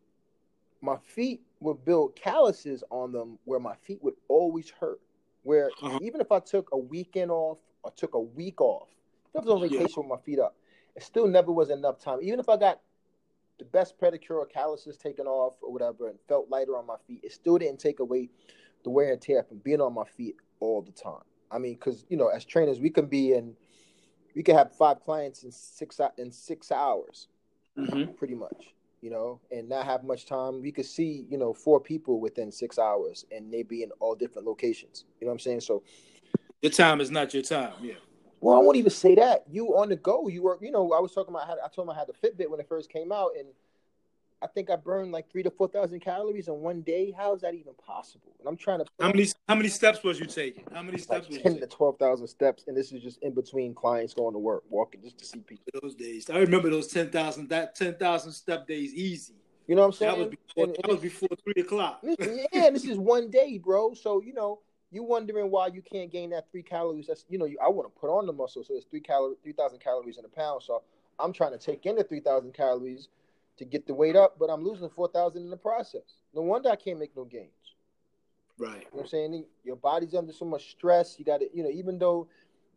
My 0.80 0.96
feet 0.98 1.40
would 1.60 1.84
build 1.84 2.14
calluses 2.14 2.84
on 2.90 3.12
them 3.12 3.38
where 3.44 3.58
my 3.60 3.74
feet 3.76 4.02
would 4.02 4.14
always 4.28 4.70
hurt. 4.70 5.00
Where 5.42 5.70
Uh-huh. 5.82 5.98
even 6.02 6.20
if 6.20 6.30
I 6.30 6.40
took 6.40 6.68
a 6.72 6.78
weekend 6.78 7.30
off 7.30 7.58
or 7.82 7.90
took 7.92 8.14
a 8.14 8.20
week 8.20 8.60
off, 8.60 8.88
if 9.28 9.36
I 9.36 9.40
was 9.40 9.48
on 9.50 9.62
Yeah. 9.62 9.70
vacation 9.70 10.02
with 10.02 10.08
my 10.08 10.22
feet 10.24 10.38
up, 10.38 10.56
it 10.94 11.02
still 11.02 11.26
never 11.26 11.50
was 11.52 11.70
enough 11.70 11.98
time. 11.98 12.18
Even 12.22 12.40
if 12.40 12.48
I 12.48 12.56
got 12.56 12.80
the 13.58 13.64
best 13.64 13.98
pedicure 13.98 14.36
or 14.36 14.46
calluses 14.46 14.96
taken 14.96 15.26
off 15.26 15.56
or 15.62 15.72
whatever 15.72 16.08
and 16.08 16.18
felt 16.28 16.48
lighter 16.50 16.76
on 16.76 16.86
my 16.86 16.96
feet, 17.06 17.20
it 17.24 17.32
still 17.32 17.58
didn't 17.58 17.80
take 17.80 18.00
away 18.00 18.28
the 18.84 18.90
wear 18.90 19.12
and 19.12 19.20
tear 19.20 19.42
from 19.42 19.58
being 19.58 19.80
on 19.80 19.94
my 19.94 20.04
feet 20.04 20.36
all 20.60 20.82
the 20.82 20.92
time. 20.92 21.22
I 21.50 21.58
mean, 21.58 21.74
because 21.74 22.04
you 22.08 22.16
know, 22.16 22.28
as 22.28 22.44
trainers, 22.44 22.80
we 22.80 22.90
can 22.90 23.06
be 23.06 23.32
in, 23.32 23.54
we 24.34 24.42
can 24.42 24.56
have 24.56 24.72
five 24.76 25.00
clients 25.00 25.42
in 25.44 25.50
six 25.52 26.00
in 26.18 26.30
six 26.30 26.70
hours, 26.72 27.28
Mm-hmm. 27.78 28.12
pretty 28.14 28.34
much, 28.34 28.74
you 29.00 29.10
know, 29.10 29.40
and 29.52 29.68
not 29.68 29.86
have 29.86 30.02
much 30.02 30.26
time. 30.26 30.60
We 30.60 30.72
could 30.72 30.84
see, 30.86 31.26
you 31.30 31.38
know, 31.38 31.54
four 31.54 31.80
people 31.80 32.20
within 32.20 32.50
six 32.50 32.78
hours, 32.78 33.24
and 33.30 33.52
they 33.52 33.62
be 33.62 33.82
in 33.84 33.90
all 34.00 34.14
different 34.16 34.46
locations. 34.46 35.04
You 35.20 35.26
know 35.26 35.30
what 35.30 35.34
I'm 35.34 35.38
saying? 35.40 35.60
So, 35.60 35.82
Your 36.60 36.72
time 36.72 37.00
is 37.00 37.10
not 37.10 37.32
your 37.32 37.44
time. 37.44 37.72
Yeah. 37.80 37.94
well, 38.40 38.56
I 38.56 38.60
won't 38.60 38.76
even 38.76 38.90
say 38.90 39.14
that. 39.14 39.44
You 39.50 39.76
on 39.76 39.88
the 39.90 39.96
go. 39.96 40.26
You 40.28 40.42
were, 40.42 40.58
you 40.60 40.72
know, 40.72 40.92
I 40.92 41.00
was 41.00 41.12
talking 41.12 41.32
about. 41.32 41.46
I, 41.46 41.50
had, 41.50 41.58
I 41.64 41.68
told 41.68 41.86
him 41.88 41.94
I 41.94 41.98
had 41.98 42.08
the 42.08 42.28
Fitbit 42.28 42.50
when 42.50 42.58
it 42.60 42.68
first 42.68 42.90
came 42.90 43.12
out, 43.12 43.30
and 43.38 43.48
I 44.40 44.46
think 44.46 44.70
I 44.70 44.76
burned 44.76 45.10
like 45.10 45.30
three 45.30 45.42
to 45.42 45.50
four 45.50 45.68
thousand 45.68 46.00
calories 46.00 46.48
in 46.48 46.54
one 46.54 46.82
day. 46.82 47.12
How 47.16 47.34
is 47.34 47.40
that 47.40 47.54
even 47.54 47.74
possible? 47.74 48.32
And 48.38 48.48
I'm 48.48 48.56
trying 48.56 48.78
to 48.78 48.86
How 49.00 49.08
many 49.08 49.26
how 49.48 49.56
many 49.56 49.68
steps 49.68 50.02
was 50.04 50.20
you 50.20 50.26
taking? 50.26 50.64
How 50.72 50.82
many 50.82 50.98
steps 50.98 51.22
like 51.22 51.28
was 51.28 51.36
you 51.38 51.42
ten 51.42 51.54
to 51.54 51.60
taking 51.60 51.76
twelve 51.76 51.98
thousand 51.98 52.28
steps, 52.28 52.64
and 52.68 52.76
this 52.76 52.92
is 52.92 53.02
just 53.02 53.20
in 53.22 53.34
between 53.34 53.74
clients 53.74 54.14
going 54.14 54.34
to 54.34 54.38
work, 54.38 54.62
walking 54.70 55.02
just 55.02 55.18
to 55.18 55.24
see 55.24 55.40
people. 55.40 55.64
those 55.82 55.94
days? 55.94 56.30
I 56.30 56.38
remember 56.38 56.70
those 56.70 56.86
ten 56.88 57.10
thousand 57.10 57.48
that 57.48 57.74
ten 57.74 57.94
thousand 57.96 58.32
step 58.32 58.66
days 58.66 58.94
easy. 58.94 59.34
You 59.66 59.74
know 59.74 59.82
what 59.82 59.88
I'm 59.88 59.92
saying? 59.92 60.12
That 60.12 60.18
was 60.18 60.28
before 60.28 60.64
And- 60.64 60.76
that 60.76 60.88
was 60.88 61.00
before 61.00 61.28
three 61.44 61.62
o'clock. 61.62 62.00
yeah, 62.52 62.70
this 62.70 62.84
is 62.84 62.96
one 62.96 63.30
day, 63.30 63.58
bro. 63.58 63.92
So 63.94 64.22
you 64.22 64.34
know, 64.34 64.60
you 64.92 65.02
wondering 65.02 65.50
why 65.50 65.66
you 65.66 65.82
can't 65.82 66.12
gain 66.12 66.30
that 66.30 66.48
three 66.52 66.62
calories. 66.62 67.08
That's 67.08 67.24
you 67.28 67.38
know, 67.38 67.44
you, 67.44 67.58
I 67.62 67.68
want 67.68 67.92
to 67.92 68.00
put 68.00 68.08
on 68.08 68.26
the 68.26 68.32
muscle, 68.32 68.62
so 68.62 68.74
it's 68.74 68.86
three 68.86 69.00
calorie, 69.00 69.34
three 69.42 69.52
thousand 69.52 69.80
calories 69.80 70.16
in 70.16 70.24
a 70.24 70.28
pound. 70.28 70.62
So 70.62 70.82
I'm 71.18 71.32
trying 71.32 71.52
to 71.52 71.58
take 71.58 71.86
in 71.86 71.96
the 71.96 72.04
three 72.04 72.20
thousand 72.20 72.54
calories 72.54 73.08
to 73.58 73.64
get 73.64 73.86
the 73.86 73.94
weight 73.94 74.16
up, 74.16 74.36
but 74.38 74.46
I'm 74.46 74.62
losing 74.62 74.88
four 74.88 75.08
thousand 75.08 75.42
in 75.42 75.50
the 75.50 75.56
process. 75.56 76.22
No 76.34 76.42
wonder 76.42 76.70
I 76.70 76.76
can't 76.76 76.98
make 76.98 77.16
no 77.16 77.24
gains. 77.24 77.52
Right. 78.58 78.72
You 78.72 78.78
know 78.78 78.86
what 78.90 79.02
I'm 79.02 79.08
saying? 79.08 79.44
Your 79.64 79.76
body's 79.76 80.14
under 80.14 80.32
so 80.32 80.44
much 80.44 80.70
stress. 80.70 81.16
You 81.18 81.24
got 81.24 81.40
to, 81.40 81.48
you 81.54 81.62
know, 81.62 81.70
even 81.70 81.98
though 81.98 82.28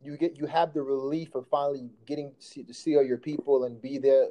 you 0.04 0.16
get, 0.16 0.38
you 0.38 0.46
have 0.46 0.74
the 0.74 0.82
relief 0.82 1.34
of 1.36 1.48
finally 1.48 1.90
getting 2.06 2.34
to 2.40 2.46
see, 2.46 2.64
to 2.64 2.74
see 2.74 2.96
all 2.96 3.04
your 3.04 3.18
people 3.18 3.64
and 3.64 3.82
be 3.82 3.98
there 3.98 4.28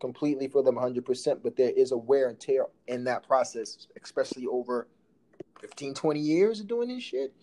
completely 0.00 0.48
for 0.48 0.62
them 0.62 0.76
100%, 0.76 1.42
but 1.42 1.56
there 1.56 1.70
is 1.70 1.92
a 1.92 1.96
wear 1.96 2.28
and 2.28 2.40
tear 2.40 2.66
in 2.86 3.04
that 3.04 3.26
process, 3.26 3.88
especially 4.02 4.46
over 4.46 4.88
15, 5.60 5.94
20 5.94 6.20
years 6.20 6.60
of 6.60 6.68
doing 6.68 6.88
this 6.88 7.02
shit. 7.02 7.34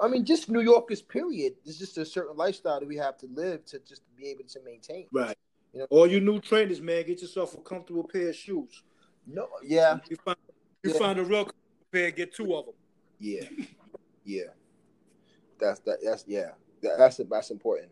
I 0.00 0.08
mean, 0.08 0.24
just 0.24 0.48
New 0.48 0.60
Yorkers, 0.60 1.02
period. 1.02 1.54
It's 1.64 1.78
just 1.78 1.98
a 1.98 2.04
certain 2.04 2.36
lifestyle 2.36 2.80
that 2.80 2.88
we 2.88 2.96
have 2.96 3.18
to 3.18 3.26
live 3.26 3.64
to 3.66 3.78
just 3.80 4.02
be 4.16 4.28
able 4.28 4.44
to 4.44 4.60
maintain. 4.64 5.06
Right. 5.12 5.36
You 5.76 5.82
know- 5.82 5.86
All 5.90 6.06
you 6.06 6.20
new 6.20 6.40
trainers, 6.40 6.80
man, 6.80 7.04
get 7.04 7.20
yourself 7.20 7.52
a 7.52 7.58
comfortable 7.58 8.04
pair 8.04 8.30
of 8.30 8.34
shoes. 8.34 8.82
No, 9.26 9.46
yeah, 9.62 9.98
You 10.08 10.16
find 10.16 10.38
you 10.82 10.92
Yeah. 10.92 10.98
find 10.98 11.18
a 11.18 11.22
real 11.22 11.44
comfortable 11.44 11.86
pair, 11.92 12.10
get 12.12 12.32
two 12.32 12.54
of 12.56 12.64
them. 12.64 12.74
Yeah, 13.18 13.42
yeah. 14.24 14.44
That's 15.58 15.80
that. 15.80 15.98
That's 16.02 16.24
yeah. 16.26 16.52
That, 16.80 16.96
that's 16.96 17.18
that's 17.18 17.50
important. 17.50 17.90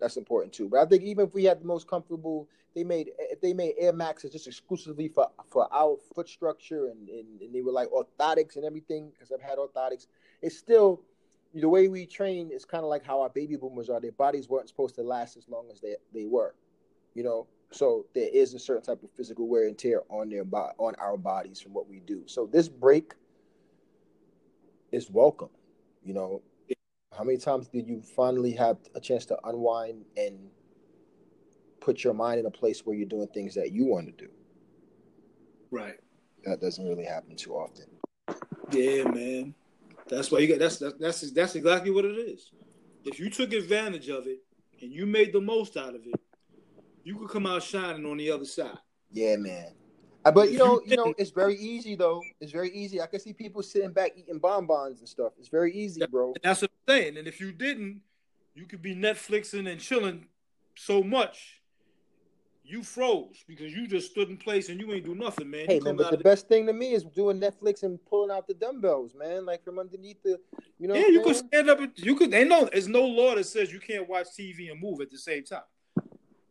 That's 0.00 0.16
important 0.16 0.54
too. 0.54 0.70
But 0.70 0.80
I 0.80 0.86
think 0.86 1.02
even 1.02 1.26
if 1.26 1.34
we 1.34 1.44
had 1.44 1.60
the 1.60 1.66
most 1.66 1.86
comfortable, 1.86 2.48
they 2.74 2.82
made 2.82 3.10
if 3.18 3.42
they 3.42 3.52
made 3.52 3.74
Air 3.78 3.92
Maxes 3.92 4.32
just 4.32 4.46
exclusively 4.46 5.08
for 5.08 5.28
for 5.50 5.68
our 5.70 5.98
foot 6.14 6.30
structure 6.30 6.86
and 6.86 7.10
and, 7.10 7.42
and 7.42 7.54
they 7.54 7.60
were 7.60 7.72
like 7.72 7.88
orthotics 7.90 8.56
and 8.56 8.64
everything 8.64 9.10
because 9.10 9.30
I've 9.32 9.42
had 9.42 9.58
orthotics. 9.58 10.06
It's 10.40 10.56
still 10.56 11.02
the 11.52 11.68
way 11.68 11.88
we 11.88 12.06
train 12.06 12.50
is 12.50 12.64
kind 12.64 12.84
of 12.84 12.88
like 12.88 13.04
how 13.04 13.20
our 13.20 13.28
baby 13.28 13.56
boomers 13.56 13.90
are. 13.90 14.00
Their 14.00 14.12
bodies 14.12 14.48
weren't 14.48 14.68
supposed 14.70 14.94
to 14.94 15.02
last 15.02 15.36
as 15.36 15.46
long 15.46 15.68
as 15.70 15.80
they 15.82 15.96
they 16.14 16.24
were, 16.24 16.54
you 17.18 17.24
know. 17.24 17.48
So 17.72 18.06
there 18.14 18.30
is 18.32 18.54
a 18.54 18.58
certain 18.60 18.84
type 18.84 19.02
of 19.02 19.10
physical 19.10 19.48
wear 19.48 19.66
and 19.66 19.76
tear 19.76 20.02
on 20.08 20.30
their 20.30 20.44
bo- 20.44 20.72
on 20.78 20.94
our 20.94 21.16
bodies 21.18 21.60
from 21.60 21.74
what 21.74 21.88
we 21.88 21.98
do. 21.98 22.22
So 22.26 22.46
this 22.46 22.68
break 22.68 23.12
is 24.92 25.10
welcome. 25.10 25.50
You 26.04 26.14
know, 26.14 26.42
how 27.14 27.24
many 27.24 27.36
times 27.36 27.66
did 27.66 27.88
you 27.88 28.00
finally 28.00 28.52
have 28.52 28.78
a 28.94 29.00
chance 29.00 29.26
to 29.26 29.38
unwind 29.44 30.04
and 30.16 30.38
put 31.80 32.04
your 32.04 32.14
mind 32.14 32.38
in 32.38 32.46
a 32.46 32.50
place 32.50 32.86
where 32.86 32.96
you're 32.96 33.08
doing 33.08 33.28
things 33.34 33.54
that 33.56 33.72
you 33.72 33.84
want 33.84 34.06
to 34.06 34.12
do? 34.12 34.30
Right. 35.72 35.98
That 36.44 36.60
doesn't 36.60 36.88
really 36.88 37.04
happen 37.04 37.34
too 37.34 37.54
often. 37.54 37.86
Yeah, 38.70 39.02
man. 39.10 39.54
That's 40.08 40.30
why 40.30 40.38
you 40.38 40.46
got 40.46 40.60
that's 40.60 40.78
that's 40.78 40.96
that's, 40.98 41.30
that's 41.32 41.54
exactly 41.56 41.90
what 41.90 42.04
it 42.04 42.16
is. 42.16 42.52
If 43.04 43.18
you 43.18 43.28
took 43.28 43.52
advantage 43.52 44.08
of 44.08 44.26
it 44.28 44.38
and 44.80 44.92
you 44.92 45.04
made 45.04 45.32
the 45.32 45.40
most 45.40 45.76
out 45.76 45.96
of 45.96 46.06
it, 46.06 46.14
you 47.08 47.16
could 47.16 47.30
come 47.30 47.46
out 47.46 47.62
shining 47.62 48.04
on 48.04 48.18
the 48.18 48.30
other 48.30 48.44
side. 48.44 48.76
Yeah, 49.10 49.36
man. 49.36 49.68
Uh, 50.26 50.30
But 50.30 50.52
you 50.52 50.58
know, 50.58 50.82
you 50.84 50.94
know, 50.96 51.14
it's 51.16 51.30
very 51.30 51.56
easy 51.56 51.94
though. 51.94 52.22
It's 52.38 52.52
very 52.52 52.70
easy. 52.70 53.00
I 53.00 53.06
can 53.06 53.18
see 53.18 53.32
people 53.32 53.62
sitting 53.62 53.92
back 53.92 54.12
eating 54.14 54.38
bonbons 54.38 54.98
and 55.00 55.08
stuff. 55.08 55.32
It's 55.38 55.48
very 55.48 55.72
easy, 55.72 56.04
bro. 56.06 56.28
And 56.34 56.40
that's 56.42 56.60
what 56.60 56.70
I'm 56.86 56.94
saying. 56.94 57.16
And 57.16 57.26
if 57.26 57.40
you 57.40 57.50
didn't, 57.50 58.02
you 58.54 58.66
could 58.66 58.82
be 58.82 58.94
Netflixing 58.94 59.70
and 59.70 59.80
chilling 59.80 60.26
so 60.76 61.02
much, 61.02 61.62
you 62.62 62.82
froze 62.82 63.42
because 63.48 63.72
you 63.72 63.86
just 63.88 64.10
stood 64.10 64.28
in 64.28 64.36
place 64.36 64.68
and 64.68 64.78
you 64.78 64.92
ain't 64.92 65.06
do 65.06 65.14
nothing, 65.14 65.48
man. 65.50 65.64
Hey 65.66 65.80
man, 65.80 65.96
but 65.96 66.10
the 66.10 66.18
best 66.18 66.46
thing 66.48 66.66
to 66.66 66.74
me 66.74 66.92
is 66.92 67.04
doing 67.04 67.40
Netflix 67.40 67.82
and 67.84 67.98
pulling 68.04 68.30
out 68.30 68.46
the 68.46 68.52
dumbbells, 68.52 69.14
man. 69.14 69.46
Like 69.46 69.64
from 69.64 69.78
underneath 69.78 70.22
the, 70.22 70.38
you 70.78 70.88
know. 70.88 70.94
yeah, 70.94 71.06
you 71.06 71.22
could 71.22 71.36
stand 71.36 71.70
up. 71.70 71.78
and- 71.80 71.92
You 71.96 72.14
could. 72.16 72.34
Ain't 72.34 72.50
no. 72.50 72.68
There's 72.70 72.86
no 72.88 73.06
law 73.06 73.34
that 73.36 73.44
says 73.44 73.72
you 73.72 73.80
can't 73.80 74.06
watch 74.06 74.26
TV 74.38 74.70
and 74.70 74.78
move 74.78 75.00
at 75.00 75.10
the 75.10 75.16
same 75.16 75.44
time. 75.44 75.62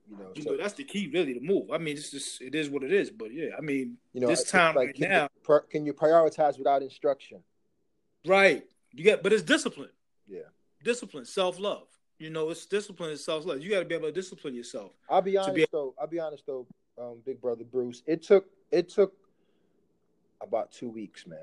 You 0.10 0.18
know, 0.18 0.32
You 0.36 0.42
so 0.44 0.52
know, 0.52 0.58
that's 0.58 0.74
the 0.74 0.84
key, 0.84 1.10
really, 1.14 1.34
to 1.34 1.42
move. 1.42 1.70
I 1.72 1.78
mean, 1.78 1.98
it's 1.98 2.12
just 2.12 2.42
it 2.42 2.56
is 2.56 2.70
what 2.70 2.84
it 2.84 2.94
is. 2.94 3.10
But 3.12 3.34
yeah, 3.34 3.50
I 3.58 3.62
mean, 3.62 3.98
you 4.14 4.22
know, 4.22 4.28
this 4.28 4.44
time 4.50 4.76
like, 4.76 4.88
right 4.88 4.96
can 4.96 5.10
now, 5.10 5.28
you, 5.48 5.60
can 5.70 5.86
you 5.86 5.94
prioritize 5.94 6.58
without 6.58 6.82
instruction? 6.82 7.44
right? 8.26 8.64
You 8.94 9.04
get, 9.04 9.22
but 9.24 9.34
it's 9.34 9.44
discipline. 9.44 9.90
Yeah. 10.28 10.42
discipline, 10.84 11.26
self 11.26 11.60
love. 11.60 11.88
You 12.20 12.30
know, 12.30 12.50
it's 12.50 12.66
discipline 12.66 13.12
and 13.12 13.20
self 13.20 13.46
love. 13.46 13.62
You 13.62 13.70
got 13.70 13.80
to 13.80 13.86
be 13.86 13.96
able 13.96 14.08
to 14.08 14.12
discipline 14.14 14.56
yourself. 14.56 14.92
I'll 15.10 15.22
be 15.22 15.38
honest 15.38 15.56
be- 15.56 15.68
though. 15.72 15.94
I'll 16.00 16.08
be 16.08 16.20
honest 16.20 16.46
though, 16.48 16.66
um, 16.98 17.18
Big 17.26 17.40
Brother 17.42 17.64
Bruce. 17.64 18.02
It 18.08 18.24
took 18.24 18.46
it 18.72 18.90
took 18.90 19.14
about 20.42 20.72
two 20.72 20.90
weeks, 20.90 21.28
man. 21.28 21.40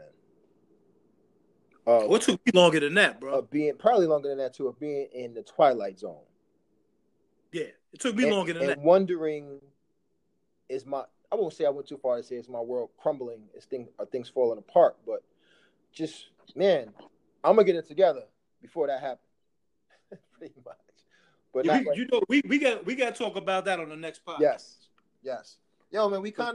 Uh, 1.86 2.00
What 2.06 2.22
took 2.22 2.40
me 2.46 2.52
longer 2.54 2.80
than 2.80 2.94
that, 2.94 3.20
bro? 3.20 3.34
of 3.34 3.50
being 3.50 3.76
probably 3.76 4.06
longer 4.06 4.28
than 4.30 4.38
that 4.38 4.54
too, 4.54 4.68
of 4.68 4.78
being 4.80 5.06
in 5.12 5.34
the 5.34 5.42
twilight 5.42 5.98
zone. 5.98 6.22
Yeah, 7.54 7.62
it 7.92 8.00
took 8.00 8.16
me 8.16 8.24
and, 8.24 8.32
longer 8.32 8.52
than 8.52 8.62
and 8.62 8.70
that. 8.72 8.78
wondering, 8.80 9.60
is 10.68 10.84
my 10.84 11.04
I 11.30 11.36
won't 11.36 11.52
say 11.52 11.64
I 11.64 11.70
went 11.70 11.86
too 11.86 11.96
far 11.96 12.16
to 12.16 12.22
say 12.22 12.36
is 12.36 12.48
my 12.48 12.60
world 12.60 12.90
crumbling, 12.98 13.42
is 13.56 13.64
things 13.64 13.88
are 13.98 14.06
things 14.06 14.28
falling 14.28 14.58
apart, 14.58 14.96
but 15.06 15.22
just 15.92 16.26
man, 16.56 16.92
I'm 17.44 17.54
gonna 17.56 17.64
get 17.64 17.76
it 17.76 17.86
together 17.86 18.24
before 18.60 18.88
that 18.88 19.00
happens. 19.00 19.20
Pretty 20.38 20.54
much. 20.64 20.76
But 21.52 21.64
Yeah, 21.64 21.78
we- 21.80 21.86
right- 21.88 21.96
you 21.96 22.06
know, 22.10 22.20
we 22.28 22.42
we 22.48 22.58
got 22.58 22.84
we 22.84 22.94
got 22.96 23.14
to 23.14 23.24
talk 23.24 23.36
about 23.36 23.64
that 23.66 23.78
on 23.78 23.88
the 23.88 23.96
next 23.96 24.24
podcast. 24.24 24.40
yes, 24.40 24.76
yes. 25.22 25.56
Yo, 25.92 26.08
man, 26.08 26.22
we 26.22 26.32
kind 26.32 26.48
of 26.48 26.52